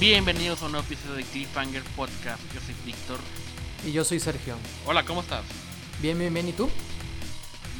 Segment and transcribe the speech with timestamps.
[0.00, 2.40] Bienvenidos a un nuevo episodio de Cliffhanger Podcast.
[2.54, 3.18] Yo soy Víctor.
[3.84, 4.56] Y yo soy Sergio.
[4.86, 5.44] Hola, ¿cómo estás?
[6.00, 6.48] Bien, bien, bien.
[6.48, 6.68] ¿Y tú?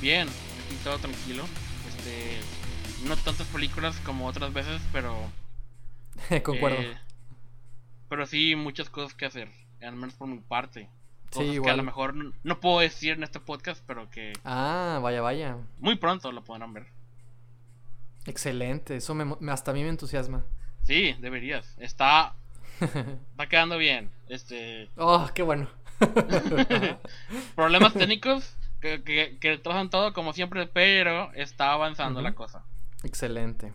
[0.01, 1.45] Bien, aquí todo tranquilo.
[1.89, 2.39] Este,
[3.07, 5.17] no tantas películas como otras veces, pero.
[6.43, 6.79] Concuerdo.
[6.79, 6.97] eh,
[8.09, 9.49] pero sí, muchas cosas que hacer.
[9.81, 10.89] Al menos por mi parte.
[11.31, 11.77] Sí, Cosas que a igual.
[11.77, 15.57] lo mejor no, no puedo decir en este podcast, pero que Ah, vaya, vaya.
[15.79, 16.87] muy pronto lo podrán ver.
[18.27, 18.97] Excelente.
[18.97, 20.45] Eso me, me- hasta a mí me entusiasma.
[20.89, 21.67] Sí, deberías.
[21.77, 22.35] Está,
[22.81, 24.11] está quedando bien.
[24.31, 25.69] Este, oh, qué bueno.
[27.55, 32.65] problemas técnicos que, que, que retrasan todo como siempre, pero está avanzando la cosa.
[33.05, 33.75] Excelente.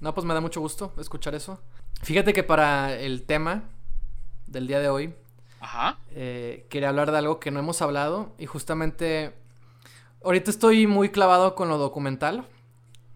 [0.00, 1.62] No, pues me da mucho gusto escuchar eso.
[2.02, 3.62] Fíjate que para el tema
[4.48, 5.14] del día de hoy,
[5.60, 5.98] Ajá.
[6.10, 9.34] eh, quería hablar de algo que no hemos hablado y justamente
[10.24, 12.44] ahorita estoy muy clavado con lo documental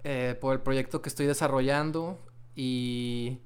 [0.05, 2.21] eh, por el proyecto que estoy desarrollando
[2.55, 3.39] y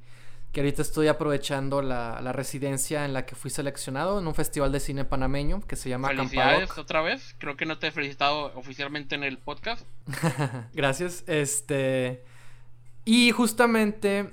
[0.53, 4.73] que ahorita estoy aprovechando la, la residencia en la que fui seleccionado en un festival
[4.73, 6.79] de cine panameño que se llama Felicidades Campadoc.
[6.79, 7.35] otra vez.
[7.39, 9.87] Creo que no te he felicitado oficialmente en el podcast.
[10.73, 11.25] Gracias.
[11.27, 12.25] Este.
[13.05, 14.31] Y justamente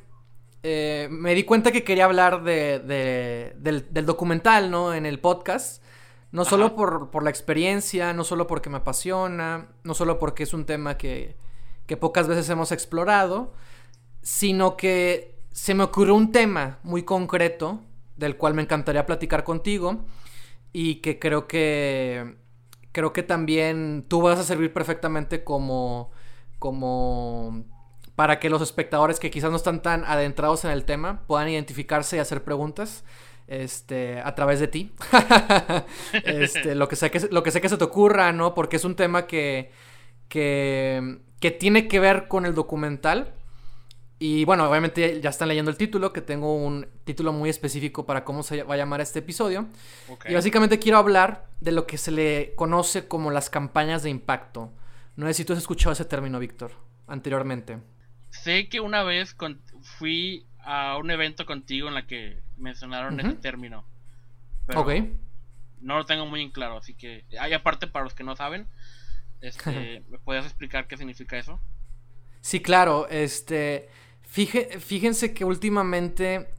[0.63, 4.93] eh, me di cuenta que quería hablar de, de- del, del documental, ¿no?
[4.93, 5.83] En el podcast.
[6.31, 10.53] No solo por, por la experiencia, no solo porque me apasiona, no solo porque es
[10.55, 11.35] un tema que,
[11.85, 13.53] que pocas veces hemos explorado,
[14.23, 17.81] sino que se me ocurrió un tema muy concreto
[18.17, 20.05] del cual me encantaría platicar contigo
[20.71, 22.35] y que creo que
[22.91, 26.11] creo que también tú vas a servir perfectamente como
[26.57, 27.65] como
[28.15, 32.15] para que los espectadores que quizás no están tan adentrados en el tema puedan identificarse
[32.15, 33.03] y hacer preguntas
[33.47, 34.93] este a través de ti.
[36.13, 38.95] Este lo que sé que lo que que se te ocurra no porque es un
[38.95, 39.71] tema que
[40.29, 43.33] que que tiene que ver con el documental
[44.19, 48.23] y bueno, obviamente ya están leyendo el título, que tengo un título muy específico para
[48.23, 49.67] cómo se va a llamar este episodio.
[50.29, 54.71] Y básicamente quiero hablar de lo que se le conoce como las campañas de impacto.
[55.15, 56.71] No sé si tú has escuchado ese término, Víctor,
[57.07, 57.79] anteriormente.
[58.29, 63.27] Sé que una vez con- fui a un evento contigo en la que mencionaron Ujú.
[63.27, 63.85] ese término.
[64.65, 64.91] Pero Ok.
[65.81, 68.67] no lo tengo muy en claro, así que hay aparte para los que no saben,
[69.41, 71.59] este, ¿me puedes explicar qué significa eso?
[72.41, 73.89] Sí, claro, este,
[74.33, 76.49] fíjense que últimamente,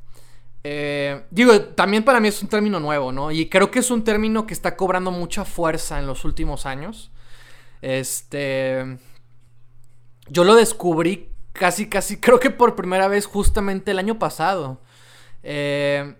[0.63, 3.33] eh, digo, también para mí es un término nuevo, ¿no?
[3.33, 7.11] Y creo que es un término que está cobrando mucha fuerza en los últimos años.
[7.83, 8.97] Este,
[10.29, 14.81] yo lo descubrí casi, casi, creo que por primera vez justamente el año pasado.
[15.43, 16.15] Eh,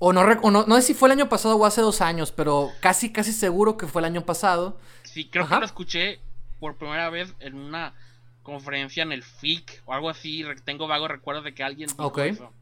[0.00, 2.32] o no, o no, no sé si fue el año pasado o hace dos años,
[2.32, 4.78] pero casi, casi seguro que fue el año pasado.
[5.04, 5.56] Sí, creo Ajá.
[5.56, 6.20] que lo escuché
[6.58, 7.94] por primera vez en una
[8.50, 10.44] conferencia en el FIC o algo así.
[10.64, 12.18] Tengo vagos recuerdos de que alguien dijo Ok.
[12.20, 12.52] eso.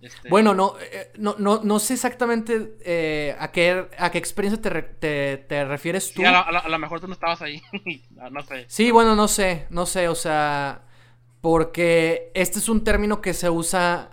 [0.00, 4.60] Este, Bueno, no, eh, no, no, no sé exactamente eh, a, qué, a qué experiencia
[4.60, 6.22] te, re- te, te refieres tú.
[6.22, 7.62] sí, a, lo mejor tú no estabas ahí.
[8.10, 8.66] no, no sé.
[8.66, 10.82] Sí, bueno, no sé, no sé, o sea,
[11.40, 14.10] porque este es un término que se usa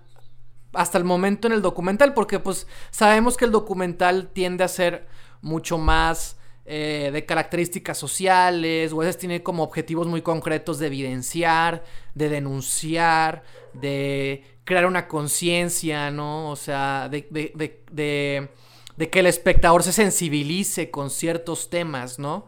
[0.74, 5.08] hasta el momento en el documental, porque pues sabemos que el documental tiende a ser
[5.42, 6.38] mucho más
[6.74, 11.84] eh, de características sociales, o a veces tiene como objetivos muy concretos de evidenciar,
[12.16, 13.44] de denunciar,
[13.74, 16.50] de crear una conciencia, ¿no?
[16.50, 18.50] O sea, de, de, de, de,
[18.96, 22.48] de que el espectador se sensibilice con ciertos temas, ¿no?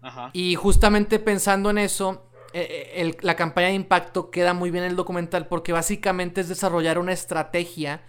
[0.00, 0.30] Ajá.
[0.32, 2.24] Y justamente pensando en eso,
[2.54, 6.40] eh, eh, el- la campaña de impacto queda muy bien en el documental porque básicamente
[6.40, 8.00] es desarrollar una estrategia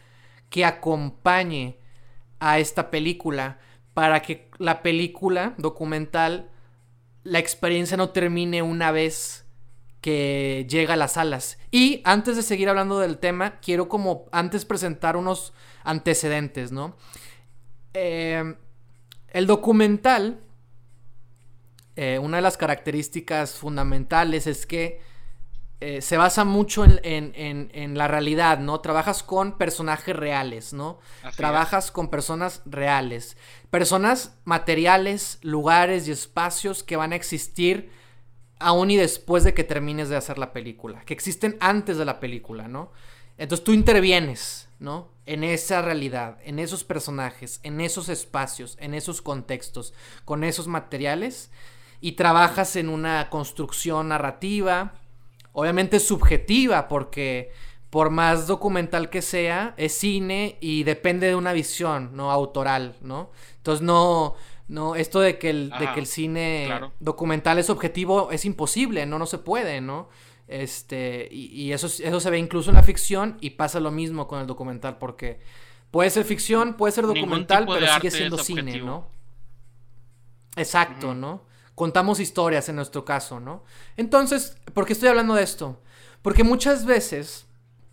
[0.50, 1.78] que acompañe
[2.40, 3.60] a esta película
[3.94, 6.50] para que la película documental,
[7.24, 9.46] la experiencia no termine una vez
[10.02, 11.58] que llega a las salas.
[11.72, 16.96] Y antes de seguir hablando del tema, quiero como antes presentar unos antecedentes, ¿no?
[17.94, 18.56] Eh,
[19.32, 20.40] el documental
[22.02, 25.02] eh, una de las características fundamentales es que
[25.82, 28.82] eh, se basa mucho en, en- en- en la realidad, ¿no?
[28.82, 31.00] Trabajas con personajes reales, ¿no?
[31.24, 33.38] Así Trabajas con personas reales.
[33.70, 37.92] Personas materiales, lugares y espacios que van a existir
[38.60, 41.02] aún y después de que termines de hacer la película.
[41.06, 42.92] Que existen antes de la película, ¿no?
[43.38, 45.08] Entonces tú intervienes, ¿no?
[45.26, 49.94] En esa realidad, en esos personajes, en esos espacios, en esos contextos,
[50.26, 51.52] con esos materiales
[52.02, 54.94] y trabajas en una construcción narrativa,
[55.60, 57.52] obviamente subjetiva, porque
[57.90, 62.32] por más documental que sea, es cine y depende de una visión, ¿no?
[62.32, 63.32] Autoral, ¿no?
[63.58, 64.36] Entonces no,
[64.68, 66.94] no, esto de que el, de que el cine claro.
[67.00, 70.10] documental es objetivo es imposible, no, no se puede, ¿no?
[70.48, 74.40] Este, y, eso, eso se ve incluso en la ficción y pasa lo mismo con
[74.40, 75.40] el documental, porque
[75.92, 79.08] puede ser ficción, puede ser documental, pero sigue siendo cine, ¿no?
[80.56, 81.49] Exacto, ¿no?
[81.80, 83.64] Contamos historias en nuestro caso, ¿no?
[83.96, 85.82] Entonces, ¿por qué estoy hablando de esto?
[86.22, 87.46] Porque muchas veces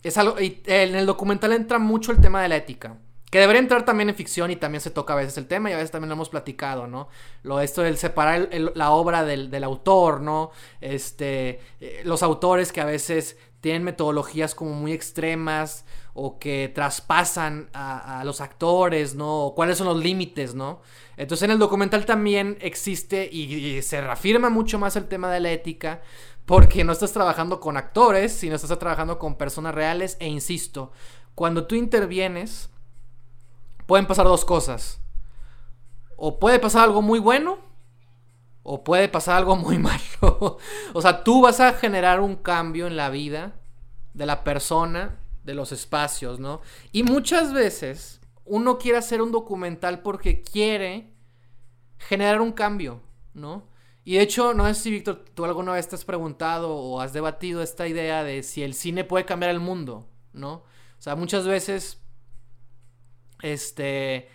[0.03, 2.97] es algo, y en el documental entra mucho el tema de la ética.
[3.31, 5.75] Que debería entrar también en ficción y también se toca a veces el tema y
[5.75, 7.07] a veces también lo hemos platicado, ¿no?
[7.45, 10.51] Lo esto del separar la obra del, autor, ¿no?
[10.81, 17.69] Este, eh, los autores que a veces tienen metodologías como muy extremas o que traspasan
[17.73, 19.47] a, los actores, ¿no?
[19.47, 20.81] O cuáles son los límites, ¿no?
[21.17, 25.51] Entonces en el documental también existe y, se reafirma mucho más el tema de la
[25.51, 26.01] ética
[26.47, 30.93] porque no estás trabajando con actores, sino estás trabajando con personas reales e insisto,
[31.35, 32.71] cuando tú intervienes
[33.87, 35.01] pueden pasar dos cosas.
[36.17, 37.66] O puede pasar algo muy bueno
[38.69, 40.59] o puede pasar algo muy malo.
[40.93, 43.55] o sea, tú vas a generar un cambio en la vida
[44.13, 46.61] de la persona, de los espacios, ¿no?
[46.91, 51.13] Y muchas veces uno quiere hacer un documental porque quiere
[51.99, 53.03] generar un cambio,
[53.35, 53.69] ¿no?
[54.05, 57.13] Y de hecho, no sé si Víctor, tú alguna vez te has preguntado o has
[57.13, 60.53] debatido esta idea de si el cine puede cambiar el mundo, ¿no?
[60.99, 62.03] O sea, muchas veces
[63.43, 64.29] este, eh,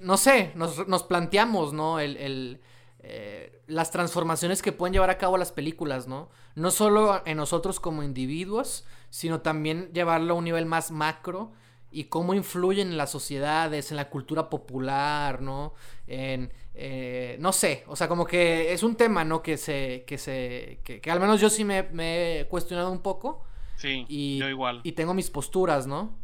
[0.00, 1.98] no sé, nos, planteamos, ¿no?
[1.98, 2.60] El,
[3.04, 6.30] eh, las transformaciones que pueden llevar a cabo las películas, ¿no?
[6.54, 11.52] No solo en nosotros como individuos, sino también llevarlo a un nivel más macro
[11.90, 15.74] y cómo influyen en las sociedades, en la cultura popular, ¿no?
[16.06, 19.42] En, eh, no sé, o sea, como que es un tema, ¿no?
[19.42, 23.44] Que se, que se, que, al menos yo sí me, me, he cuestionado un poco.
[23.76, 24.80] Sí, y, yo igual.
[24.84, 26.20] Y tengo mis posturas, ¿no?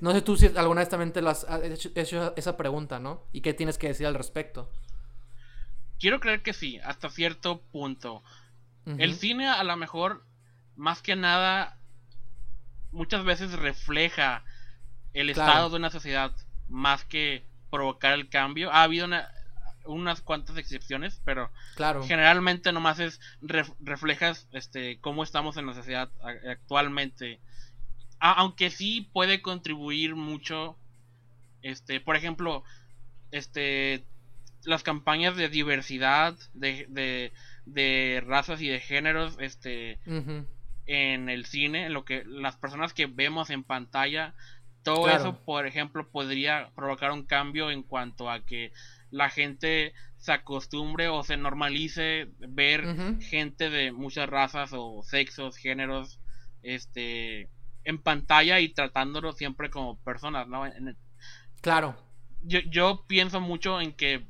[0.00, 1.46] no sé tú si alguna vez también te lo has
[1.94, 3.22] hecho, esa pregunta, ¿no?
[3.32, 4.68] ¿Y qué tienes que decir al respecto?
[6.00, 8.22] Quiero creer que sí, hasta cierto punto.
[8.86, 10.24] El cine a lo mejor,
[10.74, 11.76] más que nada,
[12.90, 14.42] muchas veces refleja
[15.12, 16.32] el estado de una sociedad
[16.68, 18.72] más que provocar el cambio.
[18.72, 19.06] Ha habido
[19.84, 22.02] unas cuantas excepciones, pero claro.
[22.02, 26.10] generalmente nomás es reflejas este cómo estamos en la sociedad
[26.48, 27.38] actualmente
[28.20, 30.76] aunque sí puede contribuir mucho,
[31.62, 32.62] este, por ejemplo,
[33.30, 34.04] este,
[34.64, 37.32] las campañas de diversidad, de,
[37.66, 40.00] de, razas y de géneros, este,
[40.86, 44.34] en el cine, en lo que las personas que vemos en pantalla,
[44.82, 48.72] todo eso, por ejemplo, podría provocar un cambio en cuanto a que
[49.10, 52.84] la gente se acostumbre o se normalice ver
[53.20, 56.20] gente de muchas razas o sexos, géneros,
[56.62, 57.50] este,
[57.84, 60.64] en pantalla y tratándolo siempre como personas, ¿no?
[61.60, 61.96] Claro.
[62.42, 64.26] Yo, yo pienso mucho en que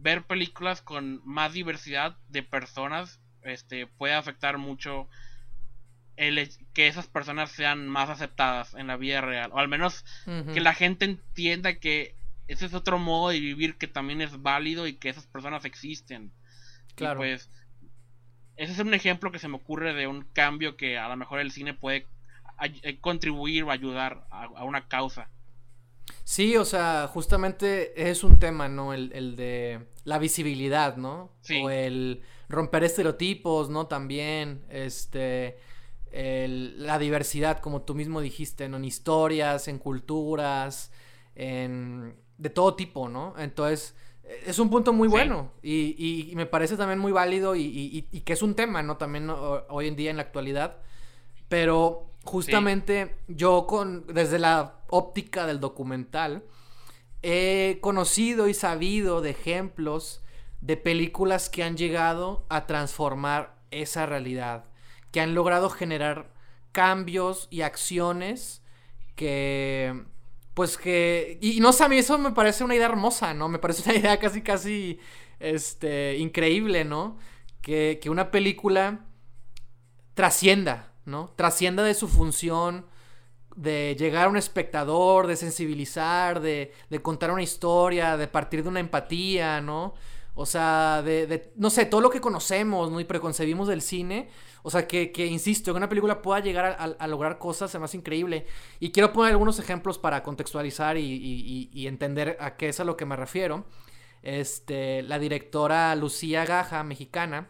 [0.00, 5.08] ver películas con más diversidad de personas este, puede afectar mucho
[6.16, 9.50] el que esas personas sean más aceptadas en la vida real.
[9.52, 10.04] O al menos
[10.52, 12.14] que la gente entienda que
[12.46, 16.32] ese es otro modo de vivir que también es válido y que esas personas existen.
[16.94, 17.18] Claro.
[17.18, 17.48] pues,
[18.56, 21.40] ese es un ejemplo que se me ocurre de un cambio que a lo mejor
[21.40, 22.06] el cine puede
[22.60, 25.30] eh, contribuir o ayudar a, una causa.
[26.24, 28.92] Sí, o sea, justamente es un tema, ¿no?
[28.94, 31.32] El, de la visibilidad, ¿no?
[31.62, 33.86] O el romper estereotipos, ¿no?
[33.86, 35.58] También, este,
[36.12, 40.92] la diversidad, como tú mismo dijiste, En historias, en culturas,
[41.34, 43.34] en, de todo tipo, ¿no?
[43.38, 43.94] Entonces,
[44.46, 48.54] es un punto muy bueno y, me parece también muy válido y, que es un
[48.54, 48.96] tema, ¿no?
[48.96, 50.78] También hoy en día en la actualidad.
[51.48, 56.44] Pero justamente yo con desde la óptica del documental
[57.22, 60.22] he conocido y sabido de ejemplos
[60.60, 64.64] de películas que han llegado a transformar esa realidad,
[65.10, 66.32] que han logrado generar
[66.72, 68.62] cambios y acciones
[69.16, 70.04] que
[70.54, 73.48] pues que y no sé, a mí eso me parece una idea hermosa, ¿no?
[73.48, 74.98] Me parece una idea casi casi
[75.38, 77.18] este increíble, ¿no?
[77.62, 79.06] Que, que una película
[80.14, 81.32] trascienda, ¿no?
[81.36, 82.86] Trascienda de su función
[83.56, 88.80] de llegar a un espectador, de sensibilizar, de, contar una historia, de partir de una
[88.80, 89.94] empatía, ¿no?
[90.34, 93.00] O sea, de, no sé, todo lo que conocemos, ¿no?
[93.00, 94.30] Y preconcebimos del cine.
[94.62, 98.46] O sea, que, que insisto, que una película pueda llegar a, lograr cosas más increíble.
[98.78, 102.96] Y quiero poner algunos ejemplos para contextualizar y, y, entender a qué es a lo
[102.96, 103.66] que me refiero.
[104.22, 107.48] Este, la directora Lucía Gaja, mexicana,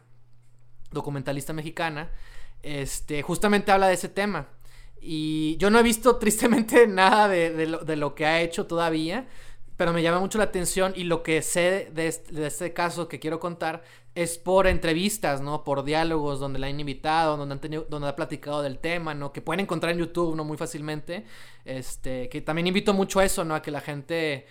[0.91, 2.11] documentalista mexicana,
[2.63, 4.49] este, justamente habla de ese tema.
[5.01, 9.29] Y yo no he visto tristemente nada de, lo, que ha hecho todavía,
[9.77, 13.41] pero me llama mucho la atención y lo que sé de este, caso que quiero
[13.41, 13.83] contar
[14.15, 15.65] es por entrevistas, ¿no?
[15.65, 19.33] Por diálogos donde la han invitado, donde han tenido, donde ha platicado del tema, ¿no?
[19.33, 20.45] Que pueden encontrar en YouTube, ¿no?
[20.45, 21.25] Muy fácilmente.
[21.65, 23.55] Este, que también invito mucho a eso, ¿no?
[23.55, 24.47] A que la gente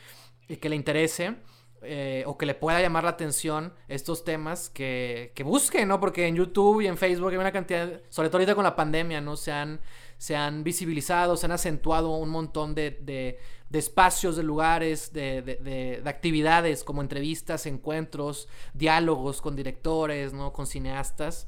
[0.60, 1.36] que le interese.
[1.82, 6.02] Eh, o que le pueda llamar la atención estos temas que, que busquen, ¿no?
[6.02, 9.22] Porque en YouTube y en Facebook hay una cantidad, sobre todo ahorita con la pandemia,
[9.22, 9.38] ¿no?
[9.38, 9.80] Se han,
[10.18, 16.02] se han visibilizado, se han acentuado un montón de, de, espacios, de lugares, de, de,
[16.06, 20.52] actividades como entrevistas, encuentros, diálogos con directores, ¿no?
[20.52, 21.48] Con cineastas,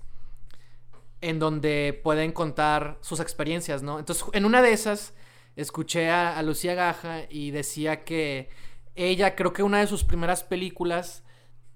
[1.19, 3.99] en donde pueden contar sus experiencias, ¿no?
[3.99, 5.13] Entonces, en una de esas,
[5.57, 8.47] escuché a Lucía Gaja y decía que
[8.95, 11.23] ella creo que una de sus primeras películas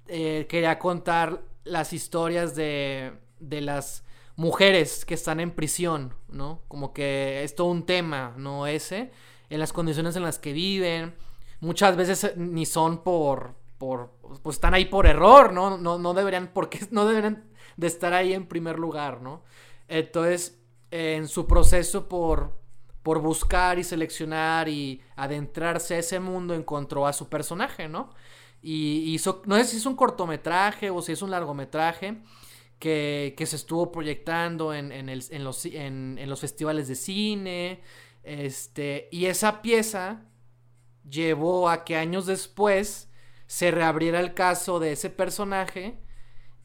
[0.07, 4.03] eh, quería contar las historias de, de las
[4.35, 6.61] mujeres que están en prisión, ¿no?
[6.67, 8.67] Como que es todo un tema, ¿no?
[8.67, 9.11] Ese,
[9.49, 11.15] en las condiciones en las que viven,
[11.59, 14.11] muchas veces eh, ni son por, por,
[14.43, 15.77] pues están ahí por error, ¿no?
[15.77, 17.45] No, no deberían, porque no deberían
[17.77, 19.43] de estar ahí en primer lugar, ¿no?
[19.87, 20.59] Entonces,
[20.91, 22.57] en su proceso por,
[23.05, 28.09] por buscar y seleccionar y adentrarse a ese mundo, encontró a su personaje, ¿no?
[28.63, 32.17] Y hizo, no sé si es un cortometraje o si es un largometraje
[32.79, 35.05] que, se estuvo proyectando en,
[35.43, 37.81] los, en, los, festivales de cine.
[38.23, 40.23] Este, y esa pieza
[41.07, 43.11] llevó a que años después
[43.45, 45.99] se reabriera el caso de ese personaje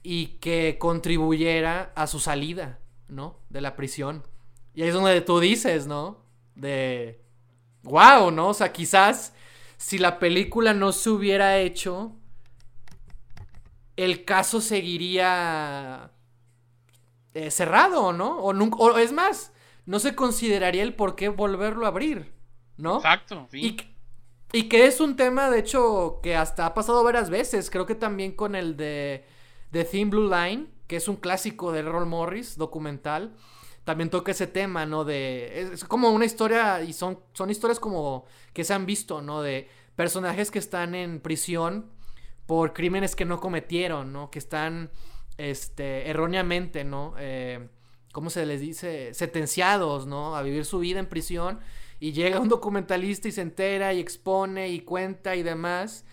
[0.02, 2.78] y que contribuyera a su salida,
[3.08, 3.40] ¿no?
[3.50, 4.22] De la prisión.
[4.74, 6.19] Y ahí es donde tú dices, ¿no?
[6.60, 7.22] De...
[7.82, 8.30] ¡Wow!
[8.30, 8.48] ¿No?
[8.48, 9.32] O sea, quizás
[9.76, 12.12] si la película no se hubiera hecho,
[13.96, 16.10] el caso seguiría
[17.32, 18.38] eh, cerrado, ¿no?
[18.40, 19.52] O, nunca, o es más,
[19.86, 22.30] no se consideraría el por qué volverlo a abrir,
[22.76, 22.96] ¿no?
[22.96, 23.48] Exacto.
[23.52, 23.78] Y,
[24.52, 27.70] y, que es un tema, de hecho, que hasta ha pasado varias veces.
[27.70, 29.24] Creo que también con el de,
[29.70, 33.34] de Thin Blue Line, que es un clásico de Roll Morris, documental
[33.90, 35.04] también toca ese tema, ¿no?
[35.04, 35.72] De.
[35.72, 36.80] Es, como una historia.
[36.82, 38.24] Y son, son historias como.
[38.52, 39.42] que se han visto, ¿no?
[39.42, 41.90] De personajes que están en prisión
[42.46, 44.30] por crímenes que no cometieron, ¿no?
[44.30, 44.90] Que están.
[45.38, 46.08] Este.
[46.08, 47.14] erróneamente, ¿no?
[47.18, 47.68] Eh,
[48.12, 49.12] ¿Cómo se les dice?
[49.12, 50.36] Sentenciados, ¿no?
[50.36, 51.58] A vivir su vida en prisión.
[51.98, 56.04] Y llega un documentalista y se entera y expone y cuenta y demás.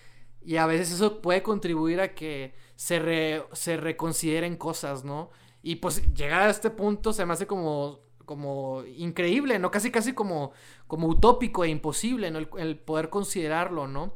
[0.44, 5.30] Y a veces eso puede contribuir a que se, se reconsideren cosas, ¿no?
[5.68, 9.70] Y pues llegar a este punto se me hace como, como increíble, ¿no?
[9.70, 10.54] Casi, casi como,
[10.88, 12.40] como utópico e imposible, ¿no?
[12.58, 14.14] El, poder considerarlo, ¿no?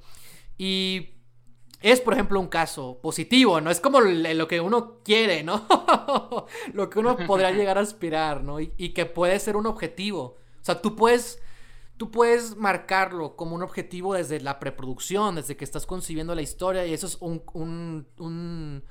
[0.58, 1.10] Y
[1.82, 3.70] es, por ejemplo, un caso positivo, ¿no?
[3.70, 5.68] Es como lo que uno quiere, ¿no?
[6.74, 8.62] lo que uno podría llegar a aspirar, ¿no?
[8.62, 10.38] Y, que puede ser un objetivo.
[10.62, 11.42] O sea, tú puedes,
[11.98, 16.86] tú puedes marcarlo como un objetivo desde la preproducción, desde que estás concibiendo la historia,
[16.86, 18.84] y eso es un, un un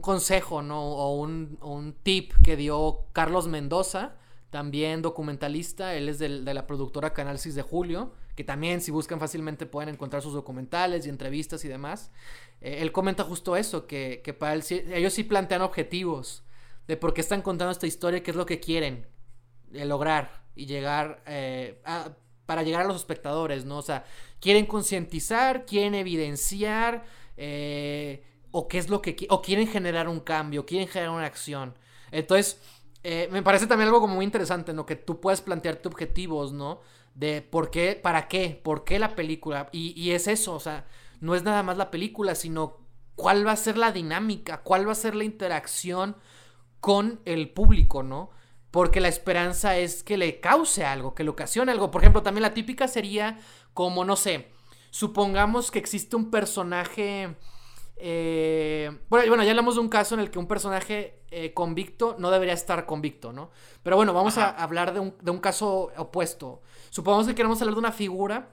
[0.00, 0.80] consejo, ¿no?
[0.80, 4.16] O un, tip que dio Carlos Mendoza,
[4.50, 9.18] también documentalista, él es de la productora Canal 6 de Julio, que también si buscan
[9.18, 12.10] fácilmente pueden encontrar sus documentales y entrevistas y demás.
[12.60, 16.44] Eh, él comenta justo eso, que, para él, ellos sí plantean objetivos
[16.86, 19.06] de por qué están contando esta historia, qué es lo que quieren
[19.72, 21.82] eh, lograr y llegar eh,
[22.46, 23.76] para llegar a los espectadores, ¿no?
[23.76, 24.04] O sea,
[24.40, 27.04] quieren concientizar, quieren evidenciar,
[27.36, 31.74] eh, o qué es lo que o quieren generar un cambio, quieren generar una acción.
[32.10, 32.60] Entonces,
[33.02, 34.86] eh, me parece también algo como muy interesante, ¿no?
[34.86, 36.80] Que tú puedes plantearte objetivos, ¿no?
[37.14, 39.68] De por qué, para qué, por qué la película.
[39.72, 40.86] Y, y, es eso, o sea,
[41.20, 42.78] no es nada más la película, sino
[43.14, 46.16] cuál va a ser la dinámica, cuál va a ser la interacción
[46.80, 48.30] con el público, ¿no?
[48.70, 51.90] Porque la esperanza es que le cause algo, que le ocasione algo.
[51.90, 53.38] Por ejemplo, también la típica sería
[53.74, 54.50] como, no sé,
[54.90, 57.36] supongamos que existe un personaje
[58.00, 62.30] eh, bueno, ya hablamos de un caso en el que un personaje eh, convicto no
[62.30, 63.50] debería estar convicto, ¿no?
[63.82, 66.62] Pero bueno, vamos a hablar de un, caso opuesto.
[66.90, 68.50] Supongamos que queremos hablar de una figura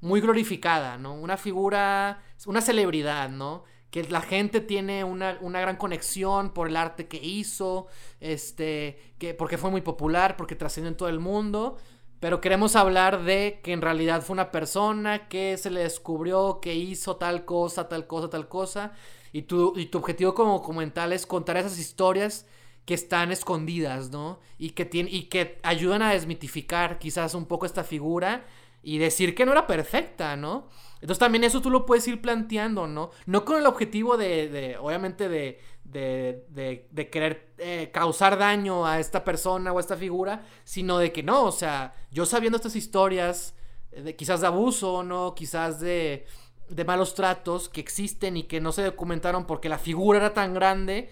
[0.00, 1.14] muy glorificada, ¿no?
[1.14, 3.64] Una figura, una celebridad, ¿no?
[3.90, 7.86] Que la gente tiene una, una, gran conexión por el arte que hizo,
[8.20, 11.78] este, que porque fue muy popular, porque trascendió en todo el mundo.
[12.20, 16.74] Pero queremos hablar de que en realidad fue una persona que se le descubrió que
[16.74, 18.92] hizo tal cosa, tal cosa, tal cosa.
[19.32, 22.46] Y tu, y tu objetivo como documental es contar esas historias
[22.86, 24.40] que están escondidas, ¿no?
[24.58, 28.46] Y que, tiene, y que ayudan a desmitificar quizás un poco esta figura
[28.82, 30.68] y decir que no era perfecta, ¿no?
[31.00, 33.10] Entonces también eso tú lo puedes ir planteando, ¿no?
[33.26, 35.60] No con el objetivo de, de obviamente, de,
[35.92, 41.12] de, de, querer eh, causar daño a esta persona o a esta figura, sino de
[41.12, 43.54] que no, o sea, yo sabiendo estas historias,
[43.90, 45.34] de, quizás de abuso, ¿no?
[45.34, 46.26] Quizás de,
[46.68, 50.54] de malos tratos que existen y que no se documentaron porque la figura era tan
[50.54, 51.10] grande,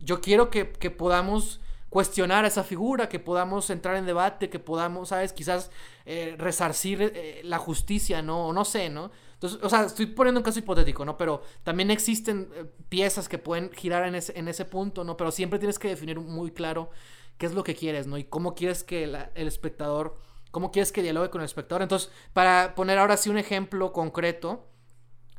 [0.00, 5.32] yo quiero que, podamos cuestionar esa figura, que podamos entrar en debate, que podamos, ¿sabes?
[5.32, 5.70] Quizás
[6.06, 8.48] eh, resarcir eh, la justicia, ¿no?
[8.48, 9.10] O no sé, ¿no?
[9.44, 11.18] Entonces, o sea, estoy poniendo un caso hipotético, ¿no?
[11.18, 15.18] Pero también existen eh, piezas que pueden girar en ese, en ese punto, ¿no?
[15.18, 16.88] Pero siempre tienes que definir muy claro
[17.36, 18.16] qué es lo que quieres, ¿no?
[18.16, 20.16] Y cómo quieres que el espectador,
[20.50, 21.82] cómo quieres que dialogue con el espectador.
[21.82, 24.66] Entonces, para poner ahora sí un ejemplo concreto,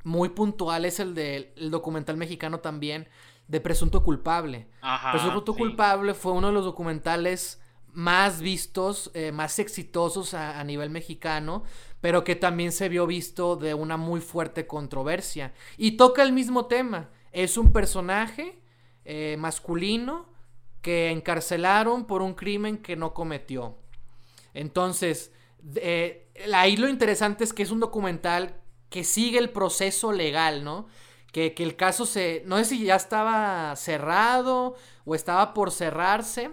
[0.03, 3.09] muy puntual es el del documental mexicano también
[3.47, 4.67] de Presunto Culpable.
[4.81, 7.59] Ajá, Presunto Culpable fue uno de los documentales
[7.95, 11.63] más vistos, eh, más exitosos a, nivel mexicano,
[12.05, 15.53] pero que también se vio visto de una muy fuerte controversia.
[15.75, 17.09] Y toca el mismo tema.
[17.31, 18.61] Es un personaje
[19.05, 20.29] eh, masculino
[20.83, 23.79] que encarcelaron por un crimen que no cometió.
[24.53, 25.31] Entonces,
[25.77, 28.53] eh, ahí lo interesante es que es un documental
[28.91, 30.85] que sigue el proceso legal, ¿no?
[31.31, 36.51] Que, el caso se, no sé si ya estaba cerrado o estaba por cerrarse.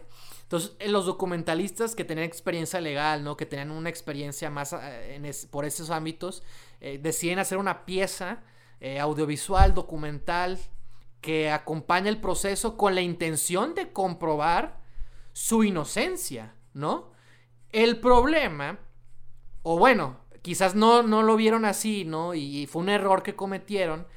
[0.53, 3.39] Entonces, eh, los documentalistas que tenían experiencia legal, ¿no?
[3.39, 6.43] Que tenían una experiencia más eh, por esos ámbitos,
[6.83, 8.43] eh, deciden hacer una pieza
[9.01, 10.59] audiovisual, documental,
[11.21, 14.81] que acompaña el proceso con la intención de comprobar
[15.33, 17.13] su inocencia, ¿no?
[17.71, 18.81] El problema,
[19.63, 22.35] o bueno, quizás no, no lo vieron así, ¿no?
[22.35, 24.09] Y fue un error que cometieron,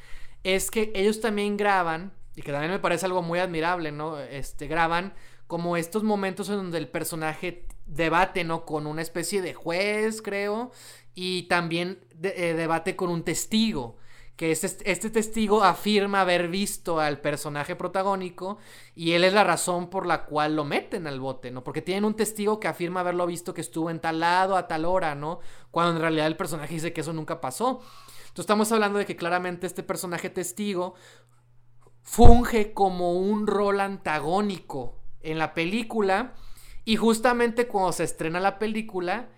[0.43, 4.19] es que ellos también graban, y que también me parece algo muy admirable, ¿no?
[4.19, 5.13] Este, graban
[5.47, 8.65] como estos momentos en donde el personaje debate, ¿no?
[8.65, 10.71] Con una especie de juez, creo,
[11.13, 13.97] y también eh, debate con un testigo
[14.35, 18.57] que este, este, testigo afirma haber visto al personaje protagónico
[18.93, 21.63] y él es la razón por la cual lo meten al bote, ¿no?
[21.63, 24.83] Porque tienen un testigo que afirma haberlo visto que estuvo en tal lado a tal
[24.83, 25.39] hora, ¿no?
[25.71, 27.81] Cuando en realidad el personaje dice que eso nunca pasó.
[28.19, 30.95] Entonces estamos hablando de que claramente este personaje testigo
[32.03, 36.33] funge como un rol antagónico en la película
[36.85, 39.29] y justamente cuando se estrena la película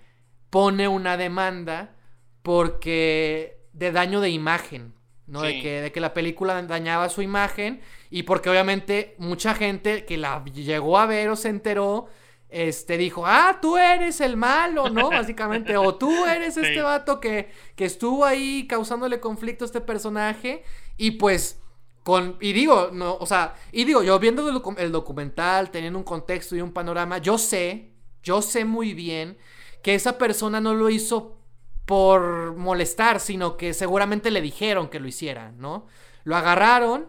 [0.50, 1.96] pone una demanda
[2.42, 4.94] porque de daño de imagen,
[5.26, 5.42] ¿no?
[5.42, 10.18] De, que, de que la película dañaba su imagen y porque obviamente mucha gente que
[10.18, 12.08] la llegó a ver o se enteró,
[12.50, 15.10] este, dijo, ah, tú eres el malo, ¿no?
[15.12, 20.64] Básicamente, o tú eres este vato que, que estuvo ahí causándole conflicto a este personaje
[20.98, 21.62] y pues...
[22.08, 26.06] Con, y digo, no, o sea, y digo, yo viendo el, el documental, teniendo un
[26.06, 27.92] contexto y un panorama, yo sé,
[28.24, 29.38] yo sé muy bien
[29.84, 31.36] que esa persona no lo hizo
[31.84, 35.88] por molestar, sino que seguramente le dijeron que lo hiciera, ¿no?
[36.24, 37.08] Lo agarraron,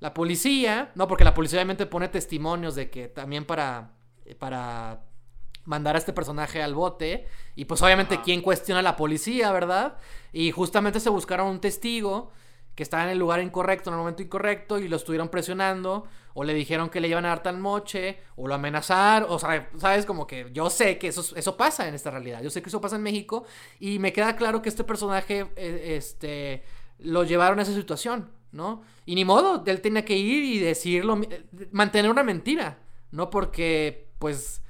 [0.00, 3.92] la policía, no, porque la policía obviamente pone testimonios de que también para,
[4.40, 5.04] para
[5.66, 9.98] mandar a este personaje al bote, y pues obviamente quién cuestiona a la policía, ¿verdad?
[10.32, 12.32] Y justamente se buscaron un testigo
[12.74, 16.44] que estaba en el lugar incorrecto, en el momento incorrecto, y lo estuvieron presionando, o
[16.44, 20.06] le dijeron que le iban a dar tan moche, o lo amenazar, o sea, sabes,
[20.06, 22.80] como que yo sé que eso, eso pasa en esta realidad, yo sé que eso
[22.80, 23.44] pasa en México,
[23.78, 26.62] y me queda claro que este personaje, eh, este,
[26.98, 28.82] lo llevaron a esa situación, ¿no?
[29.04, 32.78] Y ni modo, él tenía que ir y decirlo, eh, mantener una mentira,
[33.10, 33.28] ¿no?
[33.28, 34.61] Porque, pues,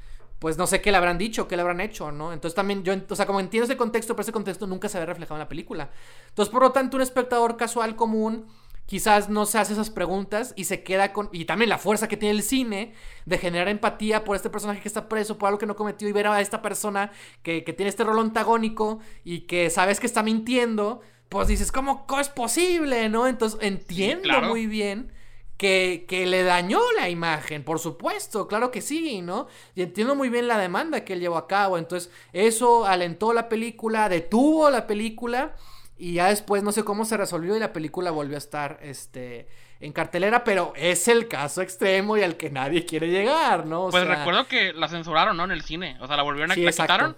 [0.43, 2.33] pues no sé qué le habrán dicho, qué le habrán hecho, ¿no?
[2.33, 5.07] Entonces también yo, o sea, como entiendo ese contexto, pero ese contexto nunca se ve
[5.07, 5.91] reflejado en la película.
[6.31, 8.47] Entonces, por lo tanto, un espectador casual común
[8.87, 11.29] quizás no se hace esas preguntas y se queda con...
[11.31, 12.93] Y también la fuerza que tiene el cine
[13.25, 16.13] de generar empatía por este personaje que está preso, por algo que no cometió y
[16.13, 17.13] ver a esta persona
[17.45, 22.05] que, que tiene este rol antagónico y que sabes que está mintiendo, pues dices, ¿cómo,
[22.21, 23.29] es posible, no?
[23.29, 25.13] Entonces entiendo muy bien
[25.57, 29.47] que, le dañó la imagen, por supuesto, claro que sí, ¿no?
[29.75, 33.49] Y entiendo muy bien la demanda que él llevó a cabo, entonces eso alentó la
[33.49, 35.55] película, detuvo la película
[35.97, 39.47] y ya después no sé cómo se resolvió y la película volvió a estar este
[39.79, 43.89] en cartelera, pero es el caso extremo y al que nadie quiere llegar, ¿no?
[43.91, 45.45] pues recuerdo que la censuraron, ¿no?
[45.45, 47.17] En el cine, o sea, la volvieron a la quitaron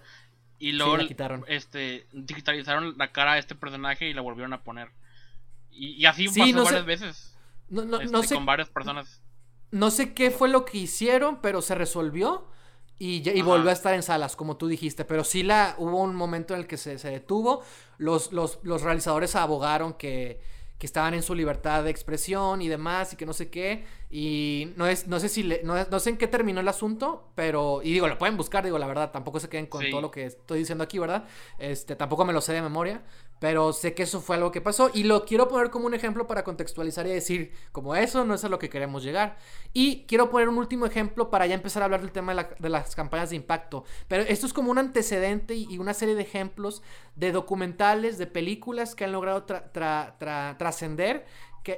[0.58, 0.96] y luego
[1.46, 4.88] este digitalizaron la cara de este personaje y la volvieron a poner.
[5.70, 7.33] Y, así pasó varias veces.
[7.74, 8.34] No, no, no este, sé.
[8.36, 9.20] Con varias personas.
[9.70, 12.46] No sé qué fue lo que hicieron, pero se resolvió.
[12.96, 15.04] Y, y volvió a estar en salas, como tú dijiste.
[15.04, 17.62] Pero sí la, hubo un momento en el que se, detuvo.
[17.98, 20.40] Los, los, realizadores abogaron que,
[20.78, 23.84] que, estaban en su libertad de expresión y demás, y que no sé qué.
[24.10, 27.80] Y no, es, no sé si no, sé en qué terminó el asunto, pero.
[27.82, 30.26] Y digo, lo pueden buscar, digo, la verdad, tampoco se queden con todo lo que
[30.26, 31.24] estoy diciendo aquí, ¿verdad?
[31.58, 33.02] Este, tampoco me lo sé de memoria.
[33.44, 34.90] Pero sé que eso fue algo que pasó.
[34.94, 38.42] Y lo quiero poner como un ejemplo para contextualizar y decir, como eso no es
[38.42, 39.36] a lo que queremos llegar.
[39.74, 42.96] Y quiero poner un último ejemplo para ya empezar a hablar del tema de, las
[42.96, 43.84] campañas de impacto.
[44.08, 46.82] Pero esto es como un antecedente y, una serie de ejemplos
[47.16, 49.44] de documentales, de películas que han logrado
[50.56, 51.26] trascender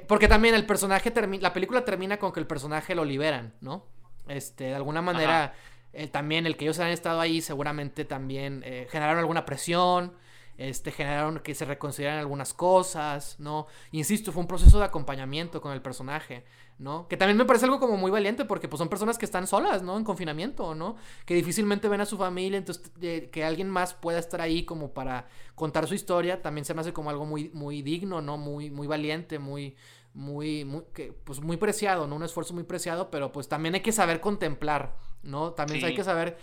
[0.07, 3.85] porque también el personaje la película termina con que el personaje lo liberan, ¿no?
[4.29, 5.53] Este, de alguna manera,
[5.91, 10.13] eh, también el que ellos han estado ahí seguramente también eh, generaron alguna presión,
[10.57, 13.67] este, generaron que se reconsideraran algunas cosas, ¿no?
[13.91, 16.45] Insisto, fue un proceso de acompañamiento con el personaje,
[16.79, 17.07] ¿no?
[17.07, 19.83] Que también me parece algo como muy valiente porque pues son personas que están solas,
[19.83, 19.97] ¿no?
[19.97, 20.95] En confinamiento, ¿no?
[21.25, 22.91] Que difícilmente ven a su familia, entonces
[23.31, 26.93] que alguien más pueda estar ahí como para contar su historia, también se me hace
[26.93, 28.37] como algo muy, muy digno, ¿no?
[28.37, 29.75] Muy, muy valiente, muy,
[30.13, 32.15] muy, muy, que, pues muy preciado, ¿no?
[32.15, 35.51] Un esfuerzo muy preciado, pero pues también hay que saber contemplar, ¿no?
[35.51, 36.37] También hay que saber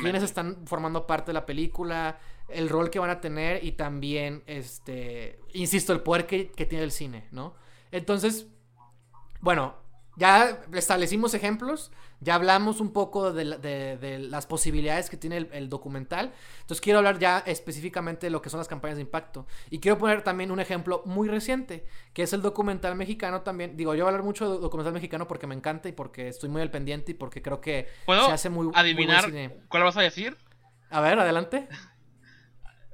[0.00, 4.42] quiénes están formando parte de la película, el rol que van a tener y también,
[4.46, 7.54] este, insisto, el poder que, que tiene el cine, ¿no?
[7.90, 8.46] Entonces,
[9.40, 9.76] bueno,
[10.18, 13.44] ya establecimos ejemplos, ya hablamos un poco de,
[14.28, 16.32] las posibilidades que tiene el, documental.
[16.60, 19.46] Entonces quiero hablar ya específicamente de lo que son las campañas de impacto.
[19.70, 23.76] Y quiero poner también un ejemplo muy reciente, que es el documental mexicano también.
[23.76, 26.48] Digo, yo voy a hablar mucho de documental mexicano porque me encanta y porque estoy
[26.48, 29.30] muy al pendiente y porque creo que se hace muy adivinar
[29.68, 30.36] cuál vas a decir?
[30.90, 31.68] A ver, adelante.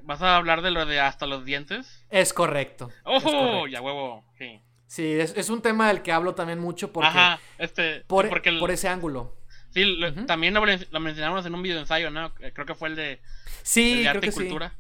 [0.05, 2.05] ¿Vas a hablar de lo de hasta los dientes?
[2.11, 2.91] Es correcto.
[3.05, 3.67] ¡Ojo!
[3.67, 4.25] Ya huevo.
[4.39, 4.61] Sí.
[4.87, 7.19] Sí, es, un tema del que hablo también mucho porque,
[7.59, 9.35] este, por, porque por ese ángulo.
[9.71, 12.33] Sí, también lo, mencionamos en un video ensayo, ¿no?
[12.39, 13.21] Eh, creo que fue el de,
[13.63, 14.69] sí, arte y cultura.
[14.69, 14.77] Sí.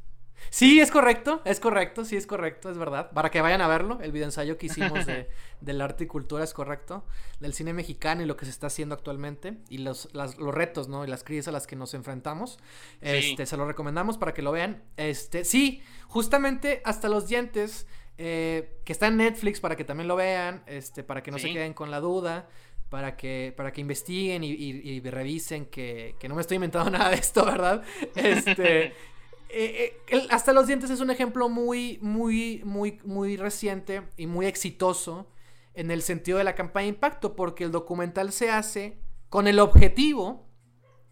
[0.80, 3.10] Es correcto, es correcto, sí, es correcto, es verdad.
[3.12, 5.28] Para que vayan a verlo, el video ensayo que hicimos de,
[5.60, 7.04] del arte y cultura es correcto,
[7.40, 11.04] del cine mexicano y lo que se está haciendo actualmente y los, los retos, ¿no?
[11.04, 12.58] Y las crisis a las que nos enfrentamos.
[13.00, 14.82] Este, se lo recomendamos para que lo vean.
[14.96, 20.16] Este, sí, justamente hasta los dientes eh, que está en Netflix para que también lo
[20.16, 22.48] vean, este, para que no se queden con la duda,
[22.88, 27.44] para que, para que investiguen y, revisen que, no me estoy inventando nada de esto,
[27.44, 27.82] ¿verdad?
[28.14, 28.92] Este,
[29.56, 34.46] eh, eh, hasta los dientes es un ejemplo muy, muy, muy, muy reciente y muy
[34.46, 35.28] exitoso
[35.74, 39.60] en el sentido de la campaña de impacto, porque el documental se hace con el
[39.60, 40.46] objetivo,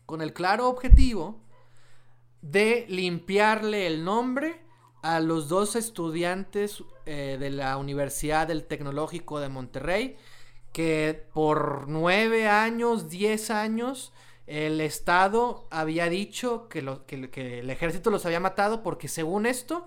[0.06, 1.40] con el claro objetivo
[2.40, 4.60] de limpiarle el nombre
[5.02, 10.16] a los dos estudiantes eh, de la Universidad del Tecnológico de Monterrey,
[10.72, 14.12] que por nueve años, diez años,
[14.46, 19.86] el Estado había dicho que, que, el ejército los había matado porque según esto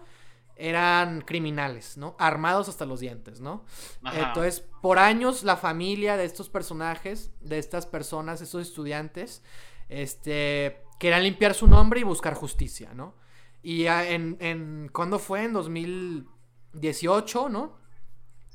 [0.55, 2.15] eran criminales, ¿no?
[2.17, 3.65] Armados hasta los dientes, ¿no?
[4.13, 9.43] Entonces, por años la familia de estos personajes, de estas personas, estos estudiantes,
[9.89, 13.15] este, querían limpiar su nombre y buscar justicia, ¿no?
[13.61, 15.43] Y en, en ¿cuándo fue?
[15.43, 17.77] En 2018, ¿no?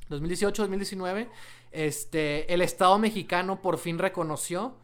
[0.09, 1.29] 2018, 2019,
[1.71, 4.80] este, el Estado mexicano por fin reconoció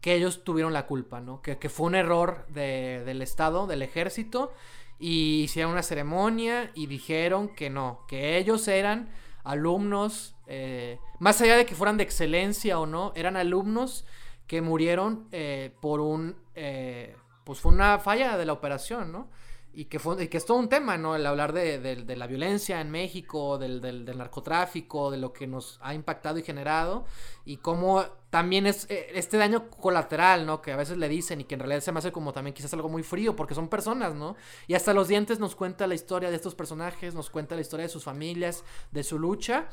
[0.00, 1.42] que ellos tuvieron la culpa, ¿no?
[1.42, 4.52] Que, fue un error del Estado, del ejército,
[4.98, 9.10] y hicieron una ceremonia y dijeron que no, que ellos eran
[9.44, 14.04] alumnos, eh, más allá de que fueran de excelencia o no, eran alumnos
[14.46, 19.28] que murieron eh, por un, eh, pues fue una falla de la operación, ¿no?
[19.72, 21.14] Y que, fue, que es todo un tema, ¿no?
[21.14, 26.38] El hablar de, la violencia en México, del, narcotráfico, de lo que nos ha impactado
[26.38, 27.04] y generado,
[27.44, 30.60] y cómo también es eh, este daño colateral, ¿no?
[30.60, 32.74] Que a veces le dicen y que en realidad se me hace como también quizás
[32.74, 34.36] algo muy frío, porque son personas, ¿no?
[34.66, 37.86] Y hasta los dientes nos cuenta la historia de estos personajes, nos cuenta la historia
[37.86, 39.68] de sus familias, de su lucha,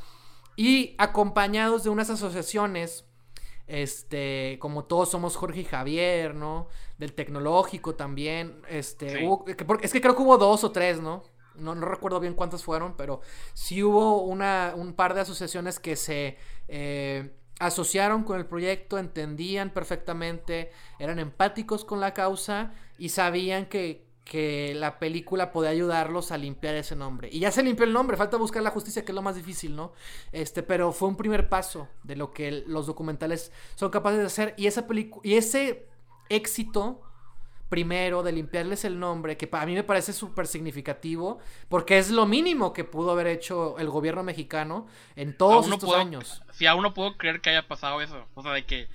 [0.55, 3.05] y acompañados de unas asociaciones
[3.67, 6.67] este, como todos somos Jorge y Javier, ¿no?
[6.97, 9.27] Del tecnológico también, este,
[9.81, 11.23] es que creo que hubo dos o tres, ¿no?
[11.55, 13.21] No, no recuerdo bien cuántas fueron, pero
[13.53, 19.71] sí hubo una, un par de asociaciones que se eh, asociaron con el proyecto, entendían
[19.71, 26.37] perfectamente, eran empáticos con la causa y sabían que, que la película podía ayudarlos a
[26.37, 27.29] limpiar ese nombre.
[27.31, 29.75] Y ya se limpió el nombre, falta buscar la justicia, que es lo más difícil,
[29.75, 29.93] ¿no?
[30.31, 34.53] Este, pero fue un primer paso de lo que los documentales son capaces de hacer.
[34.57, 35.21] Y esa película.
[35.23, 35.87] Y ese
[36.29, 37.01] éxito
[37.69, 42.25] primero de limpiarles el nombre, que para mí me parece súper significativo, porque es lo
[42.25, 46.41] mínimo que pudo haber hecho el gobierno mexicano en todos estos años.
[46.51, 48.25] Si aún no puedo creer que haya pasado eso.
[48.35, 48.87] O sea, de que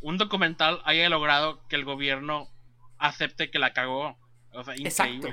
[0.00, 2.48] un documental haya logrado que el gobierno
[2.98, 4.16] acepte que la cagó.
[4.56, 5.28] O sea, Exacto.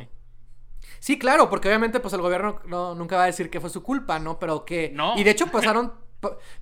[1.00, 3.84] Sí, claro, porque obviamente pues el gobierno no, nunca va a decir que fue su
[3.84, 4.40] culpa, ¿no?
[4.40, 4.96] Pero que...
[5.16, 6.04] Y de hecho pasaron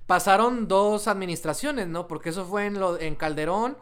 [0.06, 2.08] pasaron dos administraciones, ¿no?
[2.08, 3.78] Porque eso fue en, lo, en Calderón,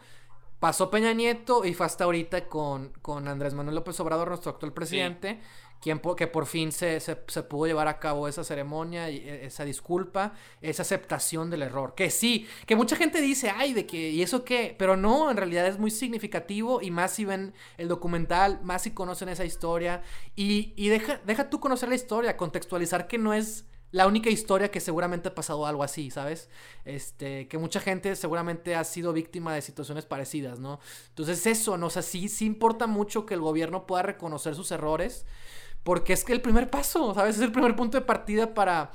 [0.58, 4.72] pasó Peña Nieto y fue hasta ahorita con, con Andrés Manuel López Obrador, nuestro actual
[4.72, 5.40] presidente
[5.80, 10.82] que por fin se, se, pudo llevar a cabo esa ceremonia, e, esa disculpa, esa
[10.82, 11.94] aceptación del error.
[11.94, 14.74] Que sí, que mucha gente dice, ay, de que, ¿y eso qué?
[14.78, 18.90] Pero no, en realidad es muy significativo y más si ven el documental, más si
[18.90, 20.02] conocen esa historia.
[20.36, 24.70] Y, y deja, deja tú conocer la historia, contextualizar que no es la única historia
[24.70, 26.48] que seguramente ha pasado algo así, ¿sabes?
[26.84, 30.78] Este, que mucha gente seguramente ha sido víctima de situaciones parecidas, ¿no?
[31.08, 31.86] Entonces eso, ¿no?
[31.86, 35.26] O sea, sí importa mucho que el gobierno pueda reconocer sus errores
[35.82, 37.36] porque es que el primer paso, ¿sabes?
[37.36, 38.92] Es el primer punto de partida para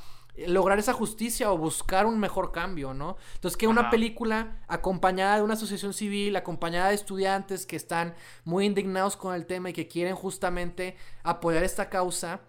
[0.48, 3.18] lograr esa justicia o buscar un mejor cambio, ¿no?
[3.36, 8.66] Entonces, que una película acompañada de una asociación civil, acompañada de estudiantes que están muy
[8.66, 12.42] indignados con el tema y que quieren justamente apoyar esta causa,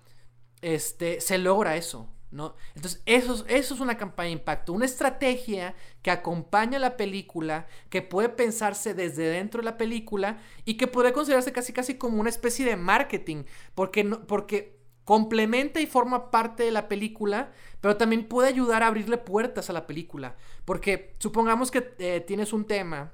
[0.63, 2.57] este, se logra eso, ¿no?
[2.75, 8.29] Entonces, eso, es una campaña de impacto, una estrategia que acompaña la película, que puede
[8.29, 12.67] pensarse desde dentro de la película y que puede considerarse casi casi como una especie
[12.67, 18.49] de marketing, porque, no, porque complementa y forma parte de la película, pero también puede
[18.49, 23.13] ayudar a abrirle puertas a la película, porque supongamos que eh, tienes un tema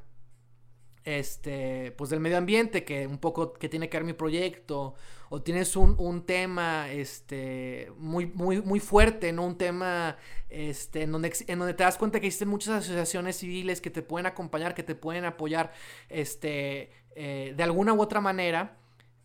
[1.05, 4.95] este, pues del medio ambiente, que un poco que tiene que ver mi proyecto,
[5.29, 9.47] o tienes un, un tema, este, muy, muy, muy fuerte, ¿no?
[9.47, 10.17] Un tema,
[10.51, 14.03] este, en donde, en donde te das cuenta que existen muchas asociaciones civiles que te
[14.03, 15.73] pueden acompañar, que te pueden apoyar,
[16.09, 18.77] este, eh, de alguna u otra manera,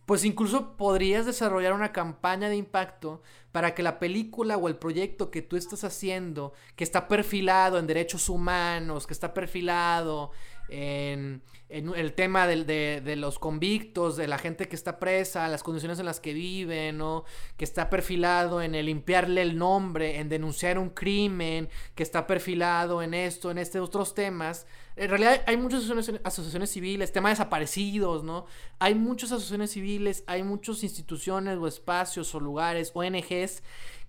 [0.08, 5.30] pues incluso podrías desarrollar una campaña de impacto para que la película o el proyecto
[5.30, 10.32] que tú estás haciendo, que está perfilado en derechos humanos, que está perfilado
[10.70, 16.06] en, el tema de, los convictos, de la gente que está presa, las condiciones en
[16.06, 17.26] las que viven, ¿no?
[17.58, 23.02] Que está perfilado en el limpiarle el nombre, en denunciar un crimen, que está perfilado
[23.02, 24.66] en esto, en estos otros temas.
[24.96, 25.84] En realidad hay muchas
[26.24, 28.46] asociaciones, civiles, tema de desaparecidos, ¿no?
[28.80, 33.62] Hay muchas asociaciones civiles, hay muchas instituciones o espacios o lugares, ONGs,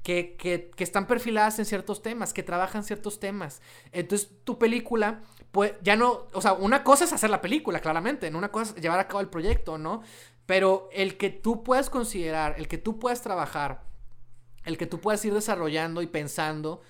[0.03, 3.61] que, que, que, están perfiladas en ciertos temas, que trabajan ciertos temas.
[3.93, 8.31] Entonces, tu película pues ya no, o sea, una cosa es hacer la película, claramente,
[8.31, 8.39] ¿no?
[8.39, 10.03] una cosa es llevar a cabo el proyecto, ¿no?
[10.47, 13.83] Pero el que tú puedas considerar, el que tú puedas trabajar,
[14.65, 16.83] el que tú puedas ir desarrollando y pensando,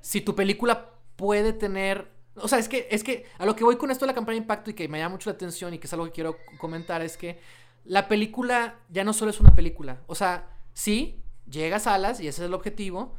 [0.00, 3.76] si tu película puede tener, o sea, es que, es que a lo que voy
[3.76, 5.78] con esto de la campaña de impacto y que me llama mucho la atención y
[5.78, 7.38] que es algo que quiero comentar, es que
[7.84, 12.28] la película ya no solo es una película, o sea, sí, llega a salas y
[12.28, 13.14] ese es el objetivo,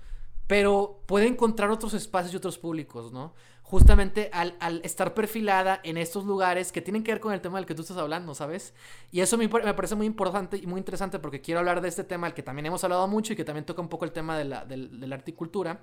[0.47, 3.33] pero puede encontrar otros espacios y otros públicos, ¿no?
[3.71, 7.65] Justamente al, estar perfilada en estos lugares que tienen que ver con el tema del
[7.65, 8.73] que tú estás hablando, ¿sabes?
[9.13, 12.27] Y eso me, parece muy importante y muy interesante porque quiero hablar de este tema
[12.27, 14.43] al que también hemos hablado mucho y que también toca un poco el tema de
[14.43, 15.79] la, de, articultura.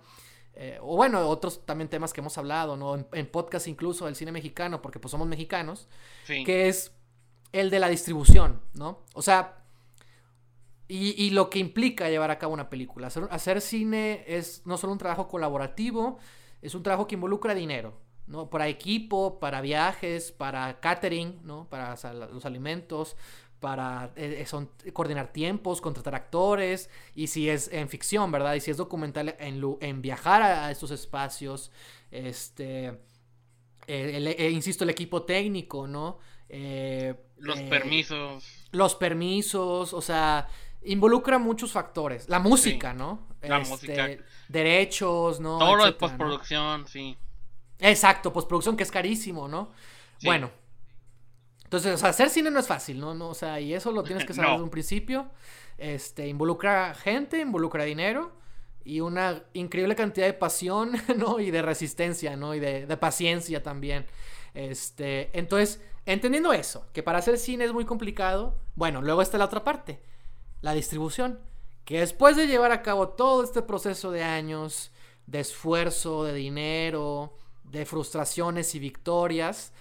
[0.53, 3.07] Eh, o bueno, otros también temas que hemos hablado, ¿no?
[3.11, 5.89] En, podcast incluso del cine mexicano, porque pues somos mexicanos,
[6.27, 6.93] que es
[7.53, 9.07] el de la distribución, ¿no?
[9.15, 9.65] O sea,
[10.89, 13.07] y, lo que implica llevar a cabo una película.
[13.07, 16.19] Hacer, hacer cine es no solo un trabajo colaborativo,
[16.63, 18.51] es un trabajo que involucra dinero, ¿no?
[18.51, 21.69] Para equipo, para viajes, para catering, ¿no?
[21.69, 21.97] Para
[22.33, 23.17] los alimentos,
[23.61, 28.55] para eh, son, coordinar tiempos, contratar actores, y si es en ficción, ¿verdad?
[28.55, 31.71] Y si es documental, en, en viajar a, estos espacios,
[32.11, 32.99] este,
[33.87, 36.19] eh, insisto, el equipo técnico, ¿no?
[36.49, 38.67] Eh, los permisos.
[38.71, 40.49] Los permisos, o sea,
[40.85, 42.29] involucra muchos factores.
[42.29, 43.28] La música, ¿no?
[43.43, 44.09] La este, música.
[44.49, 45.59] Derechos, ¿no?
[45.59, 47.17] Todo lo de postproducción, sí.
[47.79, 49.71] Exacto, postproducción que es carísimo, ¿no?
[50.23, 50.51] Bueno.
[51.65, 53.13] Entonces, o sea, hacer cine no es fácil, ¿no?
[53.13, 55.31] no o sea, y eso lo tienes que saber desde un principio.
[55.77, 58.33] Este, involucra gente, involucra dinero
[58.85, 61.41] y una increíble cantidad de pasión, ¿no?
[61.41, 62.55] Y de resistencia, ¿no?
[62.55, 64.07] Y de, de paciencia también.
[64.55, 69.45] Este, entonces, entendiendo eso, que para hacer cine es muy complicado, bueno, luego está la
[69.45, 70.01] otra parte
[70.61, 71.39] la distribución,
[71.89, 74.93] que después de llevar a cabo todo este proceso de años,
[75.27, 77.33] de esfuerzo, de dinero,
[77.65, 79.73] de frustraciones y victorias,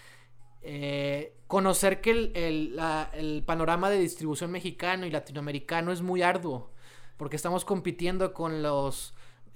[0.62, 2.80] eh, conocer que el,
[3.12, 6.72] el, panorama de distribución mexicano y latinoamericano es muy arduo,
[7.18, 9.14] porque estamos compitiendo con los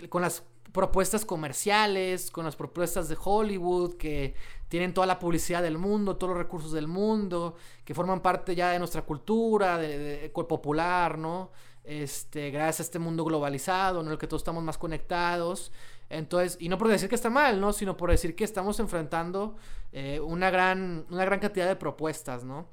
[0.09, 4.35] con las propuestas comerciales, con las propuestas de Hollywood, que
[4.67, 8.71] tienen toda la publicidad del mundo, todos los recursos del mundo, que forman parte ya
[8.71, 11.51] de nuestra cultura, de, popular, ¿no?
[11.91, 15.73] Este, gracias a este mundo globalizado, en el que todos estamos más conectados.
[16.09, 17.73] Entonces, y no por decir que está mal, ¿no?
[17.73, 19.57] Sino por decir que estamos enfrentando
[19.91, 22.69] eh, una, gran, una gran cantidad de propuestas, ¿no?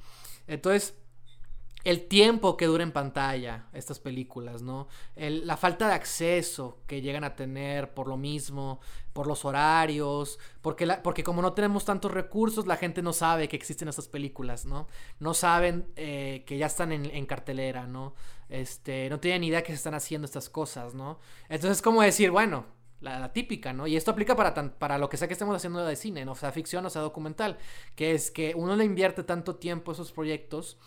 [0.46, 0.94] Entonces,
[1.82, 4.88] el tiempo que dura en pantalla estas películas, ¿no?
[5.16, 8.80] la falta de acceso que llegan a tener por lo mismo,
[9.12, 13.56] por los horarios, porque, porque como no tenemos tantos recursos, la gente no sabe que
[13.56, 14.86] existen estas películas, ¿no?
[15.18, 18.14] No saben eh, que ya están en, en, cartelera, ¿no?
[18.48, 21.20] Este, no tienen idea que se están haciendo estas cosas, ¿no?
[21.48, 22.66] Entonces es como decir, bueno,
[23.00, 23.86] la, típica, ¿no?
[23.86, 26.32] Y esto aplica para, para lo que sea que estemos haciendo de cine, ¿no?
[26.32, 27.58] O sea ficción, o sea documental,
[27.94, 30.78] que es que uno le invierte tanto tiempo a esos proyectos,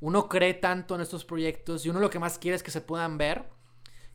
[0.00, 2.80] uno cree tanto en estos proyectos y uno lo que más quiere es que se
[2.80, 3.48] puedan ver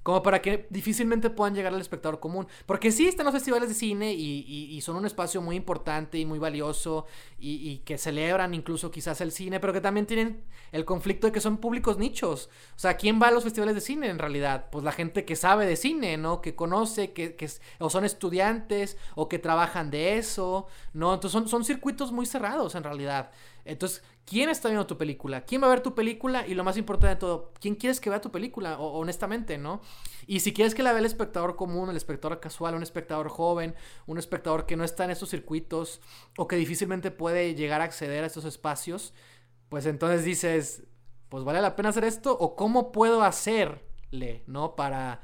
[0.07, 2.47] como para que difícilmente puedan llegar al espectador común.
[2.65, 6.39] Porque sí están los festivales de cine y, son un espacio muy importante y muy
[6.39, 7.05] valioso
[7.37, 11.41] y, que celebran incluso quizás el cine, pero que también tienen el conflicto de que
[11.41, 12.49] son públicos nichos.
[12.77, 14.67] O sea, ¿quién va a los festivales de cine en realidad?
[14.71, 16.39] Pues la gente que sabe de cine, ¿no?
[16.39, 21.15] Que conoce, que, que o son estudiantes o que trabajan de eso, ¿no?
[21.15, 23.31] Entonces son, son circuitos muy cerrados en realidad.
[23.67, 25.45] Entonces, ¿quién está viendo tu película?
[25.45, 26.47] ¿Quién va a ver tu película?
[26.47, 28.79] Y lo más importante de todo, ¿quién quieres que vea tu película?
[28.79, 29.81] O, honestamente, ¿no?
[30.25, 33.75] Y si quieres que la vea el espectador común, el espectador casual, un espectador joven,
[34.05, 36.01] un espectador que no está en estos circuitos
[36.37, 39.13] o que difícilmente puede llegar a acceder a estos espacios,
[39.69, 40.83] pues entonces dices,
[41.29, 44.75] pues vale la pena hacer esto o cómo puedo hacerle, ¿no?
[44.75, 45.21] Para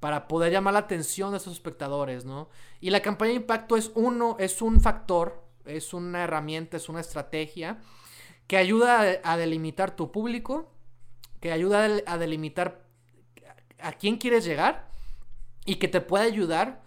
[0.00, 2.48] para poder llamar la atención de esos espectadores, ¿no?
[2.80, 7.00] Y la campaña de impacto es uno, es un factor es una herramienta, es una
[7.00, 7.78] estrategia
[8.46, 10.72] que ayuda a, delimitar tu público,
[11.40, 12.84] que ayuda a delimitar
[13.78, 14.90] a quién quieres llegar
[15.64, 16.82] y que te puede ayudar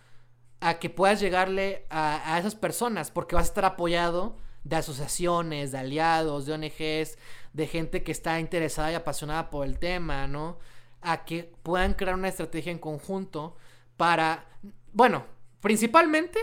[0.60, 5.78] a que puedas llegarle a, esas personas, porque vas a estar apoyado de asociaciones, de
[5.78, 7.18] aliados, de ONGs,
[7.54, 10.60] de gente que está interesada y apasionada por el tema, ¿no?
[11.02, 13.58] A que puedan crear una estrategia en conjunto
[13.98, 14.46] para,
[14.94, 15.26] bueno,
[15.60, 16.40] principalmente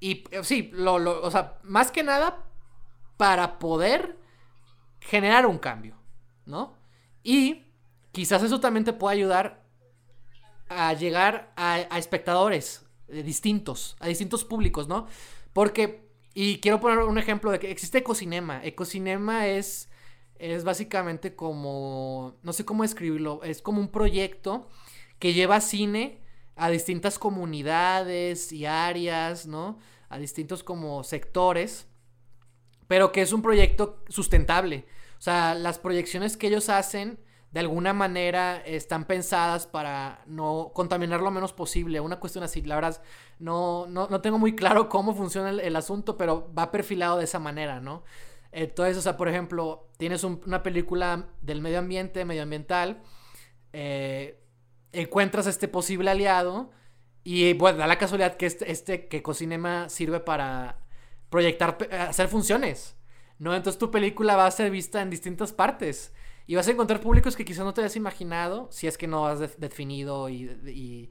[0.00, 2.44] y eh, sí, lo, lo, o sea, más que nada
[3.16, 4.18] para poder
[5.00, 5.96] generar un cambio,
[6.44, 6.76] ¿no?
[7.22, 7.64] Y
[8.12, 9.64] quizás eso también te pueda ayudar
[10.68, 15.06] a llegar a, espectadores eh, distintos, a distintos públicos, ¿no?
[15.52, 18.64] Porque, y quiero poner un ejemplo de que existe Ecocinema.
[18.64, 19.88] Ecocinema es,
[20.38, 24.68] es básicamente como, no sé cómo escribirlo, es como un proyecto
[25.18, 26.20] que lleva cine
[26.56, 29.78] a distintas comunidades y áreas, ¿no?
[30.08, 31.86] A distintos como sectores,
[32.88, 34.86] pero que es un proyecto sustentable.
[35.18, 37.18] O sea, las proyecciones que ellos hacen
[37.52, 42.00] de alguna manera están pensadas para no contaminar lo menos posible.
[42.00, 43.02] Una cuestión así, la verdad,
[43.38, 47.80] no, no, tengo muy claro cómo funciona el, asunto, pero va perfilado de esa manera,
[47.80, 48.02] ¿no?
[48.52, 53.02] Entonces, o sea, por ejemplo, tienes una película del medio ambiente, medioambiental,
[53.72, 54.42] eh,
[55.00, 56.70] encuentras este posible aliado
[57.24, 60.78] y bueno, da la casualidad que este, este que Cocinema sirve para
[61.28, 61.76] proyectar,
[62.08, 62.96] hacer funciones,
[63.38, 63.54] ¿no?
[63.54, 66.14] Entonces tu película va a ser vista en distintas partes
[66.46, 69.26] y vas a encontrar públicos que quizás no te hayas imaginado si es que no
[69.26, 71.10] has definido y,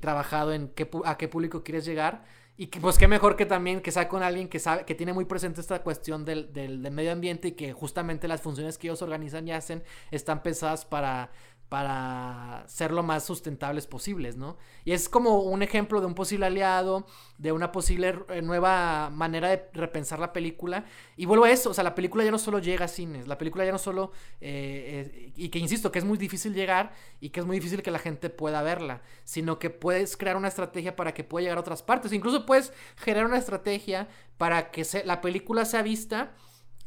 [0.00, 2.24] trabajado en qué, a qué público quieres llegar.
[2.58, 5.26] Y pues qué mejor que también que sea con alguien que sabe, que tiene muy
[5.26, 9.02] presente esta cuestión del, del, del, medio ambiente y que justamente las funciones que ellos
[9.02, 11.32] organizan y hacen están pensadas para
[11.68, 14.56] para ser lo más sustentables posibles, ¿no?
[14.84, 17.06] Y es como un ejemplo de un posible aliado,
[17.38, 20.84] de una posible eh, nueva manera de repensar la película.
[21.16, 23.36] Y vuelvo a eso, o sea, la película ya no solo llega a cines, la
[23.36, 27.30] película ya no solo, eh, eh, y que insisto, que es muy difícil llegar y
[27.30, 30.94] que es muy difícil que la gente pueda verla, sino que puedes crear una estrategia
[30.94, 32.12] para que pueda llegar a otras partes.
[32.12, 36.32] Incluso puedes generar una estrategia para que la película sea vista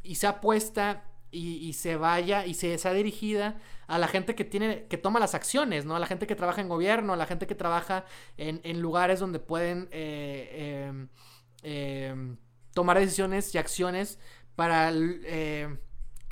[0.04, 4.86] y sea puesta y, se vaya y se sea dirigida a la gente que tiene,
[4.88, 5.96] que toma las acciones, ¿no?
[5.96, 8.06] A la gente que trabaja en gobierno, a la gente que trabaja
[8.38, 11.10] en, lugares donde pueden eh, em,
[11.64, 12.38] em,
[12.74, 14.20] tomar decisiones y acciones
[14.56, 15.78] para eh,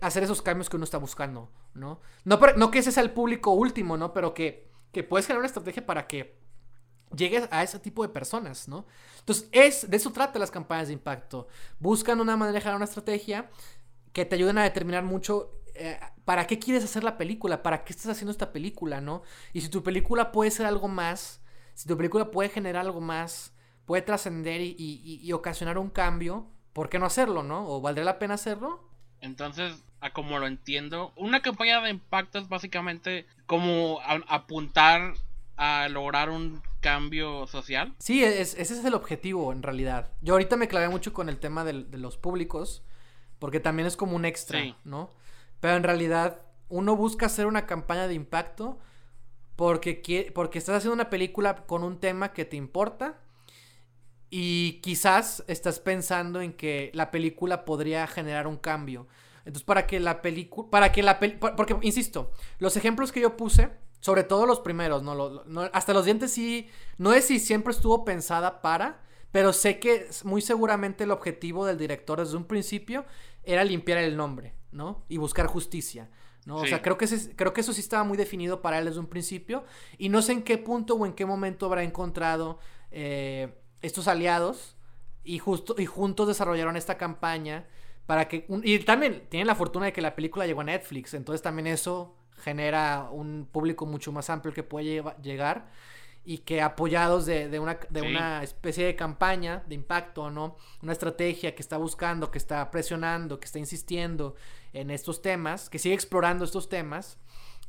[0.01, 2.01] hacer esos cambios que uno está buscando, ¿no?
[2.25, 4.13] No, no que ese sea el público último, ¿no?
[4.13, 6.37] Pero que, que puedes crear una estrategia para que
[7.15, 8.85] llegues a ese tipo de personas, ¿no?
[9.19, 11.47] Entonces, es, de eso trata las campañas de impacto.
[11.79, 13.49] Buscan una manera de generar una estrategia
[14.17, 17.93] que te ayuden a determinar mucho eh, para qué quieres hacer la película, para qué
[17.93, 19.21] estás haciendo esta película, ¿no?
[19.53, 21.39] Y si tu película puede ser algo más,
[21.75, 23.53] si tu película puede generar algo más,
[23.85, 27.69] puede trascender y, ocasionar un cambio, ¿por qué no hacerlo, no?
[27.69, 28.89] ¿O valdría la pena hacerlo?
[29.21, 35.13] Entonces, a como lo entiendo, una campaña de impacto es básicamente como apuntar
[35.57, 37.93] a lograr un cambio social.
[37.99, 40.09] Sí, ese es el objetivo en realidad.
[40.21, 42.81] Yo ahorita me clavé mucho con el tema de los públicos
[43.39, 45.11] porque también es como un extra, ¿no?
[45.59, 48.79] Pero en realidad uno busca hacer una campaña de impacto
[49.55, 53.19] porque, porque estás haciendo una película con un tema que te importa
[54.29, 59.07] y quizás estás pensando en que la película podría generar un cambio.
[59.39, 63.37] Entonces, para que la película, para que la película, porque, insisto, los ejemplos que yo
[63.37, 63.69] puse,
[64.01, 65.61] sobre todo los primeros, ¿no?
[65.71, 69.01] hasta los dientes sí, no es si siempre estuvo pensada para,
[69.31, 73.05] pero sé que muy seguramente el objetivo del director desde un principio
[73.43, 75.05] era limpiar el nombre, ¿no?
[75.09, 76.09] Y buscar justicia.
[76.45, 76.57] ¿no?
[76.57, 79.07] O sea, creo que, creo que eso sí estaba muy definido para él desde un
[79.07, 79.65] principio.
[79.97, 82.59] Y no sé en qué punto o en qué momento habrá encontrado
[82.89, 84.77] eh, estos aliados
[85.25, 87.67] y, justo, y juntos desarrollaron esta campaña
[88.05, 88.45] para que...
[88.63, 92.15] y también tienen la fortuna de que la película llegó a Netflix, entonces también eso
[92.37, 95.69] genera un público mucho más amplio que puede llegar
[96.23, 100.57] y que apoyados de, una, de una especie de campaña de impacto, ¿no?
[100.81, 104.35] Una estrategia que está buscando, que está presionando, que está insistiendo
[104.73, 107.17] en estos temas, que sigue explorando estos temas,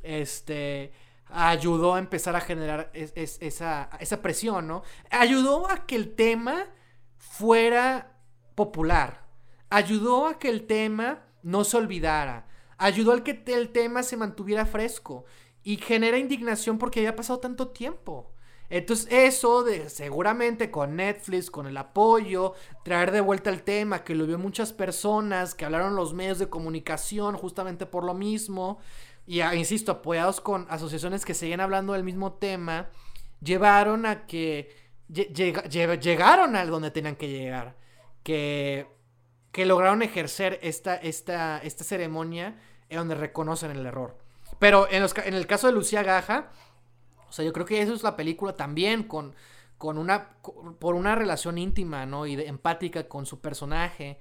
[0.03, 0.91] este,
[1.27, 4.83] ayudó a empezar a generar esa, esa presión, ¿no?
[5.09, 6.67] Ayudó a que el tema
[7.17, 8.17] fuera
[8.55, 9.25] popular,
[9.69, 12.47] ayudó a que el tema no se olvidara,
[12.77, 15.25] ayudó a que el tema se mantuviera fresco
[15.63, 18.33] y genera indignación porque había pasado tanto tiempo.
[18.69, 22.53] Entonces eso de seguramente con Netflix, con el apoyo,
[22.83, 26.49] traer de vuelta el tema, que lo vio muchas personas, que hablaron los medios de
[26.49, 28.79] comunicación justamente por lo mismo,
[29.25, 32.89] y insisto, apoyados con asociaciones que siguen hablando del mismo tema,
[33.41, 34.75] llevaron a que
[35.07, 37.75] llegaron a donde tenían que llegar,
[38.23, 38.87] que,
[39.51, 42.59] que lograron ejercer esta, esta, esta ceremonia
[42.89, 44.17] en donde reconocen el error.
[44.57, 45.03] Pero en
[45.33, 46.51] el caso de Lucía Gaja,
[47.29, 49.35] o sea, yo creo que eso es la película también con,
[49.77, 50.29] con una,
[50.79, 52.25] por una relación íntima, ¿no?
[52.25, 54.19] Y empática con su personaje,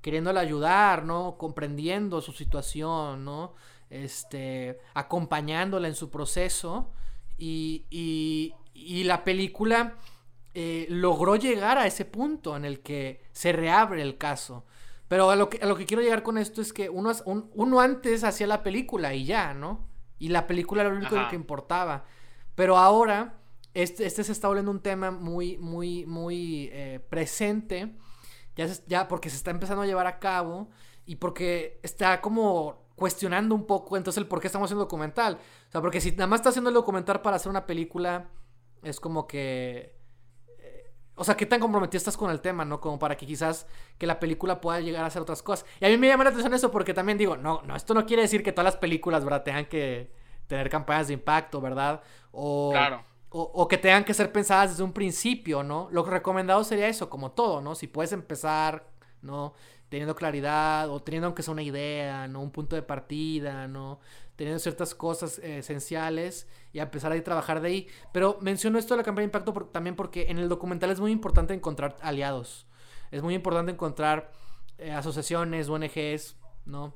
[0.00, 1.36] queriéndole ayudar, ¿no?
[1.38, 3.54] Comprendiendo su situación, ¿no?
[3.88, 6.92] Este, acompañándola en su proceso.
[7.38, 9.96] Y, y, y la película
[10.54, 14.64] eh, logró llegar a ese punto en el que se reabre el caso.
[15.08, 17.80] Pero a lo que, a lo que quiero llegar con esto es que uno, uno
[17.80, 19.88] antes hacía la película y ya, ¿no?
[20.20, 22.04] Y la película era lo único que importaba.
[22.60, 23.40] Pero ahora,
[23.72, 27.96] este, este, se está volviendo un tema muy, muy, muy eh, presente.
[28.54, 30.68] Ya, ya porque se está empezando a llevar a cabo
[31.06, 35.38] y porque está como cuestionando un poco entonces el por qué estamos haciendo documental.
[35.68, 38.28] O sea, porque si nada más está haciendo el documental para hacer una película,
[38.82, 39.96] es como que...
[40.58, 42.78] Eh, o sea, qué tan comprometido estás con el tema, ¿no?
[42.78, 45.64] Como para que quizás que la película pueda llegar a hacer otras cosas.
[45.80, 48.04] Y a mí me llama la atención eso porque también digo, no, no, esto no
[48.04, 49.44] quiere decir que todas las películas, ¿verdad?
[49.44, 50.19] Tengan que
[50.50, 52.02] tener campañas de impacto, ¿verdad?
[52.32, 52.74] O,
[53.30, 55.88] o, que tengan que ser pensadas desde un principio, ¿no?
[55.92, 57.76] Lo recomendado sería eso, como todo, ¿no?
[57.76, 58.84] Si puedes empezar,
[59.22, 59.54] ¿no?
[59.88, 62.40] Teniendo claridad o teniendo aunque sea una idea, ¿no?
[62.40, 64.00] Un punto de partida, ¿no?
[64.34, 67.88] Teniendo ciertas cosas eh, esenciales y empezar a trabajar de ahí.
[68.12, 71.12] Pero menciono esto de la campaña de impacto también porque en el documental es muy
[71.12, 72.66] importante encontrar aliados.
[73.12, 74.32] Es muy importante encontrar
[74.78, 76.36] eh, asociaciones, ONGs,
[76.66, 76.92] ¿no?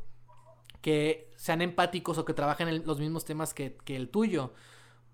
[0.85, 4.53] Que sean empáticos o que trabajen en los mismos temas que, el tuyo.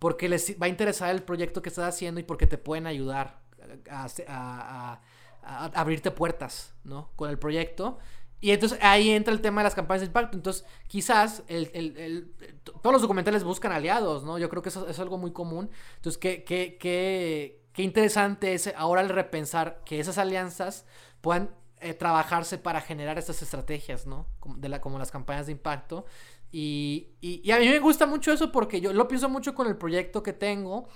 [0.01, 3.41] Porque les va a interesar el proyecto que estás haciendo y porque te pueden ayudar
[3.89, 5.01] a,
[5.45, 7.13] abrirte puertas, ¿no?
[7.15, 7.99] Con el proyecto.
[8.41, 10.37] Y entonces ahí entra el tema de las campañas de impacto.
[10.37, 14.39] Entonces, quizás el, todos los documentales buscan aliados, ¿no?
[14.39, 15.71] Yo creo que eso, es algo muy común.
[15.95, 20.85] Entonces, qué, qué, qué, qué interesante es ahora el repensar que esas alianzas
[21.21, 24.27] puedan eh, trabajarse para generar estas estrategias, ¿no?
[24.39, 26.05] Como, de la, como las campañas de impacto.
[26.53, 29.77] Y, y, a mí me gusta mucho eso porque yo lo pienso mucho con el
[29.77, 30.89] proyecto que tengo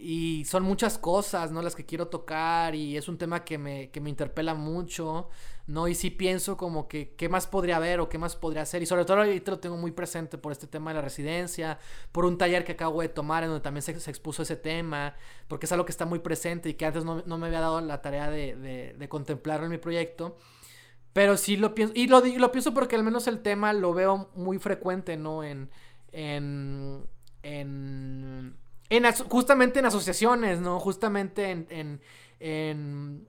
[0.00, 1.60] y son muchas cosas, ¿no?
[1.60, 5.28] Las que quiero tocar y es un tema que me, que me interpela mucho,
[5.66, 5.88] ¿no?
[5.88, 8.80] Y sí pienso como que qué más podría haber o qué más podría hacer.
[8.80, 11.80] Y sobre todo ahorita lo tengo muy presente por este tema de la residencia,
[12.12, 15.16] por un taller que acabo de tomar en donde también se, expuso ese tema,
[15.48, 18.00] porque es algo que está muy presente y que antes no, me había dado la
[18.00, 20.36] tarea de, de, contemplarlo en mi proyecto.
[21.12, 24.30] Pero sí lo pienso, y lo, lo pienso porque al menos el tema lo veo
[24.36, 25.42] muy frecuente, ¿no?
[25.42, 25.70] En...
[26.12, 27.04] en,
[27.42, 28.54] en
[29.28, 30.80] justamente en asociaciones, ¿no?
[30.80, 32.00] Justamente en,
[32.40, 33.28] en,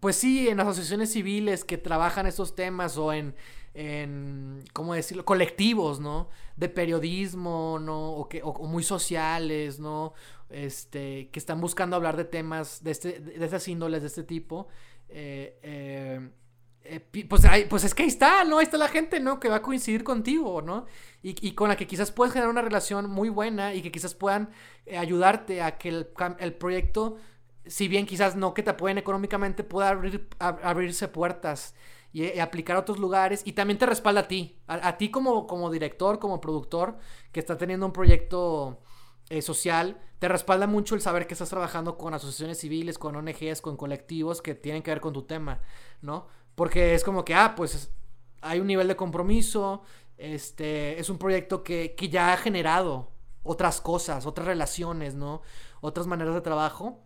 [0.00, 3.34] Pues sí, en asociaciones civiles que trabajan estos temas o en.
[3.74, 5.24] en ¿Cómo decirlo?
[5.24, 6.28] Colectivos, ¿no?
[6.56, 8.12] De periodismo, ¿no?
[8.12, 10.14] O, que, o, muy sociales, ¿no?
[10.50, 14.68] Este, que están buscando hablar de temas de, este, de esas índoles, de este tipo.
[15.08, 16.30] eh, eh
[16.84, 18.58] eh, pues, pues es que ahí está, ¿no?
[18.58, 19.40] Ahí está la gente, ¿no?
[19.40, 20.84] Que va a coincidir contigo, ¿no?
[21.22, 24.50] Y, con la que quizás puedes generar una relación muy buena y que quizás puedan
[24.84, 27.16] eh, ayudarte a que el, proyecto,
[27.64, 31.74] si bien quizás no que te apoyen económicamente, pueda abrir, abrirse puertas
[32.12, 35.70] y, aplicar a otros lugares y también te respalda a ti, a, ti como, como
[35.70, 36.98] director, como productor,
[37.32, 38.82] que está teniendo un proyecto
[39.30, 43.62] eh, social, te respalda mucho el saber que estás trabajando con asociaciones civiles, con ONGs,
[43.62, 45.62] con colectivos que tienen que ver con tu tema,
[46.02, 46.26] ¿no?
[46.54, 47.90] Porque es como que, ah, pues
[48.40, 49.82] hay un nivel de compromiso,
[50.16, 53.10] este, es un proyecto que, que ya ha generado
[53.42, 55.42] otras cosas, otras relaciones, ¿no?
[55.80, 57.00] Otras maneras de trabajo.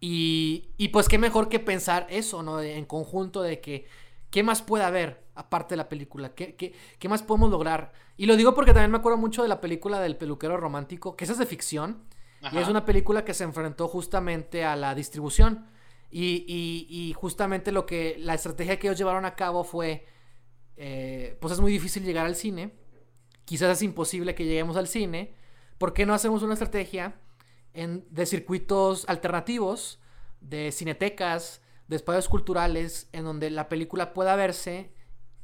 [0.00, 2.60] Y, y pues qué mejor que pensar eso, ¿no?
[2.60, 3.86] En conjunto de que,
[4.30, 6.34] ¿qué más puede haber aparte de la película?
[6.34, 7.92] ¿Qué, qué, qué más podemos lograr?
[8.16, 11.24] Y lo digo porque también me acuerdo mucho de la película del peluquero romántico, que
[11.24, 12.04] esa es de ficción.
[12.50, 15.66] Y es una película que se enfrentó justamente a la distribución.
[16.14, 20.04] Y, y, y, justamente lo que la estrategia que ellos llevaron a cabo fue,
[20.76, 22.74] eh, pues es muy difícil llegar al cine.
[23.46, 25.34] Quizás es imposible que lleguemos al cine.
[25.78, 27.18] ¿Por qué no hacemos una estrategia
[27.72, 30.00] de circuitos alternativos,
[30.42, 34.92] de cinetecas, de espacios culturales, en donde la película pueda verse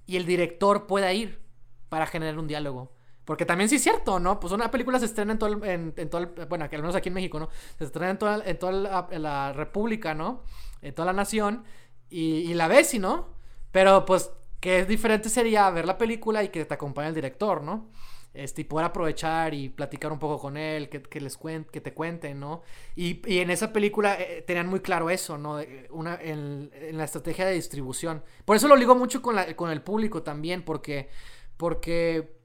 [0.07, 1.41] y el director pueda ir
[1.89, 2.93] para generar un diálogo?
[3.29, 4.41] Porque también sí es cierto, ¿no?
[4.41, 7.11] Pues una película se estrena en todo el, en, todo el, bueno, al menos aquí
[7.11, 7.51] en México, ¿no?
[7.77, 10.45] Se estrena en toda, en toda la, república, ¿no?
[10.81, 11.63] En toda la nación.
[12.09, 13.29] Y, y la ves, ¿sí, no?
[13.71, 17.61] Pero pues que es diferente sería ver la película y que te acompañe el director,
[17.63, 17.91] ¿no?
[18.33, 21.83] Este, y poder aprovechar y platicar un poco con él, que, que les cuente, que
[21.83, 22.63] te cuenten, ¿no?
[22.97, 25.61] Y, y en esa película eh, tenían muy claro eso, ¿no?
[25.91, 28.25] Una, en, en, la estrategia de distribución.
[28.47, 31.11] Por eso lo ligo mucho con, la, con el público también, porque,
[31.59, 32.38] porque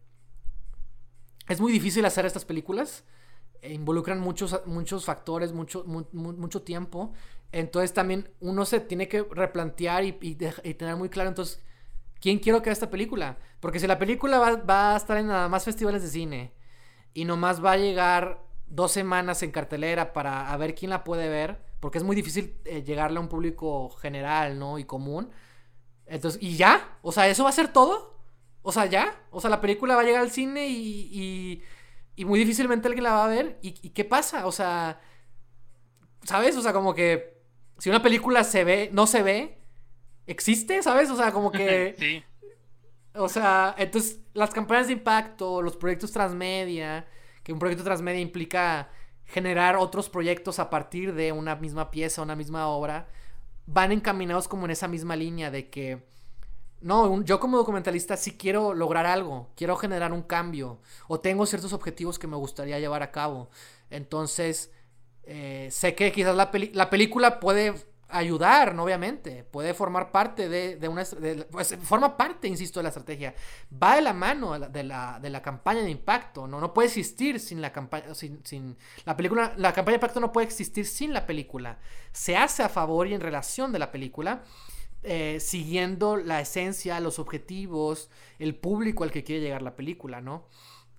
[1.48, 3.04] es muy difícil hacer estas películas.
[3.62, 7.14] E involucran muchos, muchos factores, mucho, mucho tiempo.
[7.52, 11.62] Entonces también uno se tiene que replantear y, tener muy claro entonces
[12.20, 13.38] quién quiero que vea esta película.
[13.60, 16.54] Porque si la película va, va, a estar en nada más festivales de cine
[17.14, 21.62] y nomás va a llegar dos semanas en cartelera para ver quién la puede ver,
[21.80, 24.80] porque es muy difícil eh, llegarle a un público general, ¿no?
[24.80, 25.30] Y común.
[26.06, 26.98] Entonces, ¿y ya?
[27.02, 28.13] O sea, ¿eso va a ser todo?
[28.64, 29.22] O sea, ya.
[29.30, 31.64] O sea, la película va a llegar al cine y, y,
[32.16, 33.60] y muy difícilmente alguien la va a ver.
[33.62, 34.48] ¿Y, ¿Y, qué pasa?
[34.48, 35.00] O sea,
[36.24, 36.58] ¿sabes?
[36.58, 37.38] O sea, como que
[37.78, 39.60] si una película se ve, no se ve,
[40.26, 41.12] existe, ¿sabes?
[41.12, 41.96] O sea, como que...
[42.00, 42.24] sí.
[43.16, 47.06] O sea, entonces las campañas de impacto, los proyectos transmedia,
[47.44, 48.90] que un proyecto transmedia implica
[49.26, 53.08] generar otros proyectos a partir de una misma pieza, una misma obra,
[53.68, 56.04] van encaminados como en esa misma línea de que
[56.84, 61.72] no, yo como documentalista sí quiero lograr algo, quiero generar un cambio o tengo ciertos
[61.72, 63.50] objetivos que me gustaría llevar a cabo.
[63.90, 64.72] Entonces,
[65.24, 67.74] eh, sé que quizás la, la, película puede
[68.10, 68.84] ayudar, ¿no?
[68.84, 71.04] obviamente, puede formar parte de, de una...
[71.04, 73.34] De, pues, forma parte, insisto, de la estrategia.
[73.82, 76.60] Va de la mano de la, de la campaña de impacto, ¿no?
[76.60, 78.14] No puede existir sin la campaña...
[78.14, 79.54] Sin, sin, la película...
[79.56, 81.80] La campaña de impacto no puede existir sin la película.
[82.12, 84.44] Se hace a favor y en relación de la película
[85.04, 90.48] eh, siguiendo la esencia, los objetivos, el público al que quiere llegar la película, ¿no?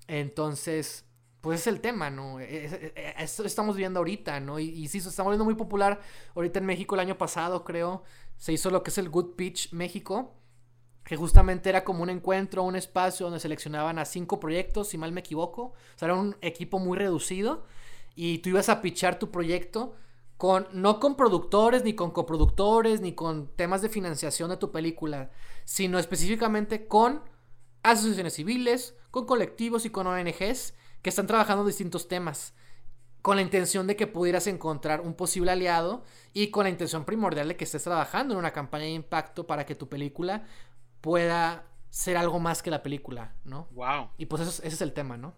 [0.06, 1.06] Entonces,
[1.40, 2.40] pues es el tema, ¿no?
[2.40, 4.58] Esto estamos viendo ahorita, ¿no?
[4.58, 6.00] Y, y sí, se está volviendo muy popular
[6.34, 8.02] ahorita en México el año pasado, creo.
[8.36, 10.34] Se hizo lo que es el Good Pitch México,
[11.04, 15.12] que justamente era como un encuentro, un espacio donde seleccionaban a cinco proyectos, si mal
[15.12, 15.62] me equivoco.
[15.62, 17.64] O sea, era un equipo muy reducido
[18.14, 19.96] y tú ibas a pitchar tu proyecto
[20.44, 25.30] con, no con productores, ni con coproductores, ni con temas de financiación de tu película,
[25.64, 27.22] sino específicamente con
[27.82, 32.52] asociaciones civiles, con colectivos y con ONGs que están trabajando distintos temas,
[33.22, 37.48] con la intención de que pudieras encontrar un posible aliado y con la intención primordial
[37.48, 40.44] de que estés trabajando en una campaña de impacto para que tu película
[41.00, 43.66] pueda ser algo más que la película, ¿no?
[43.70, 44.10] Wow.
[44.18, 45.34] Y pues eso, ese es el tema, ¿no?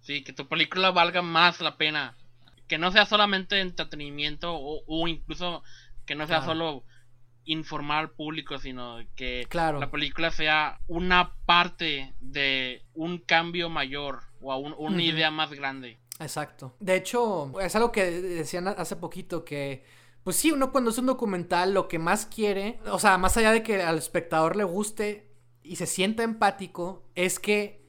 [0.00, 2.16] Sí, que tu película valga más la pena
[2.68, 5.62] que no sea solamente entretenimiento o, o incluso
[6.04, 6.52] que no sea claro.
[6.52, 6.84] solo
[7.44, 9.80] informar al público, sino que claro.
[9.80, 15.12] la película sea una parte de un cambio mayor o un, una uh -huh.
[15.12, 15.98] idea más grande.
[16.20, 16.76] Exacto.
[16.78, 19.84] De hecho, es algo que decían hace poquito que
[20.22, 23.50] pues sí, uno cuando es un documental lo que más quiere, o sea, más allá
[23.50, 25.32] de que al espectador le guste
[25.64, 27.84] y se sienta empático, es que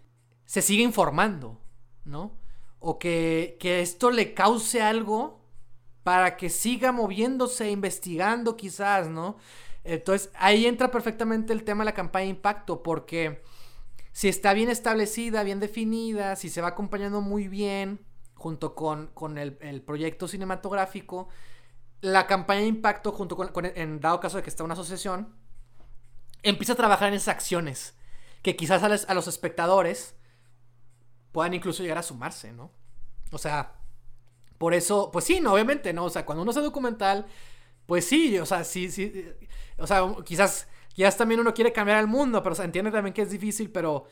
[0.45, 1.61] se siga informando,
[2.05, 2.39] ¿no?
[2.85, 5.39] O que, que, esto le cause algo
[6.03, 9.37] para que siga moviéndose, investigando quizás, ¿no?
[9.85, 13.41] Entonces ahí entra perfectamente el tema de la campaña de impacto, porque
[14.11, 19.37] si está bien establecida, bien definida, si se va acompañando muy bien junto con, con
[19.37, 21.29] el, el, proyecto cinematográfico,
[22.01, 25.33] la campaña de impacto junto con, en dado caso de que está una asociación,
[26.43, 27.95] empieza a trabajar en esas acciones
[28.41, 30.17] que quizás a a los espectadores
[31.33, 32.71] puedan incluso llegar a sumarse, ¿no?
[33.31, 33.73] O sea,
[34.57, 36.05] por eso, pues sí, no, obviamente, ¿no?
[36.05, 37.25] O sea, cuando uno hace documental,
[37.85, 39.25] pues sí, o sea, sí, sí,
[39.77, 43.23] o sea, quizás, quizás también uno quiere cambiar el mundo, pero o entiende también que
[43.23, 44.05] es difícil, pero,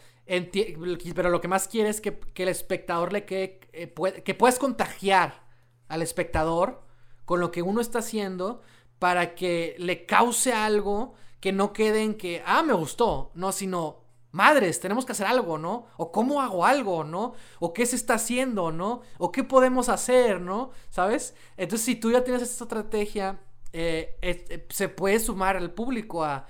[1.16, 4.34] pero lo que más quiere es que, que el espectador le quede, eh, puede, que
[4.34, 5.48] puedas contagiar
[5.88, 6.84] al espectador
[7.26, 8.62] con lo que uno está haciendo
[9.00, 14.01] para que le cause algo que no quede en que, ah, me gustó, no, sino,
[14.32, 15.88] madres, tenemos que hacer algo, ¿no?
[15.98, 17.34] O cómo hago algo, ¿no?
[17.60, 19.02] O qué se está haciendo, ¿no?
[19.18, 20.72] O qué podemos hacer, ¿no?
[20.90, 21.36] ¿Sabes?
[21.58, 23.40] Entonces, si tú ya tienes esta estrategia,
[23.74, 26.46] eh, eh, se puede sumar al público a,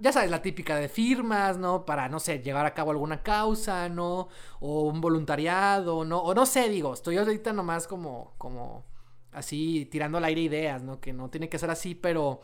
[0.00, 1.84] ya sabes, la típica de firmas, ¿no?
[1.84, 4.28] Para, no sé, llevar a cabo alguna causa, ¿no?
[4.60, 6.20] O un voluntariado, ¿no?
[6.20, 8.84] O no sé, digo, estoy ahorita nomás como, como,
[9.32, 11.00] así, tirando al aire ideas, ¿no?
[11.00, 12.40] Que no tiene que ser así, pero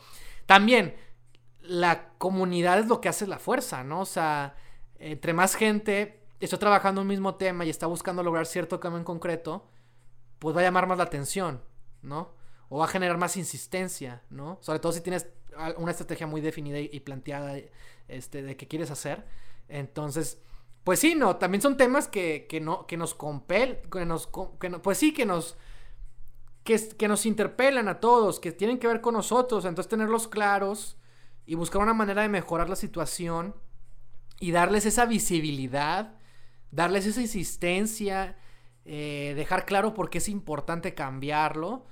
[0.47, 0.95] también
[1.69, 4.01] la comunidad es lo que hace la fuerza, ¿no?
[4.01, 4.57] O sea,
[4.99, 9.05] entre más gente está trabajando un mismo tema y está buscando lograr cierto cambio en
[9.05, 9.69] concreto,
[10.39, 11.63] pues va a llamar más la atención,
[12.01, 12.35] ¿no?
[12.71, 14.59] O va a generar más insistencia, ¿no?
[14.63, 15.29] Sobre todo si tienes
[15.77, 17.57] una estrategia muy definida y planteada
[18.07, 19.27] este, de qué quieres hacer.
[19.69, 20.41] Entonces,
[20.85, 24.71] pues sí, no, también son temas que, que no, que nos compel, que nos, que
[24.71, 25.59] pues sí, que nos,
[26.65, 30.98] que, que, nos interpelan a todos, que tienen que ver con nosotros, entonces tenerlos claros
[31.49, 33.55] y buscar una manera de mejorar la situación
[34.39, 36.13] y darles esa visibilidad,
[36.71, 38.37] darles esa insistencia,
[38.85, 41.87] eh, dejar claro por qué es importante cambiarlo,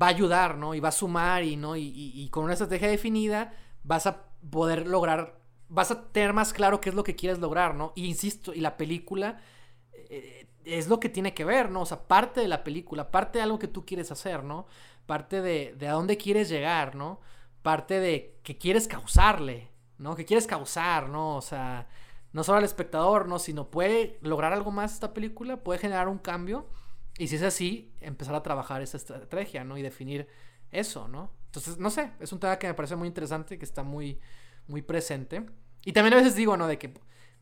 [0.00, 0.74] va a ayudar, ¿no?
[0.74, 1.76] Y va a sumar y, ¿no?
[1.76, 3.52] Y, con una estrategia definida
[3.84, 5.38] vas a poder lograr,
[5.68, 7.92] vas a tener más claro qué es lo que quieres lograr, ¿no?
[7.94, 9.42] Y insisto, y la película
[9.92, 11.82] eh, es lo que tiene que ver, ¿no?
[11.82, 14.64] O sea, parte de la película, parte de algo que tú quieres hacer, ¿no?
[15.04, 17.20] Parte de, de a dónde quieres llegar, ¿no?
[17.62, 20.16] Parte de que quieres causarle, ¿no?
[20.16, 21.36] Que quieres causar, ¿no?
[21.36, 21.88] O sea,
[22.32, 23.38] no solo al espectador, ¿no?
[23.38, 26.68] Sino puede lograr algo más esta película, puede generar un cambio
[27.18, 29.76] y si es así, empezar a trabajar esa estrategia, ¿no?
[29.76, 30.28] Y definir
[30.70, 31.30] eso, ¿no?
[31.46, 34.18] Entonces, no sé, es un tema que me parece muy interesante, que está muy,
[34.66, 35.44] muy presente.
[35.84, 36.66] Y también a veces digo, ¿no?
[36.66, 36.94] De que,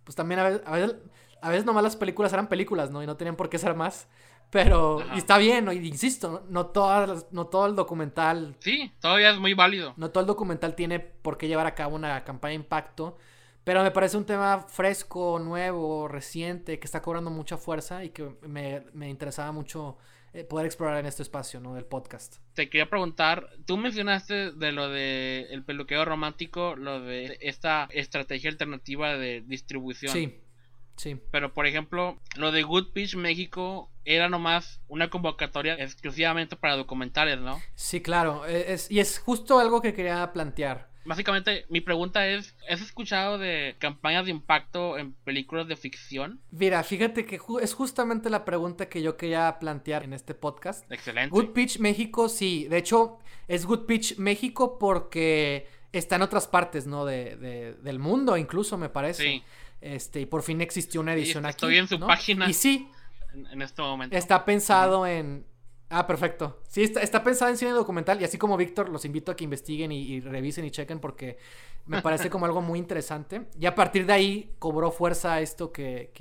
[0.03, 0.97] pues también a veces, a veces,
[1.41, 3.03] a veces nomás las películas eran películas, ¿no?
[3.03, 4.09] Y no tenían por qué ser más.
[4.51, 6.67] Pero, y está bien, insisto, ¿no?
[6.67, 8.57] todas no todo el documental.
[8.59, 9.95] Sí, todavía es muy válido.
[9.97, 13.17] No todo el documental tiene por qué llevar a cabo una campaña de impacto.
[13.63, 18.29] Pero me parece un tema fresco, nuevo, reciente, que está cobrando mucha fuerza y que
[18.43, 19.99] me, interesaba mucho
[20.33, 21.75] eh, poder explorar en este espacio, ¿no?
[21.75, 22.39] Del podcast.
[22.55, 28.51] Te quería preguntar, tú mencionaste de lo de el peluqueo romántico, lo de esta estrategia
[28.51, 30.13] alternativa de distribución.
[30.13, 30.41] Sí,
[31.01, 31.21] sí.
[31.31, 37.39] Pero por ejemplo, lo de Good Pitch México era nomás una convocatoria exclusivamente para documentales,
[37.39, 37.61] ¿no?
[37.75, 38.47] Sí, claro.
[38.47, 40.91] E, es, y es justo algo que quería plantear.
[41.05, 46.41] Básicamente, mi pregunta es, ¿has escuchado de campañas de impacto en películas de ficción?
[46.51, 50.91] Mira, fíjate que es justamente la pregunta que yo quería plantear en este podcast.
[50.93, 51.31] Excelente.
[51.31, 52.67] Good Pitch México, sí.
[52.69, 57.07] De hecho, es Good Pitch México porque está en otras partes, ¿no?
[57.07, 59.23] De, del mundo, incluso, me parece.
[59.23, 59.43] Sí.
[59.81, 61.57] Este, y por fin existió una edición aquí.
[61.57, 62.49] Estoy en su página.
[62.49, 62.89] Y sí.
[63.33, 64.17] En, este momento.
[64.17, 65.45] Está pensado en,
[65.93, 66.63] Ah, perfecto.
[66.69, 69.43] Sí, está, está pensada en cine documental y así como Víctor, los invito a que
[69.43, 71.37] investiguen y, revisen y chequen porque
[71.87, 73.49] me parece como algo muy interesante.
[73.59, 76.13] Y a partir de ahí cobró fuerza esto que,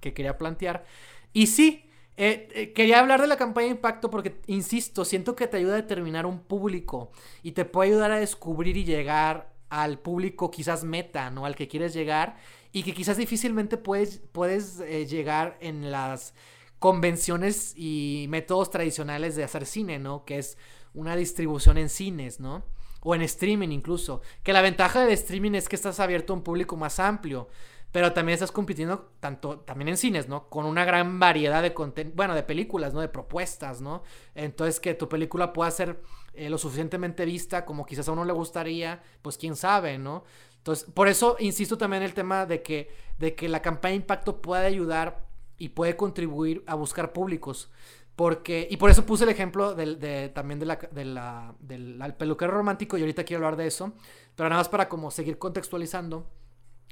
[0.00, 0.84] quería plantear.
[1.32, 5.48] Y sí, eh, eh, quería hablar de la campaña de impacto porque, insisto, siento que
[5.48, 7.10] te ayuda a determinar un público
[7.42, 11.46] y te puede ayudar a descubrir y llegar al público quizás meta, ¿no?
[11.46, 12.36] Al que quieres llegar
[12.76, 16.34] y que quizás difícilmente puedes, puedes eh, llegar en las
[16.78, 20.26] convenciones y métodos tradicionales de hacer cine, ¿no?
[20.26, 20.58] Que es
[20.92, 22.66] una distribución en cines, ¿no?
[23.00, 24.20] O en streaming incluso.
[24.42, 27.48] Que la ventaja del streaming es que estás abierto a un público más amplio.
[27.92, 30.50] Pero también estás compitiendo tanto también en cines, ¿no?
[30.50, 31.72] Con una gran variedad de
[32.14, 33.00] bueno, de películas, ¿no?
[33.00, 34.02] De propuestas, ¿no?
[34.34, 36.02] Entonces que tu película pueda ser
[36.34, 40.24] eh, lo suficientemente vista como quizás a uno le gustaría, pues quién sabe, ¿no?
[40.66, 44.42] Entonces, por eso insisto también en el tema de que, de que la campaña impacto
[44.42, 45.24] puede ayudar
[45.58, 47.70] y puede contribuir a buscar públicos.
[48.16, 52.14] Porque, y por eso puse el ejemplo del, de, también de la, de la, del
[52.18, 53.92] peluquero romántico y ahorita quiero hablar de eso,
[54.34, 56.28] pero nada más para como seguir contextualizando.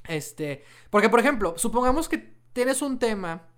[0.07, 3.49] Este, porque por ejemplo, supongamos que tienes un tema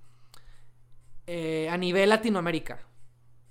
[1.27, 2.79] eh, a nivel Latinoamérica,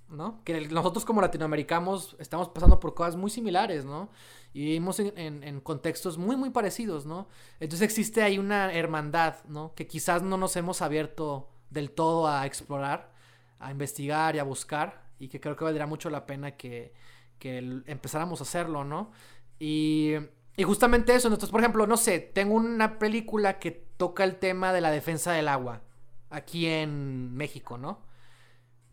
[0.08, 0.42] ¿no?
[0.44, 4.10] Que nosotros como latinoamericanos estamos pasando por cosas muy similares, ¿no?
[4.52, 7.28] Y vivimos en, en, contextos muy, muy parecidos, ¿no?
[7.60, 9.74] Entonces existe ahí una hermandad, ¿no?
[9.74, 13.12] Que quizás no nos hemos abierto del todo a explorar,
[13.58, 16.94] a investigar y a buscar, y que creo que valdría mucho la pena que,
[17.38, 19.10] que empezáramos a hacerlo, ¿no?
[19.58, 20.14] Y,
[20.56, 24.72] y justamente eso, entonces, por ejemplo, no sé, tengo una película que toca el tema
[24.72, 25.82] de la defensa del agua,
[26.30, 28.05] aquí en México, ¿no?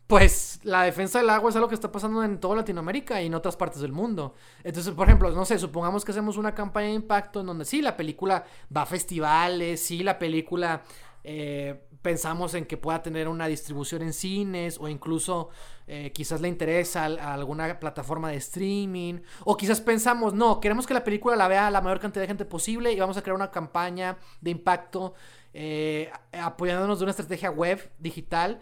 [0.06, 3.34] Pues la defensa del agua es algo que está pasando en toda Latinoamérica y en
[3.34, 4.34] otras partes del mundo.
[4.62, 7.80] Entonces, por ejemplo, no sé, supongamos que hacemos una campaña de impacto en donde sí,
[7.80, 8.44] la película
[8.74, 10.82] va a festivales, sí, la película
[11.26, 15.48] eh, pensamos en que pueda tener una distribución en cines o incluso
[15.86, 20.92] eh, quizás le interesa a, alguna plataforma de streaming o quizás pensamos, no, queremos que
[20.92, 23.50] la película la vea la mayor cantidad de gente posible y vamos a crear una
[23.50, 25.14] campaña de impacto
[25.54, 28.60] eh, apoyándonos de una estrategia web digital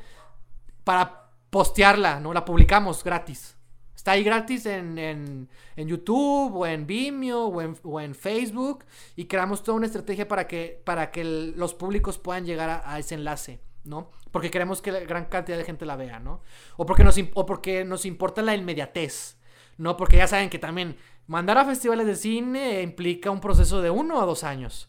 [0.84, 1.21] para
[1.52, 2.32] postearla, ¿no?
[2.32, 3.58] La publicamos gratis.
[3.94, 8.86] Está ahí gratis en, YouTube o en Vimeo o en, Facebook
[9.16, 13.16] y creamos toda una estrategia para que, para que los públicos puedan llegar a, ese
[13.16, 14.10] enlace, ¿no?
[14.30, 16.40] Porque queremos que la gran cantidad de gente la vea, ¿no?
[16.78, 19.36] O porque nos, o porque nos importa la inmediatez,
[19.76, 19.98] ¿no?
[19.98, 20.96] Porque ya saben que también
[21.26, 24.88] mandar a festivales de cine implica un proceso de uno o dos años.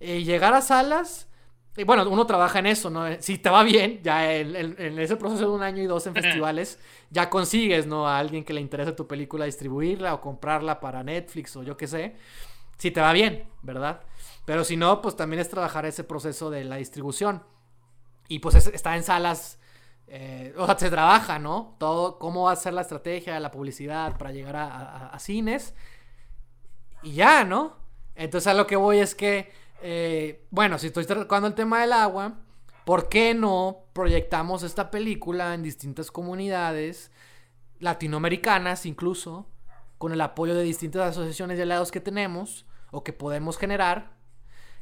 [0.00, 1.28] Y llegar a salas
[1.78, 3.06] y bueno, uno trabaja en eso, ¿no?
[3.20, 6.80] Si te va bien, ya en, ese proceso de un año y dos en festivales,
[7.08, 8.08] ya consigues, ¿no?
[8.08, 11.86] A alguien que le interese tu película distribuirla o comprarla para Netflix o yo qué
[11.86, 12.16] sé.
[12.78, 14.00] Si te va bien, ¿verdad?
[14.44, 17.44] Pero si no, pues también es trabajar ese proceso de la distribución.
[18.26, 19.60] Y pues está en salas,
[20.08, 21.76] eh, o sea, se trabaja, ¿no?
[21.78, 25.74] Todo, cómo va a ser la estrategia, la publicidad para llegar a cines.
[27.02, 27.76] Y ya, ¿no?
[28.16, 29.52] Entonces a lo que voy es que
[29.82, 32.38] eh, bueno, si estoy tocando el tema del agua,
[32.84, 37.10] ¿por qué no proyectamos esta película en distintas comunidades
[37.78, 39.46] latinoamericanas incluso,
[39.98, 44.16] con el apoyo de distintas asociaciones de aliados que tenemos o que podemos generar?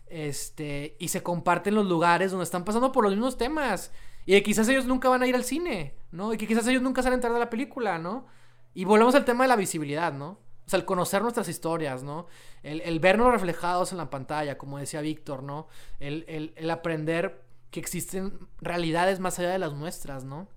[0.07, 3.92] Este, y se comparten los lugares donde están pasando por los mismos temas.
[4.24, 6.32] Y quizás ellos nunca van a ir al cine, ¿no?
[6.32, 8.26] Y que quizás ellos nunca salen tarde de la película, ¿no?
[8.74, 10.40] Y volvemos al tema de la visibilidad, ¿no?
[10.67, 12.27] O sea, el conocer nuestras historias, ¿no?
[12.62, 15.69] El, vernos reflejados en la pantalla, como decía Víctor, ¿no?
[16.01, 20.49] El, aprender que existen realidades más allá de las nuestras, ¿no?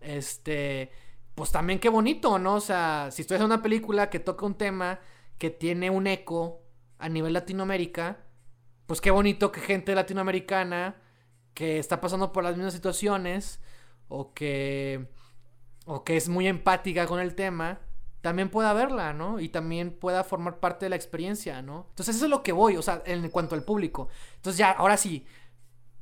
[0.00, 0.92] Este,
[1.34, 2.54] pues también qué bonito, ¿no?
[2.54, 5.00] O sea, si estoy haciendo una película que toca un tema
[5.38, 6.62] que tiene un eco
[6.98, 8.18] a nivel Latinoamérica,
[8.86, 11.02] pues qué bonito que gente latinoamericana
[11.54, 13.60] que está pasando por las mismas situaciones
[14.06, 15.08] o que
[15.84, 17.80] o que es muy empática con el tema,
[18.20, 19.40] también pueda verla, ¿no?
[19.40, 21.86] Y también pueda formar parte de la experiencia, ¿no?
[21.90, 24.08] Entonces eso es lo que voy, o sea, en cuanto al público.
[24.36, 25.24] Entonces ya, ahora sí,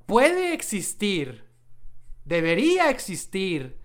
[0.07, 1.45] puede existir,
[2.25, 3.79] debería existir,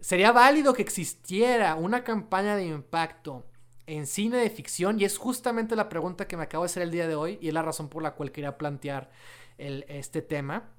[0.00, 3.46] sería válido que existiera una campaña de impacto
[3.86, 6.90] en cine de ficción y es justamente la pregunta que me acabo de hacer el
[6.90, 9.10] día de hoy y es la razón por la cual quería plantear
[9.58, 10.70] el, este tema.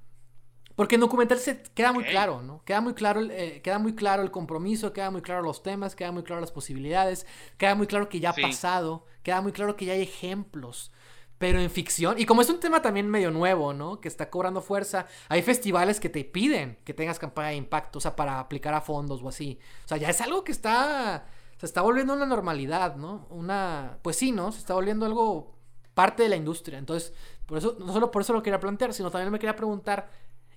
[0.76, 2.64] Porque en documental se queda muy claro, ¿no?
[2.66, 6.12] Queda muy claro, eh, queda muy claro el compromiso, queda muy claro los temas, queda
[6.12, 9.86] muy claro las posibilidades, queda muy claro que ya ha pasado, queda muy claro que
[9.86, 10.92] ya hay ejemplos.
[11.38, 14.00] Pero en ficción, y como es un tema también medio nuevo, ¿no?
[14.00, 18.02] Que está cobrando fuerza, hay festivales que te piden que tengas campaña de impacto, o
[18.02, 19.60] sea, para aplicar a fondos o así.
[19.84, 21.26] O sea, ya es algo que está,
[21.58, 23.28] se está volviendo una normalidad, ¿no?
[23.30, 24.52] Una, pues sí, ¿no?
[24.52, 25.54] Se está volviendo algo
[25.94, 26.80] parte de la industria.
[26.80, 27.14] Entonces,
[27.46, 30.10] por eso, no solo por eso lo quería plantear, sino también me quería preguntar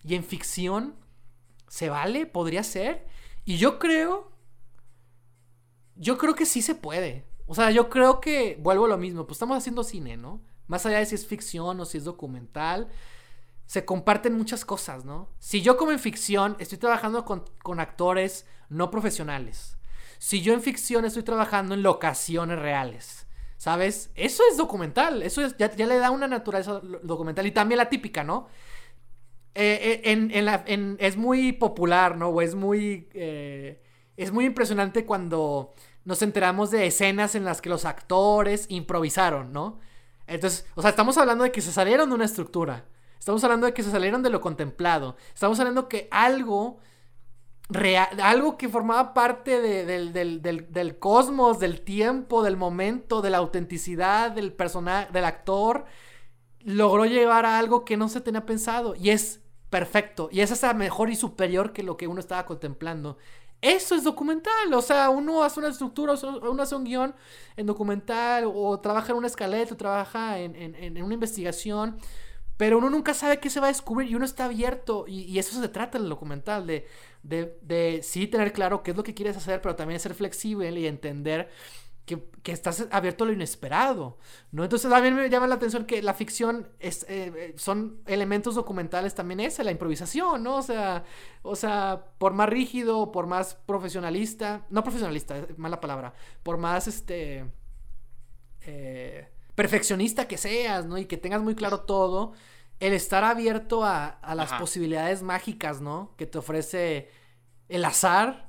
[0.07, 0.95] y en ficción,
[1.69, 2.27] ¿se vale?
[2.27, 3.07] ¿Podría ser?
[3.45, 4.31] Y yo creo...
[5.97, 7.27] Yo creo que sí se puede.
[7.47, 9.27] O sea, yo creo que vuelvo a lo mismo.
[9.27, 10.43] Pues estamos haciendo cine, ¿no?
[10.69, 12.89] Más allá de si es ficción o si es documental.
[13.65, 15.31] Se comparten muchas cosas, ¿no?
[15.39, 19.79] Si yo como en ficción estoy trabajando con, actores no profesionales.
[20.19, 23.27] Si yo en ficción estoy trabajando en locaciones reales.
[23.57, 24.11] ¿Sabes?
[24.15, 25.23] Eso es documental.
[25.23, 27.47] Eso ya, ya, le da una naturaleza documental.
[27.47, 28.49] Y también la típica, ¿no?
[29.59, 32.29] Eh, eh, es muy popular, ¿no?
[32.29, 33.09] O es muy.
[33.15, 33.83] Eh,
[34.17, 39.81] es muy impresionante cuando nos enteramos de escenas en las que los actores improvisaron, ¿no?
[40.27, 42.85] Entonces, o sea, estamos hablando de que se salieron de una estructura.
[43.19, 45.17] Estamos hablando de que se salieron de lo contemplado.
[45.33, 46.79] Estamos hablando que algo.
[47.69, 54.31] Real, algo que formaba parte del, del, cosmos, del tiempo, del momento, de la autenticidad
[54.31, 55.85] del personaje, del actor,
[56.61, 58.95] logró llevar a algo que no se tenía pensado.
[58.95, 59.41] Y es
[59.71, 60.29] perfecto.
[60.33, 63.19] Y es hasta mejor y superior que lo que uno estaba contemplando.
[63.61, 64.73] Eso es documental.
[64.75, 67.15] O sea, uno hace una estructura, uno hace un guion
[67.57, 71.99] en documental, o trabaja en una escaleta, o trabaja en, una investigación.
[72.57, 75.05] Pero uno nunca sabe qué se va a descubrir y uno está abierto.
[75.09, 76.87] Y, eso se trata en el documental, de,
[77.23, 80.71] de, de sí tener claro qué es lo que quieres hacer, pero también ser flexible
[80.71, 81.51] y entender
[82.07, 84.19] que, estás abierto a lo inesperado,
[84.53, 84.63] ¿no?
[84.63, 89.17] Entonces a mí me llama la atención que la ficción es, eh, son elementos documentales
[89.17, 90.57] también esa, la improvisación, ¿no?
[90.59, 91.05] O sea,
[91.43, 97.51] o sea, por más rígido, por más profesionalista, no profesionalista, mala palabra, por más este
[98.61, 100.99] eh, perfeccionista que seas, ¿no?
[100.99, 102.35] Y que tengas muy claro todo,
[102.79, 106.15] el estar abierto a, las posibilidades mágicas, ¿no?
[106.17, 107.11] Que te ofrece
[107.69, 108.46] el azar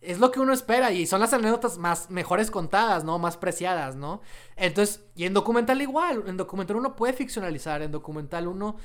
[0.00, 3.18] es lo que uno espera y son las anécdotas más mejores contadas, ¿no?
[3.18, 4.22] Más preciadas, ¿no?
[4.56, 8.76] Entonces, y en documental igual, en documental uno puede ficcionalizar, en documental uno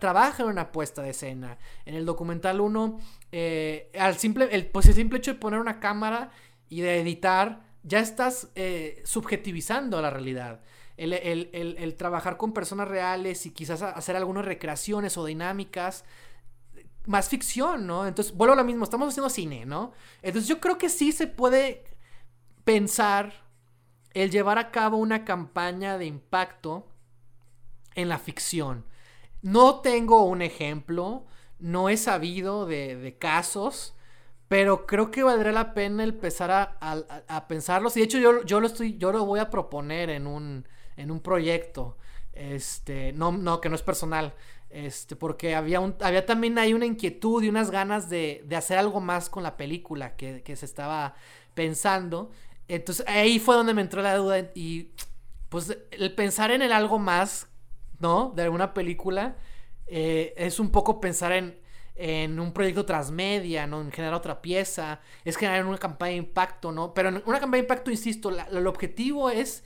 [0.00, 2.98] trabaja en una puesta de escena, en el documental uno,
[3.30, 6.32] eh, al simple, el, pues el simple hecho de poner una cámara
[6.68, 10.60] y de editar, ya estás eh, subjetivizando la realidad.
[10.96, 16.04] El, el, trabajar con personas reales y quizás hacer algunas recreaciones o dinámicas
[17.06, 18.06] más ficción, ¿no?
[18.06, 19.92] Entonces, vuelvo a lo mismo, estamos haciendo cine, ¿no?
[20.22, 21.84] Entonces yo creo que sí se puede
[22.64, 23.32] pensar
[24.12, 26.86] el llevar a cabo una campaña de impacto
[27.94, 28.84] en la ficción.
[29.42, 31.24] No tengo un ejemplo,
[31.58, 33.94] no he sabido de, casos,
[34.48, 37.96] pero creo que valdría la pena empezar a, a, pensarlos.
[37.96, 41.10] Y de hecho yo, yo, lo estoy, yo lo voy a proponer en un, en
[41.10, 41.96] un proyecto.
[42.32, 44.34] Este, no, no, que no es personal.
[44.70, 48.78] Este, porque había, un, había también ahí una inquietud y unas ganas de, de hacer
[48.78, 51.16] algo más con la película que, que, se estaba
[51.54, 52.30] pensando.
[52.68, 54.90] Entonces ahí fue donde me entró la duda y
[55.48, 57.48] pues el pensar en el algo más,
[57.98, 58.32] ¿no?
[58.36, 59.36] De alguna película
[59.88, 61.60] eh, es un poco pensar en,
[61.96, 63.80] en un proyecto transmedia, ¿no?
[63.80, 66.94] En generar otra pieza, es generar una campaña de impacto, ¿no?
[66.94, 69.64] Pero en una campaña de impacto, insisto, el objetivo es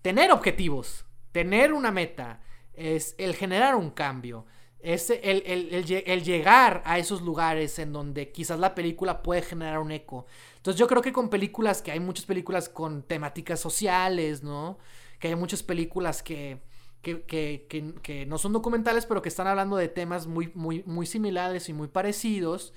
[0.00, 2.40] tener objetivos, tener una meta,
[2.78, 4.46] es el generar un cambio,
[4.80, 5.84] es el,
[6.24, 10.26] llegar a esos lugares en donde quizás la película puede generar un eco.
[10.56, 14.78] Entonces yo creo que con películas, que hay muchas películas con temáticas sociales, ¿no?
[15.18, 16.62] Que hay muchas películas que,
[17.02, 21.06] que, que, que, no son documentales, pero que están hablando de temas muy, muy, muy
[21.06, 22.72] similares y muy parecidos,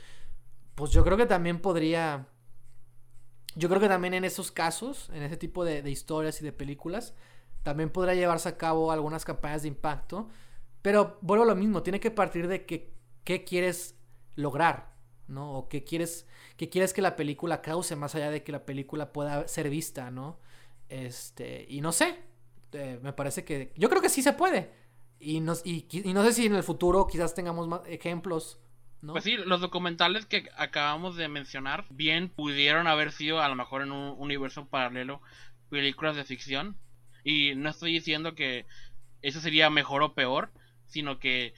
[0.75, 2.27] pues yo creo que también podría...
[3.55, 6.53] Yo creo que también en esos casos, en ese tipo de, de historias y de
[6.53, 7.13] películas,
[7.63, 10.29] también podrá llevarse a cabo algunas campañas de impacto.
[10.81, 12.91] Pero vuelvo a lo mismo, tiene que partir de que,
[13.23, 13.95] qué quieres
[14.35, 14.93] lograr,
[15.27, 15.53] ¿no?
[15.53, 16.25] O qué quieres,
[16.57, 20.09] qué quieres que la película cause más allá de que la película pueda ser vista,
[20.09, 20.39] ¿no?
[20.89, 22.19] Este, y no sé,
[22.73, 24.71] eh, me parece que, yo creo que sí se puede.
[25.19, 28.59] Y no, y, no sé si en el futuro quizás tengamos más ejemplos
[29.01, 29.13] ¿No?
[29.13, 33.81] Pues sí, los documentales que acabamos de mencionar bien pudieron haber sido a lo mejor
[33.81, 35.21] en un universo paralelo
[35.69, 36.77] películas de ficción,
[37.23, 38.65] y no estoy diciendo que
[39.21, 40.51] eso sería mejor o peor,
[40.87, 41.53] sino que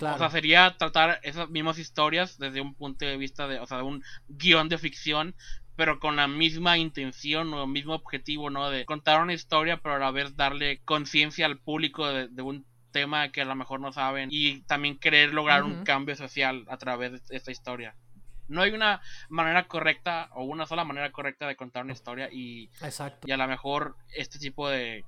[0.00, 3.78] o sea, sería tratar esas mismas historias desde un punto de vista de, o sea,
[3.78, 5.34] de un guion de ficción,
[5.74, 8.70] pero con la misma intención o el mismo objetivo, ¿no?
[8.70, 13.30] De contar una historia, pero a la vez darle conciencia al público de, un tema
[13.30, 17.12] que a lo mejor no saben y también querer lograr un cambio social a través
[17.12, 17.94] de esta historia.
[18.48, 22.70] No hay una manera correcta o una sola manera correcta de contar una historia y,
[23.24, 25.04] y a lo mejor este tipo de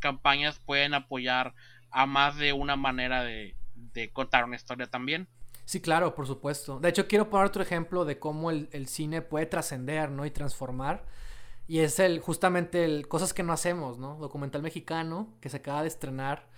[0.00, 1.54] campañas pueden apoyar
[1.90, 3.56] a más de una manera de,
[4.12, 5.28] contar una historia también.
[5.64, 6.78] Sí, claro, por supuesto.
[6.78, 10.26] De hecho, quiero poner otro ejemplo de cómo el, cine puede trascender, ¿no?
[10.26, 11.06] Y transformar.
[11.66, 14.16] Y es el, justamente el Cosas que no hacemos, ¿no?
[14.16, 16.48] Documental mexicano que se acaba de estrenar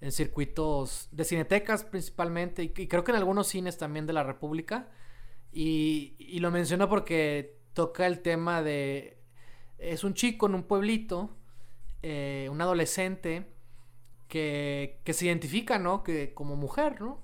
[0.00, 4.88] en circuitos de cinetecas principalmente y creo que en algunos cines también de la República.
[5.52, 9.18] Y, lo menciono porque toca el tema de...
[9.78, 11.30] Es un chico en un pueblito,
[12.02, 13.46] eh, un adolescente,
[14.28, 16.02] que, que, se identifica, ¿no?
[16.02, 17.20] Que como mujer, ¿no?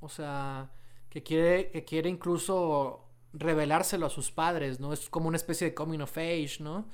[0.00, 0.70] O sea,
[1.10, 4.92] que quiere, que quiere incluso revelárselo a sus padres, ¿no?
[4.92, 6.88] Es como una especie de coming of age, ¿no?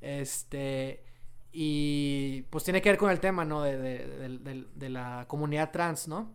[0.00, 1.04] Este...
[1.54, 3.62] Y pues tiene que ver con el tema, ¿no?
[3.62, 6.32] De, de, de la comunidad trans, ¿no?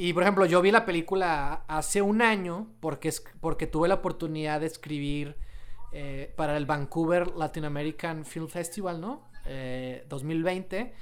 [0.00, 4.60] Y por ejemplo, yo vi la película hace un año porque, porque tuve la oportunidad
[4.60, 5.36] de escribir
[5.90, 9.26] eh, para el Vancouver Latin American Film Festival, ¿no?
[10.08, 10.94] 2020, eh,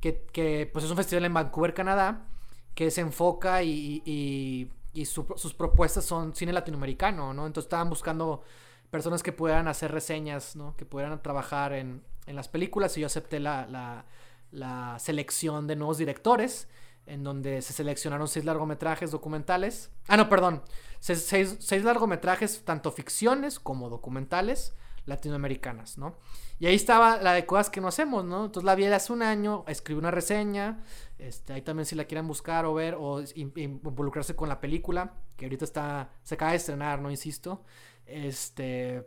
[0.00, 2.26] que, que, pues es un festival en Vancouver, Canadá,
[2.74, 7.46] que se enfoca y, y, sus propuestas son cine latinoamericano, ¿no?
[7.46, 8.42] Entonces estaban buscando
[8.90, 10.76] personas que puedan hacer reseñas, ¿no?
[10.76, 14.04] Que pudieran trabajar en, en las películas y yo acepté la,
[14.50, 16.68] la selección de nuevos directores
[17.06, 19.90] en donde se seleccionaron seis largometrajes documentales.
[20.08, 20.62] Ah, no, perdón.
[21.00, 24.74] Seis, largometrajes, tanto ficciones como documentales
[25.04, 26.16] latinoamericanas, ¿no?
[26.60, 28.44] Y ahí estaba la de cosas que no hacemos, ¿no?
[28.44, 30.84] Entonces la vi hace un año, escribí una reseña,
[31.18, 35.46] este, ahí también si la quieren buscar o ver o involucrarse con la película, que
[35.46, 37.10] ahorita está, se acaba de estrenar, ¿no?
[37.10, 37.64] Insisto.
[38.06, 39.04] Este,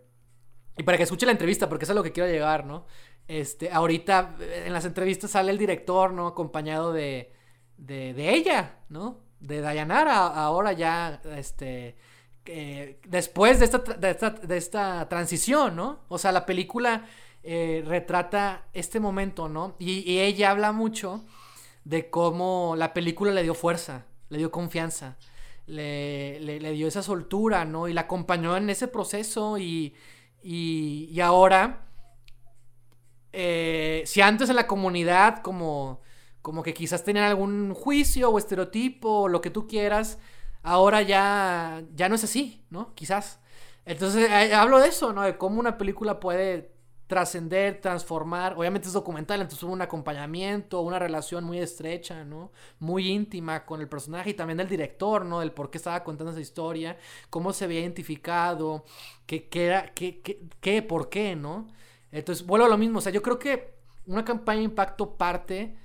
[0.77, 2.87] y para que escuche la entrevista, porque es a lo que quiero llegar, ¿no?
[3.27, 4.35] Este, ahorita
[4.65, 6.27] en las entrevistas sale el director, ¿no?
[6.27, 7.33] Acompañado de,
[7.77, 9.19] de, ella, ¿no?
[9.39, 11.95] De Dayanara, ahora ya, este,
[13.07, 15.99] después de esta, de esta, transición, ¿no?
[16.07, 17.05] O sea, la película
[17.43, 19.75] eh, retrata este momento, ¿no?
[19.79, 21.23] Y, ella habla mucho
[21.83, 25.17] de cómo la película le dio fuerza, le dio confianza.
[25.67, 27.87] le, le, dio esa soltura, ¿no?
[27.87, 29.95] Y la acompañó en ese proceso y,
[30.47, 31.87] y, y ahora,
[33.33, 36.01] eh, si antes en la comunidad como,
[36.45, 40.19] como que quizás tenían algún juicio o estereotipo o lo que tú quieras,
[40.61, 42.93] ahora ya, ya no es así, ¿no?
[42.93, 43.39] Quizás.
[43.83, 45.23] Entonces, eh, hablo de eso, ¿no?
[45.23, 46.71] De cómo una película puede
[47.07, 48.53] trascender, transformar.
[48.59, 52.51] Obviamente es documental, entonces hubo un acompañamiento, una relación muy estrecha, ¿no?
[52.77, 55.39] Muy íntima con el personaje y también del director, ¿no?
[55.39, 56.95] Del por qué estaba contando esa historia,
[57.31, 58.85] cómo se había identificado,
[59.25, 61.69] qué, qué era, qué, qué, qué, por qué, ¿no?
[62.11, 63.73] Entonces, vuelvo a lo mismo, o sea, yo creo que
[64.05, 65.75] una campaña de impacto parte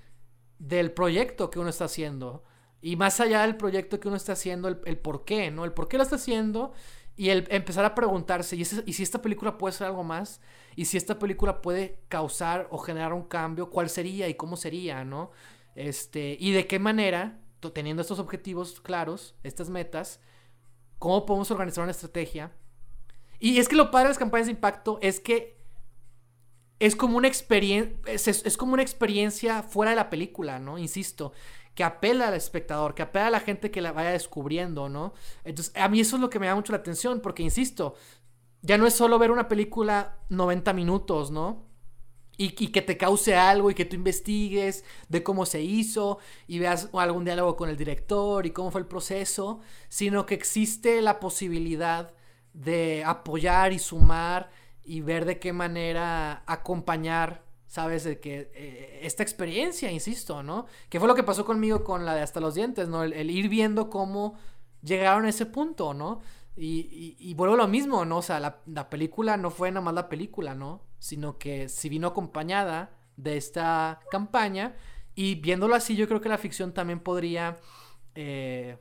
[0.60, 2.44] del proyecto que uno está haciendo.
[2.82, 5.64] Y más allá del proyecto que uno está haciendo, el, por qué, ¿no?
[5.64, 6.72] El por qué lo está haciendo
[7.16, 10.40] y el empezar a preguntarse, ¿y, si esta película puede ser algo más?
[10.76, 13.70] ¿Y si esta película puede causar o generar un cambio?
[13.70, 15.30] ¿Cuál sería y cómo sería, no?
[15.74, 17.40] Este, y de qué manera,
[17.74, 20.20] teniendo estos objetivos claros, estas metas,
[20.98, 22.52] cómo podemos organizar una estrategia.
[23.38, 25.59] Y es que lo padre de las campañas de impacto es que
[26.80, 30.78] es como una experiencia, es, como una experiencia fuera de la película, ¿no?
[30.78, 31.32] Insisto,
[31.74, 35.12] que apela al espectador, que apela a la gente que la vaya descubriendo, ¿no?
[35.44, 37.94] Entonces, a mí eso es lo que me da mucho la atención, porque insisto,
[38.62, 41.68] ya no es solo ver una película 90 minutos, ¿no?
[42.38, 46.88] Y, que te cause algo y que tú investigues de cómo se hizo y veas
[46.94, 49.60] algún diálogo con el director y cómo fue el proceso,
[49.90, 52.14] sino que existe la posibilidad
[52.54, 54.50] de apoyar y sumar
[54.84, 60.66] y ver de qué manera acompañar sabes, de que eh, esta experiencia, insisto, ¿no?
[60.88, 63.04] Que fue lo que pasó conmigo con la de Hasta los Dientes, ¿no?
[63.04, 64.34] El, ir viendo cómo
[64.82, 66.20] llegaron a ese punto, ¿no?
[66.56, 68.18] Y, y, vuelvo a lo mismo, ¿no?
[68.18, 70.82] O sea, la, película no fue nada más la película, ¿no?
[70.98, 74.74] Sino que si vino acompañada de esta campaña
[75.14, 77.56] y viéndolo así, yo creo que la ficción también podría
[78.16, 78.78] eh,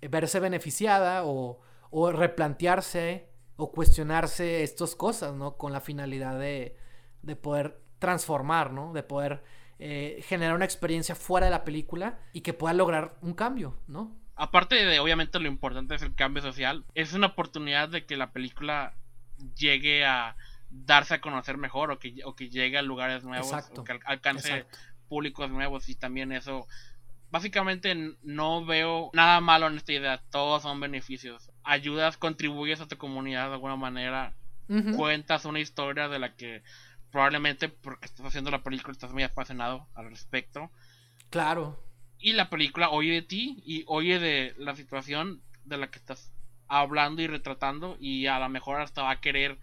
[0.00, 1.58] verse beneficiada o,
[1.90, 3.31] o replantearse
[3.62, 5.56] o cuestionarse estas cosas, ¿no?
[5.56, 6.76] Con la finalidad de,
[7.22, 8.92] de poder transformar, ¿no?
[8.92, 9.44] De poder
[9.78, 14.16] eh, generar una experiencia fuera de la película y que pueda lograr un cambio, ¿no?
[14.34, 18.32] Aparte de, obviamente, lo importante es el cambio social, es una oportunidad de que la
[18.32, 18.94] película
[19.56, 20.36] llegue a
[20.70, 24.66] darse a conocer mejor o que, o que llegue a lugares nuevos o que alcance
[25.08, 26.66] públicos nuevos y también eso
[27.30, 32.96] básicamente no veo nada malo en esta idea todos son beneficios ayudas contribuyes a tu
[32.96, 34.34] comunidad de alguna manera
[34.96, 36.62] cuentas una historia de la que
[37.12, 40.70] Probablemente porque estás haciendo la película estás muy apasionado al respecto.
[41.28, 41.78] Claro.
[42.18, 46.32] Y la película oye de ti y oye de la situación de la que estás
[46.68, 49.58] hablando y retratando y a lo mejor hasta va a querer,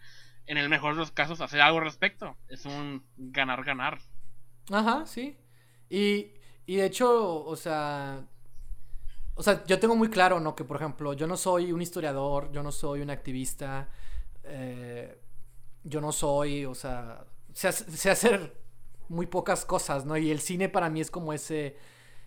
[0.46, 2.38] en el mejor de los casos, hacer algo al respecto.
[2.50, 3.98] Es un ganar-ganar.
[4.72, 5.36] Ajá, sí.
[5.90, 6.34] Y,
[6.68, 8.28] y de hecho, o sea,
[9.40, 10.54] o sea, yo tengo muy claro, ¿no?
[10.54, 13.88] Que, por ejemplo, yo no soy un historiador, yo no soy un activista,
[14.44, 15.18] eh,
[15.86, 18.58] yo no soy, o sea, sé, hacer
[19.08, 20.18] muy pocas cosas, ¿no?
[20.18, 21.78] Y el cine para mí es como ese,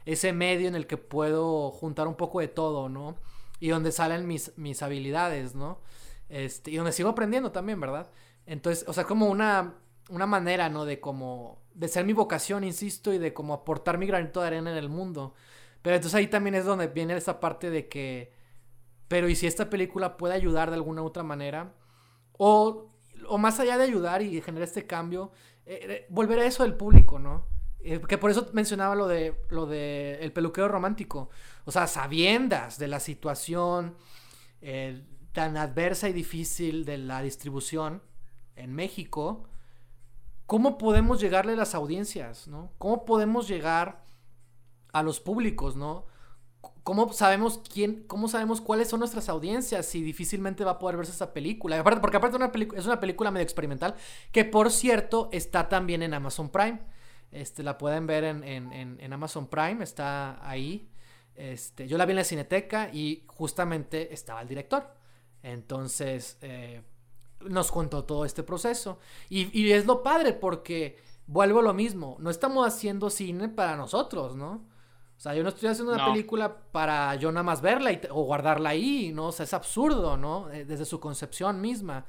[0.07, 3.19] ese medio en el que puedo juntar un poco de todo, ¿no?
[3.61, 5.81] Y donde salen mis, mis habilidades, ¿no?
[6.31, 8.11] Este, y donde sigo aprendiendo también, ¿verdad?
[8.47, 9.75] Entonces, o sea, como una,
[10.09, 10.87] una manera, ¿no?
[10.87, 14.71] De como, de ser mi vocación, insisto, y de como aportar mi granito de arena
[14.71, 15.35] en el mundo.
[15.83, 18.33] Pero entonces ahí también es donde viene esa parte de que,
[19.09, 21.75] pero ¿y si esta película puede ayudar de alguna u otra manera?
[22.33, 22.93] O
[23.29, 25.33] o más allá de ayudar y generar este cambio,
[25.67, 27.47] eh, eh, volver a eso del público, ¿no?
[27.81, 31.31] Eh, que por eso mencionaba lo de lo de el peluquero romántico.
[31.65, 33.97] O sea, sabiendas de la situación
[35.33, 38.01] tan adversa y difícil de la distribución
[38.55, 39.49] en México,
[40.47, 42.73] ¿cómo podemos llegarle a las audiencias, ¿no?
[42.79, 44.02] ¿Cómo podemos llegar
[44.93, 46.07] a los públicos, ¿no?
[46.85, 51.13] ¿Cómo sabemos quién, cómo sabemos cuáles son nuestras audiencias si difícilmente va a poder verse
[51.13, 51.79] esa película?
[51.79, 53.95] Aparte, porque aparte una es una película medio experimental
[54.33, 56.81] que por cierto está también en Amazon Prime.
[57.31, 60.91] Este, la pueden ver en, en, Amazon Prime, está ahí.
[61.35, 64.95] Este, yo la vi en la cineteca y justamente estaba el director.
[65.43, 66.83] Entonces, eh,
[67.41, 68.99] nos contó todo este proceso.
[69.31, 73.77] Y, y es lo padre porque, vuelvo a lo mismo, no estamos haciendo cine para
[73.77, 74.72] nosotros, ¿no?
[75.17, 78.71] O sea, yo no estoy haciendo una película para yo nada más verla o guardarla
[78.71, 79.29] ahí, ¿no?
[79.29, 80.51] O sea, es absurdo, ¿no?
[80.51, 82.07] Eh, desde su concepción misma.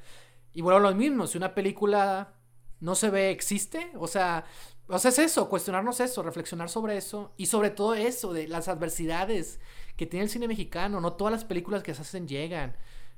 [0.52, 2.34] Y bueno, lo mismo, si una película
[2.80, 4.44] no se ve, existe, o sea,
[4.86, 8.68] o sea, es eso, cuestionarnos eso, reflexionar sobre eso y sobre todo eso, de las
[8.68, 9.58] adversidades
[9.96, 11.00] que tiene el cine mexicano.
[11.00, 12.76] No todas las películas que se hacen llegan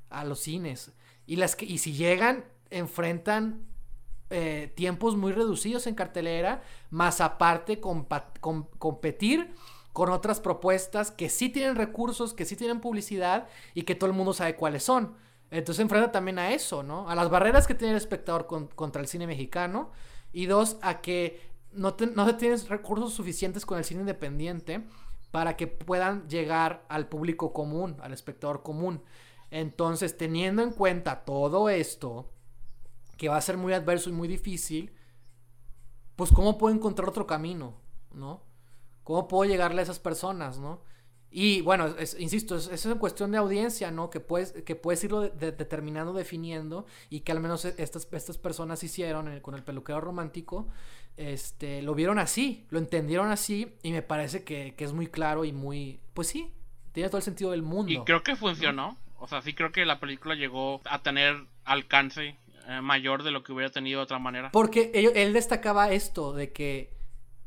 [0.08, 0.92] a los cines.
[1.26, 3.66] Y, las que, y si llegan, enfrentan
[4.30, 9.54] eh, tiempos muy reducidos en cartelera, más aparte competir
[9.96, 14.14] con otras propuestas que sí tienen recursos, que sí tienen publicidad y que todo el
[14.14, 15.14] mundo sabe cuáles son.
[15.50, 17.08] Entonces enfrenta también a eso, ¿no?
[17.08, 19.92] A las barreras que tiene el espectador contra el cine mexicano.
[20.34, 21.40] Y dos, a que
[21.72, 24.84] no, te, no tienes recursos suficientes con el cine independiente
[25.30, 29.02] para que puedan llegar al público común, al espectador común.
[29.50, 32.30] Entonces, teniendo en cuenta todo esto,
[33.16, 34.92] que va a ser muy adverso y muy difícil,
[36.16, 37.80] pues cómo puedo encontrar otro camino,
[38.12, 38.45] ¿no?
[39.06, 40.80] ¿Cómo puedo llegarle a esas personas, ¿no?
[41.30, 44.10] Y bueno, insisto, es, es, en cuestión de audiencia, ¿no?
[44.10, 48.82] Que puedes, que puedes irlo determinando, definiendo, y que al menos e, estas, estas personas
[48.82, 50.66] hicieron con el peluquero romántico,
[51.16, 55.52] este, lo vieron así, lo entendieron así, y me parece que, es muy claro y
[55.52, 56.52] muy, pues sí,
[56.90, 57.92] tiene todo el sentido del mundo.
[57.92, 62.36] Y creo que funcionó, o sea, sí creo que la película llegó a tener alcance
[62.66, 64.50] eh, mayor de lo que hubiera tenido de otra manera.
[64.50, 66.95] Porque él destacaba esto, de que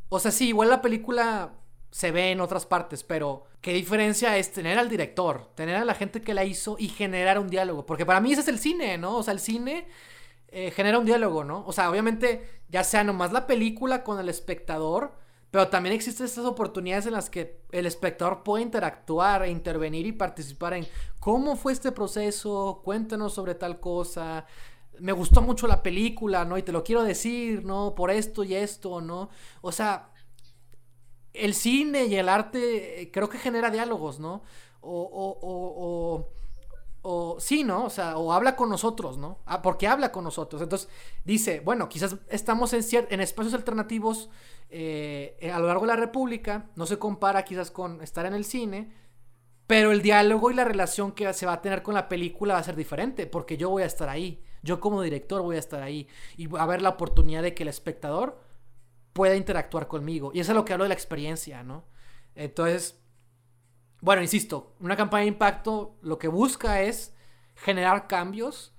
[0.10, 1.54] o sea, sí, igual la película
[1.92, 5.96] se ve en otras partes, pero qué diferencia es tener al director, tener a la
[5.96, 7.86] gente que la hizo y generar un diálogo.
[7.86, 9.18] Porque para mí ese es el cine, ¿no?
[9.18, 9.88] O sea, el cine
[10.50, 11.64] eh, genera un diálogo, ¿no?
[11.66, 15.14] O sea, obviamente, ya sea nomás la película con el espectador,
[15.52, 20.12] pero también existen estas oportunidades en las que el espectador puede interactuar, e intervenir y
[20.12, 20.88] participar en
[21.20, 24.46] cómo fue este proceso, cuéntanos sobre tal cosa,
[25.02, 26.58] me gustó mucho la película, ¿no?
[26.58, 27.96] Y te lo quiero decir, ¿no?
[27.96, 29.30] Por esto y esto, ¿no?
[29.62, 30.12] O sea,
[31.34, 34.44] el cine y el arte eh, creo que genera diálogos, ¿no?
[34.82, 36.30] O, o, o,
[37.02, 37.86] o, sí, ¿no?
[37.86, 39.40] O sea, o habla con nosotros, ¿no?
[39.46, 40.62] Ah, porque habla con nosotros.
[40.62, 40.90] Entonces,
[41.24, 44.30] dice, bueno, quizás estamos en, en espacios alternativos
[44.70, 48.46] eh, a lo largo de la República, no se compara quizás con estar en el
[48.46, 48.94] cine,
[49.68, 52.60] pero el diálogo y la relación que se va a tener con la película va
[52.60, 54.44] a ser diferente, porque yo voy a estar ahí.
[54.62, 56.08] Yo como director voy a estar ahí
[56.38, 58.40] y a haber la oportunidad de que el espectador
[59.14, 60.32] pueda interactuar conmigo.
[60.34, 61.86] Y eso es lo que hablo de la experiencia, ¿no?
[62.36, 63.00] Entonces,
[64.02, 67.14] bueno, insisto, una campaña de impacto lo que busca es
[67.56, 68.74] generar cambios,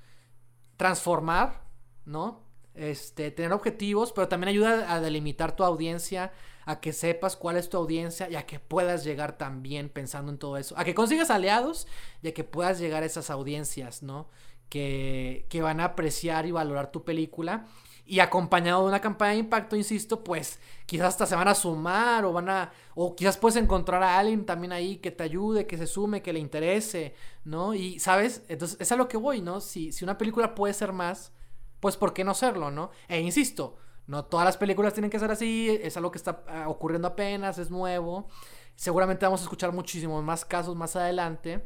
[0.76, 1.64] transformar,
[2.06, 2.46] ¿no?
[2.74, 6.32] Este, tener objetivos, pero también ayuda a delimitar tu audiencia,
[6.64, 10.38] a que sepas cuál es tu audiencia y a que puedas llegar también pensando en
[10.38, 11.86] todo eso, a que consigas aliados
[12.22, 14.28] y a que puedas llegar a esas audiencias, ¿no?
[14.70, 17.66] Que, van a apreciar y valorar tu película.
[18.06, 22.24] Y acompañado de una campaña de impacto, insisto, pues quizás hasta se van a sumar
[22.24, 22.72] o van a.
[22.94, 26.32] O quizás puedes encontrar a alguien también ahí que te ayude, que se sume, que
[26.32, 27.14] le interese,
[27.44, 27.74] ¿no?
[27.74, 28.42] Y, ¿sabes?
[28.48, 29.60] Entonces, es a lo que voy, ¿no?
[29.60, 31.32] Si, si una película puede ser más,
[31.78, 32.90] pues ¿por qué no serlo, ¿no?
[33.08, 36.68] E insisto, no todas las películas tienen que ser así, es algo que está ah,
[36.68, 38.28] ocurriendo apenas, es nuevo.
[38.74, 41.64] Seguramente vamos a escuchar muchísimos más casos más adelante,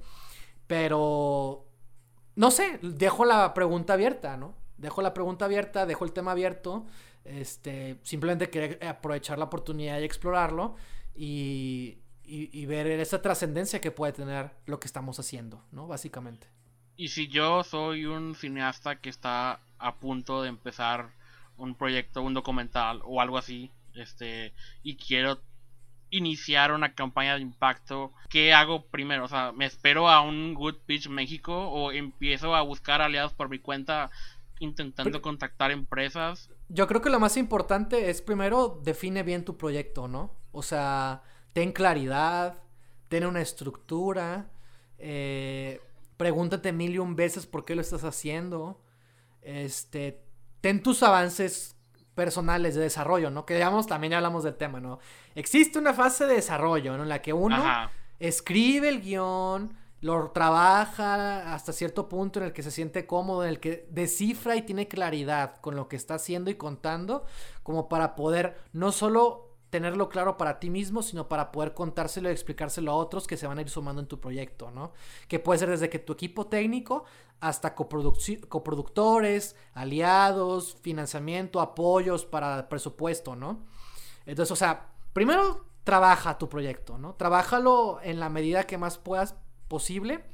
[0.67, 1.67] pero
[2.37, 4.55] no sé, dejo la pregunta abierta, ¿no?
[4.77, 6.87] Dejo la pregunta abierta, dejo el tema abierto.
[7.25, 10.77] Este, simplemente quería aprovechar la oportunidad y explorarlo
[11.15, 15.87] y, y, ver esa trascendencia que puede tener lo que estamos haciendo, ¿no?
[15.87, 16.49] Básicamente.
[16.97, 21.11] Y si yo soy un cineasta que está a punto de empezar
[21.57, 25.41] un proyecto, un documental o algo así, este, y quiero
[26.17, 29.25] iniciar una campaña de impacto, ¿qué hago primero?
[29.25, 33.49] O sea, ¿me espero a un Good Pitch México o empiezo a buscar aliados por
[33.49, 34.11] mi cuenta
[34.61, 36.51] intentando contactar empresas?
[36.69, 40.33] Yo creo que lo más importante es primero define bien tu proyecto, ¿no?
[40.53, 42.63] O sea, ten claridad,
[43.09, 44.47] ten una estructura,
[44.99, 45.81] eh,
[46.17, 48.81] pregúntate mil y un veces por qué lo estás haciendo,
[49.43, 50.23] este,
[50.61, 51.74] ten tus avances
[52.15, 53.45] personales de desarrollo, ¿no?
[53.45, 54.99] Que digamos, también hablamos del tema, ¿no?
[55.35, 57.03] Existe una fase de desarrollo, ¿no?
[57.03, 57.63] En la que uno
[58.19, 63.51] escribe el guion, lo trabaja hasta cierto punto en el que se siente cómodo, en
[63.51, 67.25] el que descifra y tiene claridad con lo que está haciendo y contando,
[67.63, 72.33] como para poder no solo tenerlo claro para ti mismo, sino para poder contárselo y
[72.33, 74.93] explicárselo a otros que se van a ir sumando en tu proyecto, ¿no?
[75.27, 77.03] Que puede ser desde que tu equipo técnico
[77.41, 83.65] hasta coproductores, aliados, financiamiento, apoyos para presupuesto, ¿no?
[84.27, 87.17] Entonces, o sea, primero trabaja tu proyecto, ¿no?
[87.17, 89.35] Trabájalo en la medida que más puedas
[89.67, 90.25] posible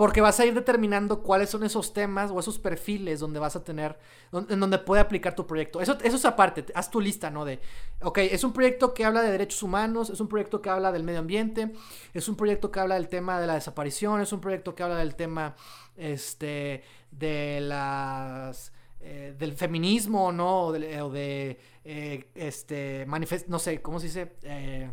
[0.00, 3.62] porque vas a ir determinando cuáles son esos temas o esos perfiles donde vas a
[3.62, 3.98] tener,
[4.32, 5.78] en donde puede aplicar tu proyecto.
[5.78, 7.44] Eso, eso es aparte, haz tu lista, ¿no?
[7.44, 7.60] De,
[8.00, 11.04] ok, es un proyecto que habla de derechos humanos, es un proyecto que habla del
[11.04, 11.74] medio ambiente,
[12.14, 14.96] es un proyecto que habla del tema de la desaparición, es un proyecto que habla
[14.96, 15.54] del tema,
[15.98, 18.72] este, de las...
[19.02, 20.68] Eh, del feminismo, ¿no?
[20.68, 24.32] O de, eh, este, manifest no sé, ¿cómo se dice?
[24.44, 24.90] Eh,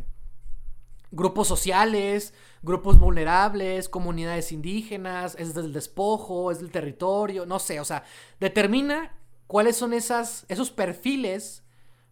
[1.10, 7.84] grupos sociales, grupos vulnerables, comunidades indígenas, es del despojo, es del territorio, no sé, o
[7.84, 8.04] sea,
[8.40, 9.16] determina
[9.46, 11.62] cuáles son esas, esos perfiles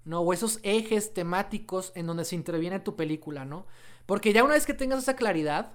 [0.06, 0.20] ¿no?
[0.20, 3.66] O esos ejes temáticos en donde se interviene tu película, ¿no?
[4.06, 5.73] Porque ya una vez que tengas esa claridad,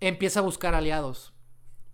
[0.00, 1.32] empieza a buscar aliados.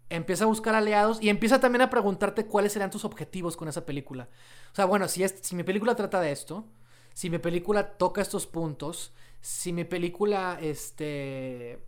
[0.08, 3.84] Empieza a buscar aliados y empieza también a preguntarte cuáles serán tus objetivos con esa
[3.84, 4.30] película.
[4.72, 6.66] O sea, bueno, si, es, si mi película trata de esto,
[7.12, 9.12] si mi película toca estos puntos,
[9.44, 11.78] si mi película, este...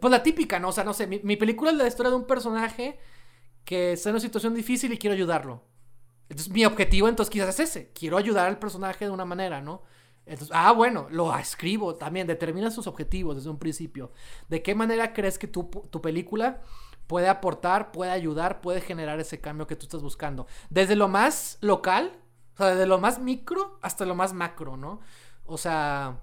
[0.00, 0.70] Pues la típica, ¿no?
[0.70, 2.98] O sea, no sé, mi, película es la historia de un personaje
[3.66, 5.62] que está en una situación difícil y quiero ayudarlo.
[6.30, 7.92] Entonces mi objetivo entonces quizás es ese.
[7.92, 9.82] Quiero ayudar al personaje de una manera, ¿no?
[10.24, 12.26] Entonces, ah, bueno, lo escribo también.
[12.26, 14.10] Determina sus objetivos desde un principio.
[14.48, 16.62] ¿De qué manera crees que tu, tu película
[17.06, 20.46] puede aportar, puede ayudar, puede generar ese cambio que tú estás buscando?
[20.70, 22.18] Desde lo más local,
[22.54, 25.00] o sea, desde lo más micro hasta lo más macro, ¿no?
[25.44, 26.22] O sea,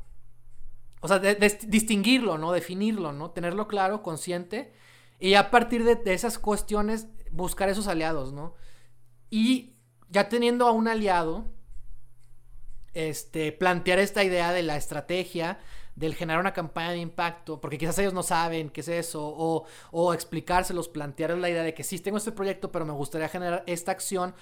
[1.04, 2.54] o sea, distinguirlo, ¿no?
[2.54, 3.32] Definirlo, ¿no?
[3.32, 4.72] Tenerlo claro, consciente.
[5.20, 8.56] Y a partir de, de esas cuestiones, buscar esos aliados, ¿no?
[9.30, 9.76] Y
[10.08, 11.52] ya teniendo a un aliado,
[12.94, 15.60] este, plantear esta idea de la estrategia,
[15.98, 19.66] del generar una campaña de impacto, porque quizás ellos no saben qué es eso, o,
[19.92, 23.66] o explicárselos, plantear la idea de que sí tengo este proyecto, pero me gustaría generar
[23.68, 24.36] esta acción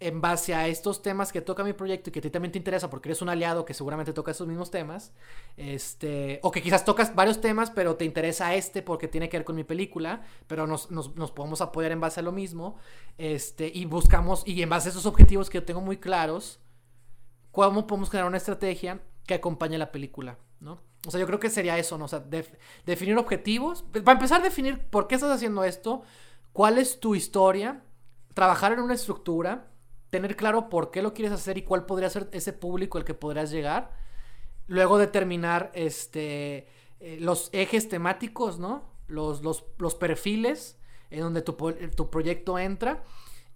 [0.00, 2.58] en base a estos temas que toca mi proyecto y que a ti también te
[2.58, 5.12] interesa porque eres un aliado que seguramente toca esos mismos temas,
[5.56, 9.44] este, o que quizás tocas varios temas, pero te interesa este porque tiene que ver
[9.44, 12.76] con mi película, pero nos, nos, podemos apoyar en base a lo mismo,
[13.18, 16.60] este, y buscamos, y en base a esos objetivos que yo tengo muy claros,
[17.52, 20.80] cómo podemos crear una estrategia que acompañe la película, ¿no?
[21.06, 22.06] O sea, yo creo que sería eso, ¿no?
[22.06, 22.24] O sea,
[22.84, 26.02] definir objetivos, para empezar definir por qué estás haciendo esto,
[26.52, 27.82] cuál es tu historia,
[28.34, 29.70] trabajar en una estructura,
[30.14, 33.14] tener claro por qué lo quieres hacer y cuál podría ser ese público al que
[33.14, 33.90] podrías llegar.
[34.68, 36.68] Luego determinar este,
[37.00, 38.84] eh, los ejes temáticos, ¿no?
[39.08, 40.78] Los, los, perfiles
[41.10, 41.54] en donde tu,
[41.96, 43.02] tu proyecto entra.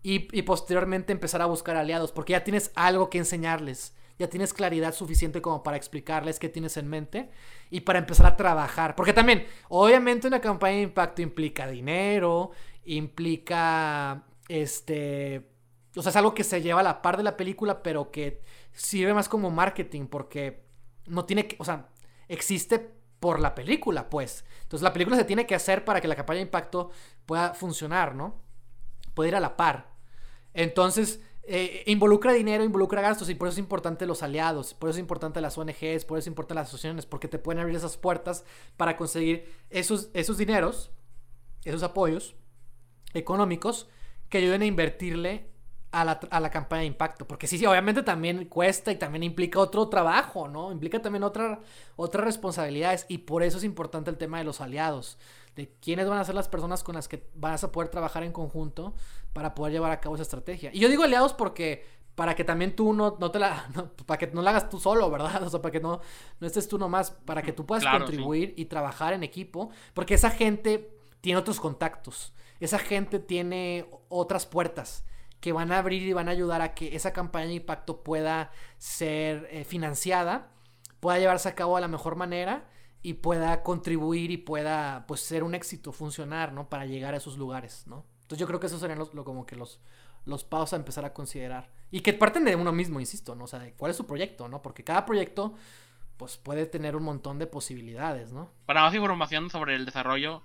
[0.02, 4.52] Y, y, posteriormente empezar a buscar aliados, porque ya tienes algo que enseñarles, ya tienes
[4.52, 7.30] claridad suficiente como para explicarles qué tienes en mente
[7.70, 8.96] y para empezar a trabajar.
[8.96, 12.50] Porque también, obviamente una campaña de impacto implica dinero,
[12.84, 15.57] implica, este,
[15.96, 18.42] o sea, es algo que se lleva a la par de la película, pero que
[18.72, 20.64] sirve más como marketing porque
[21.06, 21.88] no tiene que, o sea,
[22.28, 24.44] existe por la película, pues.
[24.62, 26.90] Entonces la película se tiene que hacer para que la campaña de impacto
[27.26, 28.40] pueda funcionar, ¿no?
[29.14, 29.92] Puede ir a la par.
[30.54, 31.20] Entonces,
[31.50, 35.00] eh, involucra dinero, involucra gastos y por eso es importante los aliados, por eso es
[35.00, 38.44] importante las ONGs, por eso es importante las asociaciones, porque te pueden abrir esas puertas
[38.76, 40.90] para conseguir esos, esos dineros,
[41.64, 42.36] esos apoyos
[43.14, 43.88] económicos
[44.28, 45.48] que ayuden a invertirle
[45.90, 46.04] a
[46.40, 47.26] la, campaña de impacto.
[47.26, 50.70] Porque sí, sí, obviamente también cuesta y también implica otro trabajo, ¿no?
[50.70, 51.60] Implica también otra,
[51.96, 53.06] otras responsabilidades.
[53.08, 55.18] Y por eso es importante el tema de los aliados.
[55.56, 58.32] De quiénes van a ser las personas con las que vas a poder trabajar en
[58.32, 58.94] conjunto
[59.32, 60.70] para poder llevar a cabo esa estrategia.
[60.72, 61.84] Y yo digo aliados porque
[62.14, 63.66] para que también tú no, no te la.
[64.06, 65.42] para que no la hagas tú solo, ¿verdad?
[65.46, 66.00] O sea, para que no,
[66.38, 67.10] no estés tú nomás.
[67.10, 69.70] Para que tú puedas contribuir y trabajar en equipo.
[69.94, 70.92] Porque esa gente
[71.22, 72.34] tiene otros contactos.
[72.60, 75.04] Esa gente tiene otras puertas
[75.40, 78.50] que van a abrir y van a ayudar a que esa campaña de impacto pueda
[78.78, 80.50] ser eh, financiada,
[81.00, 82.68] pueda llevarse a cabo de la mejor manera
[83.02, 86.68] y pueda contribuir y pueda pues ser un éxito, funcionar, ¿no?
[86.68, 88.04] Para llegar a esos lugares, ¿no?
[88.22, 89.80] Entonces yo creo que esos serían los, lo, como que los,
[90.24, 91.70] los pasos a empezar a considerar.
[91.90, 93.44] Y que parten de uno mismo, insisto, ¿no?
[93.44, 94.60] O sea, de cuál es su proyecto, ¿no?
[94.60, 95.54] Porque cada proyecto
[96.18, 98.50] pues puede tener un montón de posibilidades, ¿no?
[98.66, 100.42] Para más información sobre el desarrollo,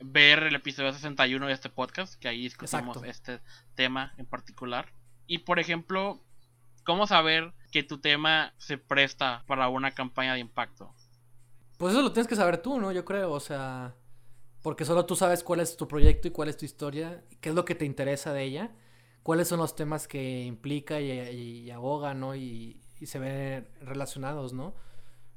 [0.00, 3.40] ver el episodio 61 de este podcast, que ahí discutimos este
[3.74, 4.92] tema en particular.
[5.26, 6.24] Y por ejemplo,
[6.84, 10.94] ¿cómo saber que tu tema se presta para una campaña de impacto?
[11.76, 12.92] Pues eso lo tienes que saber tú, ¿no?
[12.92, 13.94] Yo creo, o sea,
[14.62, 17.54] porque solo tú sabes cuál es tu proyecto y cuál es tu historia, qué es
[17.54, 18.72] lo que te interesa de ella,
[19.22, 22.34] cuáles son los temas que implica y, aboga, ¿no?
[22.34, 24.74] Y, se ven relacionados, ¿no?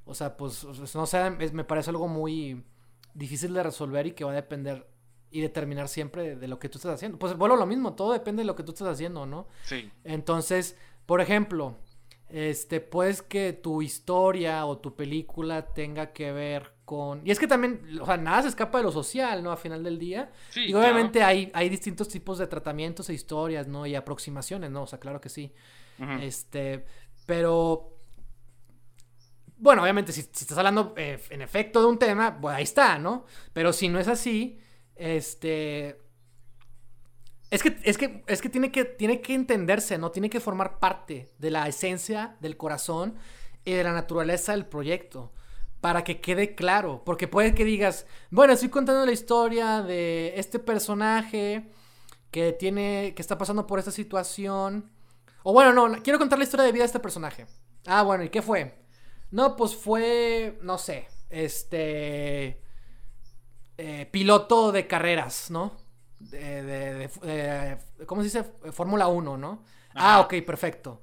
[0.03, 0.65] O sea, pues,
[0.95, 2.65] no sé, me parece algo muy
[3.13, 4.87] difícil de resolver y que va a depender
[5.31, 7.17] y determinar siempre de, lo que tú estás haciendo.
[7.17, 9.47] Pues vuelvo lo mismo, todo depende de lo que tú estás haciendo, ¿no?
[9.63, 9.89] Sí.
[10.03, 11.77] Entonces, por ejemplo,
[12.27, 17.25] este, pues que tu historia o tu película tenga que ver con...
[17.25, 19.53] Y es que también, o sea, nada se escapa de lo social, ¿no?
[19.53, 20.31] A final del día.
[20.49, 23.85] Sí, y obviamente hay, hay distintos tipos de tratamientos e historias, ¿no?
[23.85, 24.83] Y aproximaciones, ¿no?
[24.83, 25.53] O sea, claro que sí.
[26.19, 26.83] Este,
[27.25, 28.00] pero
[29.61, 33.25] bueno, obviamente, si, estás hablando eh, en efecto de un tema, pues ahí está, ¿no?
[33.53, 34.59] Pero si no es así,
[34.95, 36.01] este.
[37.51, 40.09] Es que, es que, es que, tiene, que tiene que entenderse, ¿no?
[40.09, 43.15] Tiene que formar parte de la esencia, del corazón
[43.63, 45.31] y de la naturaleza del proyecto.
[45.79, 47.03] Para que quede claro.
[47.05, 51.69] Porque puede que digas, bueno, estoy contando la historia de este personaje
[52.31, 53.13] que tiene.
[53.15, 54.89] que está pasando por esta situación.
[55.43, 57.45] O bueno, no, quiero contar la historia de vida de este personaje.
[57.85, 58.80] Ah, bueno, ¿y qué fue?
[59.31, 62.61] No, pues fue, no sé, este...
[63.77, 65.71] Eh, piloto de carreras, ¿no?
[66.19, 68.43] De, de, ¿Cómo se dice?
[68.71, 69.63] Fórmula 1, ¿no?
[69.95, 71.01] Ah, ok, perfecto.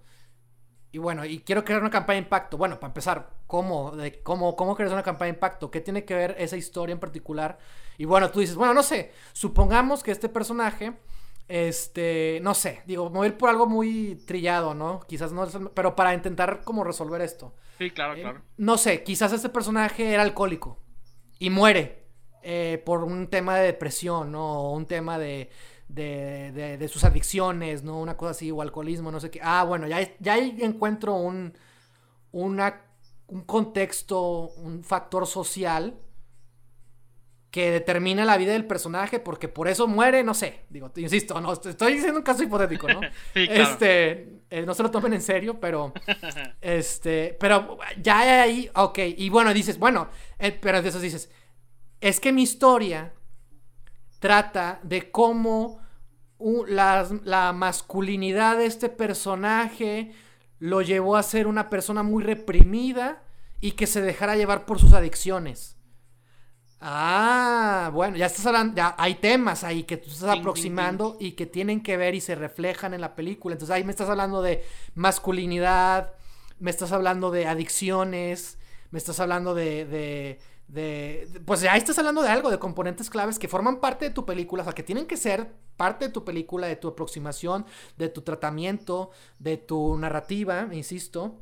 [0.92, 2.56] Y bueno, y quiero crear una campaña de impacto.
[2.56, 3.90] Bueno, para empezar, ¿cómo?
[3.96, 5.70] De, ¿Cómo, cómo creas una campaña de impacto?
[5.70, 7.58] ¿Qué tiene que ver esa historia en particular?
[7.98, 10.96] Y bueno, tú dices, bueno, no sé, supongamos que este personaje,
[11.48, 15.00] este, no sé, digo, mover por algo muy trillado, ¿no?
[15.08, 17.54] Quizás no, pero para intentar como resolver esto.
[17.78, 18.42] Sí, claro, eh, claro.
[18.56, 20.78] No sé, quizás este personaje era alcohólico
[21.38, 22.06] y muere
[22.42, 24.60] eh, por un tema de depresión, ¿no?
[24.60, 25.50] O un tema de
[25.88, 27.98] de, de, sus adicciones, ¿no?
[27.98, 29.40] Una cosa así, o alcoholismo, no sé qué.
[29.42, 31.54] Ah, bueno, ya, ya encuentro un,
[32.30, 32.82] una,
[33.26, 35.98] un contexto, un factor social
[37.50, 41.52] que determina la vida del personaje porque por eso muere, no sé, digo, insisto, no,
[41.52, 43.00] estoy diciendo un caso hipotético, ¿no?
[43.34, 45.92] Este, eh, no se lo tomen en serio, pero,
[46.60, 50.08] este, pero ya ahí, ok, y bueno, dices, bueno,
[50.38, 51.30] eh, pero de eso dices,
[52.00, 53.12] es que mi historia
[54.18, 55.80] trata de cómo
[56.38, 60.12] la, masculinidad de este personaje
[60.58, 63.22] lo llevó a ser una persona muy reprimida
[63.60, 65.77] y que se dejara llevar por sus adicciones.
[66.80, 71.46] Ah, bueno, ya estás hablando, ya hay temas ahí que tú estás aproximando y que
[71.46, 73.54] tienen que ver y se reflejan en la película.
[73.54, 74.64] Entonces ahí me estás hablando de
[74.94, 76.12] masculinidad,
[76.60, 78.58] me estás hablando de adicciones,
[78.90, 80.38] me estás hablando de
[80.68, 84.24] de, pues ya estás hablando de algo, de componentes claves que forman parte de tu
[84.26, 87.64] película, o sea, que tienen que ser parte de tu película, de tu aproximación,
[87.96, 91.40] de tu tratamiento, de tu narrativa, insisto.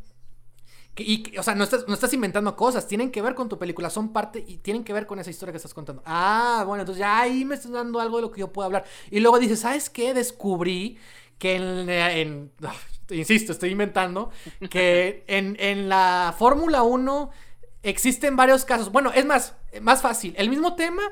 [0.98, 3.90] Y, o sea, no estás, no estás inventando cosas, tienen que ver con tu película,
[3.90, 6.02] son parte y tienen que ver con esa historia que estás contando.
[6.06, 8.85] Ah, bueno, entonces ya ahí me estás dando algo de lo que yo puedo hablar.
[9.10, 10.14] Y luego dices, ¿sabes qué?
[10.14, 10.98] Descubrí
[11.39, 12.51] que en,
[13.10, 14.31] insisto, estoy inventando,
[14.70, 17.31] que en, en la Fórmula 1
[17.86, 18.90] Existen varios casos.
[18.90, 20.35] Bueno, es más, más fácil.
[20.36, 21.02] El mismo tema,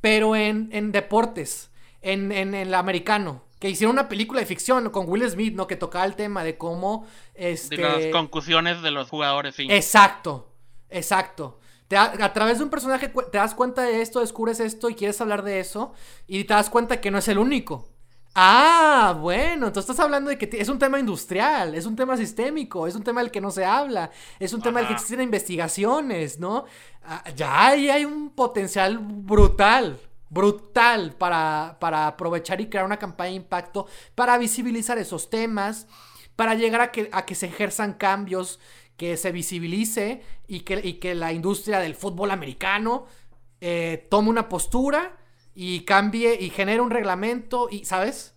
[0.00, 1.70] pero en, deportes.
[2.00, 3.42] En, el americano.
[3.58, 5.66] Que hicieron una película de ficción con Will Smith, ¿no?
[5.66, 7.06] Que tocaba el tema de cómo.
[7.34, 7.76] Este...
[7.76, 9.66] De las concusiones de los jugadores, sí.
[9.70, 10.52] Exacto.
[10.90, 11.58] Exacto.
[11.96, 15.42] a, través de un personaje te das cuenta de esto, descubres esto y quieres hablar
[15.42, 15.92] de eso.
[16.26, 17.88] Y te das cuenta que no es el único.
[18.38, 22.86] Ah, bueno, entonces estás hablando de que es un tema industrial, es un tema sistémico,
[22.86, 26.38] es un tema del que no se habla, es un tema del que existen investigaciones,
[26.38, 26.66] ¿no?
[27.02, 29.98] Ah, ya ahí hay un potencial brutal,
[30.28, 35.86] brutal para, para aprovechar y crear una campaña de impacto, para visibilizar esos temas,
[36.36, 38.60] para llegar a que, a que se ejerzan cambios,
[38.96, 43.06] que se visibilice y que, y que la industria del fútbol americano
[43.60, 45.16] eh, tome una postura
[45.54, 48.35] y cambie y genere un reglamento y, ¿sabes?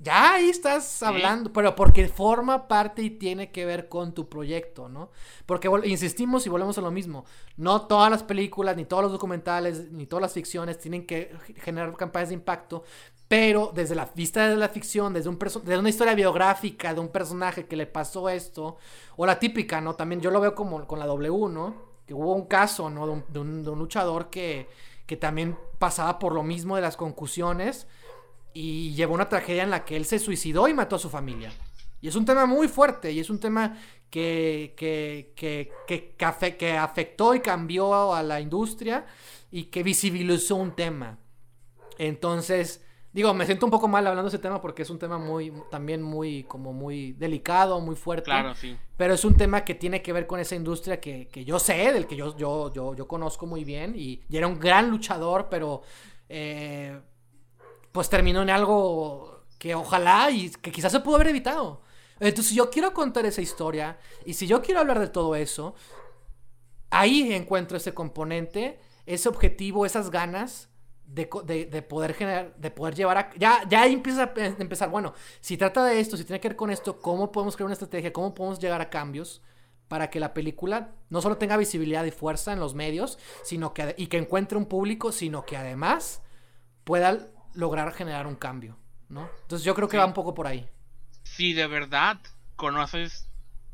[0.00, 4.88] Ya ahí estás hablando, pero porque forma parte y tiene que ver con tu proyecto,
[4.88, 5.10] ¿no?
[5.44, 7.24] Porque insistimos y volvemos a lo mismo.
[7.56, 11.96] No todas las películas, ni todos los documentales, ni todas las ficciones tienen que generar
[11.96, 12.84] campañas de impacto,
[13.26, 17.08] pero desde la vista de la ficción, desde, un desde una historia biográfica de un
[17.08, 18.76] personaje que le pasó esto,
[19.16, 19.94] o la típica, ¿no?
[19.94, 21.74] También yo lo veo como con la W, ¿no?
[22.06, 23.24] Que hubo un caso, ¿no?
[23.28, 24.68] de un luchador que
[25.08, 27.88] que también pasaba por lo mismo de las concusiones
[28.52, 31.52] y llevó una tragedia en la que él se suicidó y mató a su familia.
[32.00, 33.76] Y es un tema muy fuerte y es un tema
[34.10, 39.06] que, que, que, que, que afectó y cambió a la industria
[39.50, 41.18] y que visibilizó un tema.
[41.98, 45.18] Entonces, Digo, me siento un poco mal hablando de ese tema porque es un tema
[45.18, 48.26] muy, también muy, como muy delicado, muy fuerte.
[48.26, 48.76] Claro, sí.
[48.96, 51.90] Pero es un tema que tiene que ver con esa industria que, que yo sé,
[51.92, 55.48] del que yo, yo, yo, yo conozco muy bien y, y, era un gran luchador,
[55.50, 55.82] pero
[56.28, 57.00] eh,
[57.92, 61.82] pues terminó en algo que ojalá y que quizás se pudo haber evitado.
[62.20, 65.74] Entonces, si yo quiero contar esa historia y si yo quiero hablar de todo eso,
[66.90, 70.68] ahí encuentro ese componente, ese objetivo, esas ganas
[71.06, 73.30] de, poder generar, de poder llevar a...
[73.36, 76.70] Ya, ya empieza a empezar, bueno, si trata de esto, si tiene que ver con
[76.70, 78.12] esto, ¿cómo podemos crear una estrategia?
[78.12, 79.42] ¿Cómo podemos llegar a cambios
[79.86, 83.94] para que la película no solo tenga visibilidad y fuerza en los medios, sino que,
[83.96, 86.22] y que encuentre un público, sino que además
[86.84, 88.76] pueda lograr generar un cambio,
[89.08, 89.28] ¿no?
[89.42, 90.68] Entonces yo creo que va un poco por ahí.
[91.22, 92.18] Si de verdad
[92.56, 93.28] conoces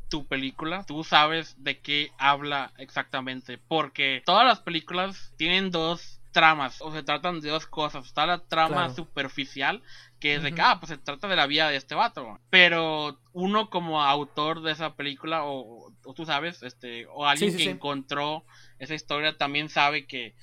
[0.09, 6.81] tu película, tú sabes de qué habla exactamente, porque todas las películas tienen dos tramas,
[6.81, 8.05] o se tratan de dos cosas.
[8.05, 9.81] Está la trama superficial,
[10.19, 12.39] que es de que, ah, pues se trata de la vida de este vato.
[12.49, 18.43] Pero uno como autor de esa película, o, tú sabes, este, o alguien que encontró
[18.79, 20.35] esa historia también sabe que,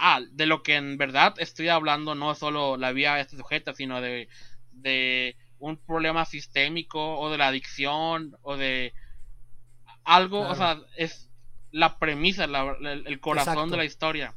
[0.00, 3.74] ah, de lo que en verdad estoy hablando no solo la vida de este sujeto,
[3.74, 4.28] sino de,
[4.72, 8.94] de un problema sistémico, o de la adicción, o de
[10.04, 11.30] algo, o sea, es
[11.70, 14.34] la premisa, el, corazón de la historia.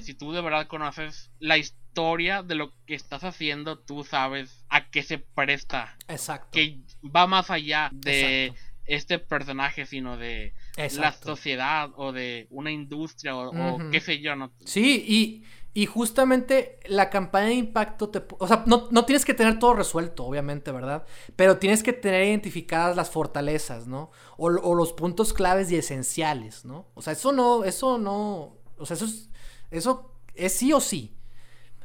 [0.00, 4.90] Si tú de verdad conoces la historia de lo que estás haciendo, tú sabes a
[4.90, 5.96] qué se presta.
[6.08, 6.50] Exacto.
[6.52, 8.52] Que va más allá de
[8.84, 14.34] este personaje, sino de la sociedad o de una industria o, qué sé yo.
[14.36, 14.52] ¿no?
[14.64, 15.44] Sí, y,
[15.74, 19.74] y, justamente la campaña de impacto, te, o sea, no, no, tienes que tener todo
[19.74, 21.04] resuelto, obviamente, ¿verdad?
[21.36, 24.10] Pero tienes que tener identificadas las fortalezas, ¿no?
[24.36, 26.86] O, o los puntos claves y esenciales, ¿no?
[26.94, 29.30] O sea, eso no, eso no, o sea, eso es,
[29.70, 31.14] eso es sí o sí.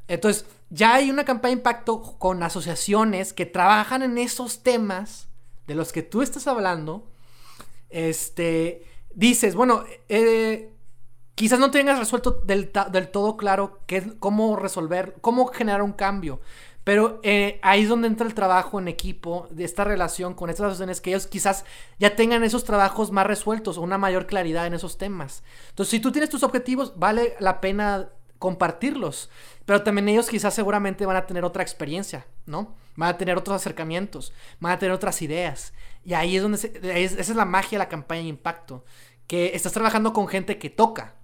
[0.07, 5.27] Entonces, ya hay una campaña de impacto con asociaciones que trabajan en esos temas
[5.65, 7.09] de los que tú estás hablando,
[7.89, 8.84] este,
[9.14, 10.72] dices, bueno, eh,
[11.35, 16.41] quizás no tengas resuelto del, todo claro qué, cómo resolver, cómo generar un cambio.
[16.84, 20.68] Pero eh, ahí es donde entra el trabajo en equipo, de esta relación con estas
[20.68, 21.65] asociaciones, que ellos quizás
[21.99, 25.43] ya tengan esos trabajos más resueltos o una mayor claridad en esos temas.
[25.69, 28.07] Entonces, si tú tienes tus objetivos, vale la pena
[28.39, 29.30] compartirlos.
[29.65, 32.76] Pero también ellos quizás seguramente van a tener otra experiencia, ¿no?
[32.95, 35.73] Van a tener otros acercamientos, van a tener otras ideas.
[36.03, 38.85] Y ahí es donde esa es la magia de la campaña de impacto.
[39.27, 41.15] Que estás trabajando con gente que toca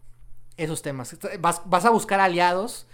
[0.58, 1.18] esos temas.
[1.40, 2.88] Vas, vas a buscar aliados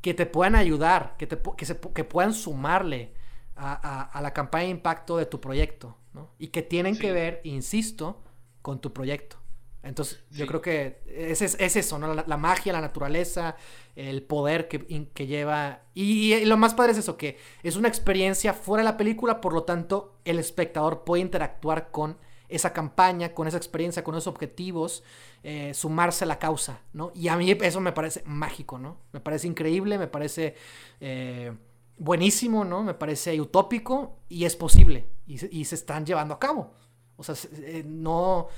[0.00, 3.14] que te puedan ayudar, que, te, que, se, que puedan sumarle
[3.54, 6.30] a, a, la campaña de impacto de tu proyecto, ¿no?
[6.38, 8.22] Y que tienen que ver, insisto,
[8.60, 9.38] con tu proyecto.
[9.86, 12.12] Entonces, yo creo que es, es, eso, ¿no?
[12.12, 13.56] La, magia, la naturaleza,
[13.94, 15.82] el poder que, que lleva.
[15.94, 19.52] Y, lo más padre es eso, que es una experiencia fuera de la película, por
[19.52, 22.18] lo tanto, el espectador puede interactuar con
[22.48, 25.04] esa campaña, con esa experiencia, con esos objetivos,
[25.42, 27.12] eh, sumarse a la causa, ¿no?
[27.14, 28.98] Y a mí eso me parece mágico, ¿no?
[29.12, 30.56] Me parece increíble, me parece
[31.00, 31.52] eh,
[31.96, 32.82] buenísimo, ¿no?
[32.82, 36.72] Me parece utópico y es posible y, y se están llevando a cabo.
[37.16, 38.48] O sea, eh, no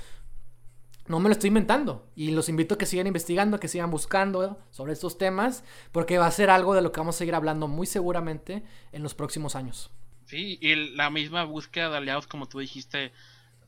[1.09, 2.07] no me lo estoy inventando.
[2.15, 6.27] Y los invito a que sigan investigando, que sigan buscando sobre estos temas, porque va
[6.27, 9.55] a ser algo de lo que vamos a seguir hablando muy seguramente en los próximos
[9.55, 9.89] años.
[10.25, 13.11] Sí, y la misma búsqueda de aliados, como tú dijiste,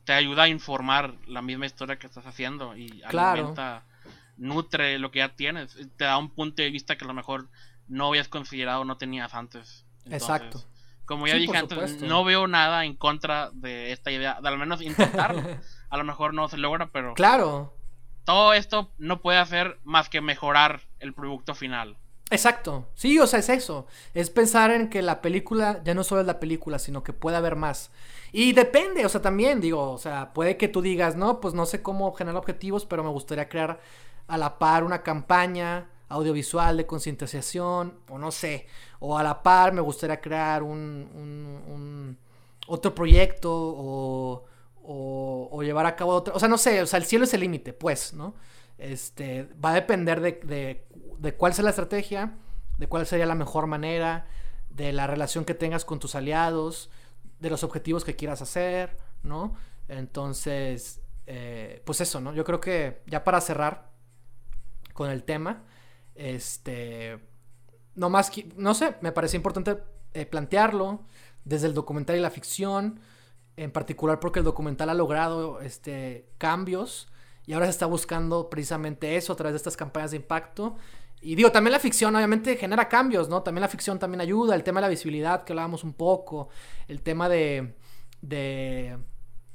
[0.04, 3.86] te ayuda a informar la misma historia que estás haciendo y alimenta,
[4.38, 5.76] nutre lo que ya tienes.
[5.98, 7.50] Te da un punto de vista que a lo mejor
[7.88, 9.84] no habías considerado, no tenías antes.
[10.06, 10.64] Exacto.
[11.06, 14.80] Como ya dije antes, no veo nada en contra de esta idea, de al menos
[14.84, 15.42] intentarlo.
[15.92, 17.14] a lo mejor no se logra, pero...
[17.14, 17.74] Claro.
[18.24, 21.98] Todo esto no puede hacer más que mejorar el producto final.
[22.30, 22.88] Exacto.
[22.96, 23.88] Sí, o sea, es eso.
[24.14, 27.36] Es pensar en que la película ya no solo es la película, sino que puede
[27.36, 27.92] haber más.
[28.32, 31.66] Y depende, o sea, también digo, o sea, puede que tú digas, no, pues no
[31.66, 33.82] sé cómo generar objetivos, pero me gustaría crear
[34.28, 38.68] a la par una campaña audiovisual de concientización, o no sé,
[39.00, 41.10] o a la par me gustaría crear un,
[41.68, 42.18] un
[42.68, 44.46] otro proyecto, o
[44.84, 46.34] o, llevar a cabo otra.
[46.34, 48.36] O sea, no sé, o sea, el cielo es el límite, pues, ¿no?
[48.78, 50.86] Este, va a depender de,
[51.20, 52.38] de, cuál sea la estrategia,
[52.78, 54.28] de cuál sería la mejor manera,
[54.70, 56.90] de la relación que tengas con tus aliados,
[57.40, 59.56] de los objetivos que quieras hacer, ¿no?
[59.88, 62.34] Entonces, eh, pues eso, ¿no?
[62.34, 63.92] Yo creo que ya para cerrar
[64.94, 65.64] con el tema,
[66.16, 67.20] este,
[67.96, 69.78] no más, no sé, me parece importante
[70.14, 71.04] eh, plantearlo
[71.44, 73.00] desde el documental y la ficción,
[73.64, 77.10] en particular porque el documental ha logrado este, cambios
[77.46, 80.78] y ahora se está buscando precisamente eso a través de estas campañas de impacto.
[81.22, 83.44] Y digo, también la ficción obviamente genera cambios, ¿no?
[83.44, 86.50] También la ficción también ayuda, el tema de la visibilidad que hablábamos un poco,
[86.88, 87.76] el tema de,
[88.22, 88.98] de,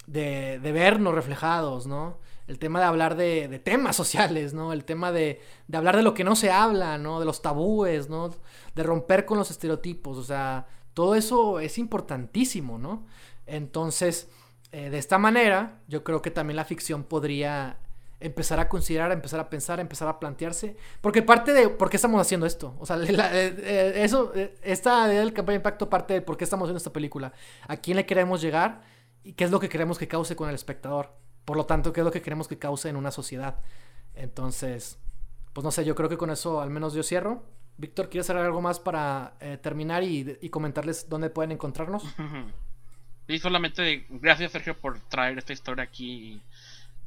[0.06, 2.20] de, vernos reflejados, ¿no?
[2.46, 4.72] El tema de hablar de, de temas sociales, ¿no?
[4.72, 7.18] El tema de, de, hablar de lo que no se habla, ¿no?
[7.18, 8.30] De los tabúes, ¿no?
[8.76, 13.04] De romper con los estereotipos, o sea, todo eso es importantísimo, ¿no?
[13.46, 14.28] Entonces,
[14.72, 17.78] eh, de esta manera, yo creo que también la ficción podría
[18.18, 20.76] empezar a considerar, empezar a pensar, empezar a plantearse.
[21.00, 22.74] Porque parte de por qué estamos haciendo esto.
[22.78, 24.32] O sea, eh, eh, eso,
[24.62, 27.32] esta idea del campaña de impacto parte de por qué estamos haciendo esta película.
[27.68, 28.82] A quién le queremos llegar
[29.22, 31.12] y qué es lo que queremos que cause con el espectador.
[31.44, 33.60] Por lo tanto, qué es lo que queremos que cause en una sociedad.
[34.14, 34.98] Entonces,
[35.52, 37.44] pues no sé, yo creo que con eso al menos yo cierro.
[37.78, 42.04] Víctor, ¿quieres hacer algo más para terminar y, y, comentarles dónde pueden encontrarnos?
[43.28, 46.42] Y solamente gracias Sergio por traer esta historia aquí y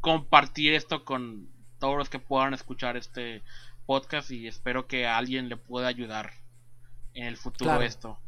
[0.01, 1.47] compartir esto con
[1.79, 3.41] todos los que puedan escuchar este
[3.85, 6.31] podcast y espero que a alguien le pueda ayudar
[7.13, 8.19] en el futuro esto.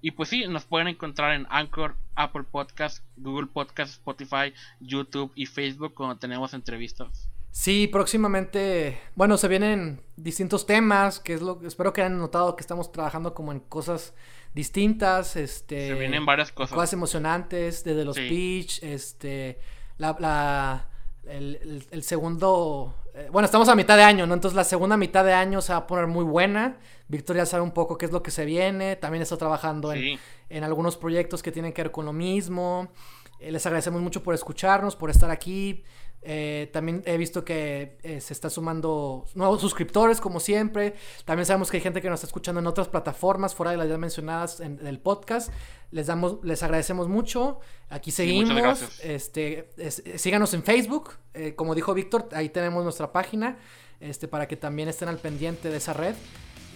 [0.00, 5.46] Y pues sí, nos pueden encontrar en Anchor, Apple Podcast, Google Podcast, Spotify, YouTube y
[5.46, 7.28] Facebook cuando tenemos entrevistas.
[7.50, 12.60] Sí, próximamente, bueno, se vienen distintos temas, que es lo espero que hayan notado que
[12.60, 14.14] estamos trabajando como en cosas
[14.54, 15.88] distintas, este...
[15.88, 16.74] Se vienen varias cosas.
[16.74, 19.58] Cosas emocionantes, desde los pitch, este...
[19.98, 20.88] la,
[21.28, 22.94] el, segundo...
[23.14, 24.34] Eh, bueno, estamos a mitad de año, ¿no?
[24.34, 26.78] Entonces la segunda mitad de año se va a poner muy buena.
[27.08, 28.96] Victoria sabe un poco qué es lo que se viene.
[28.96, 30.18] También está trabajando en,
[30.48, 32.92] en algunos proyectos que tienen que ver con lo mismo.
[33.40, 35.84] Eh, les agradecemos mucho por escucharnos, por estar aquí.
[36.22, 40.94] Eh, también he visto que eh, se está sumando nuevos suscriptores, como siempre.
[41.24, 43.88] También sabemos que hay gente que nos está escuchando en otras plataformas fuera de las
[43.88, 45.50] ya mencionadas en, el podcast.
[45.90, 47.60] Les damos, les agradecemos mucho.
[47.88, 49.00] Aquí seguimos.
[49.02, 49.70] este,
[50.16, 51.12] síganos en Facebook,
[51.56, 53.58] como dijo Víctor, ahí tenemos nuestra página,
[54.00, 56.14] este, para que también estén al pendiente de esa red.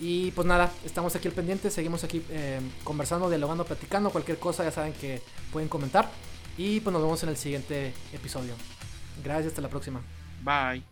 [0.00, 2.24] Y pues nada, estamos aquí al pendiente, seguimos aquí
[2.84, 4.10] conversando, dialogando, platicando.
[4.10, 5.20] Cualquier cosa ya saben que
[5.52, 6.10] pueden comentar.
[6.56, 8.54] Y pues nos vemos en el siguiente episodio.
[9.22, 10.00] Gracias, hasta la próxima.
[10.42, 10.91] Bye.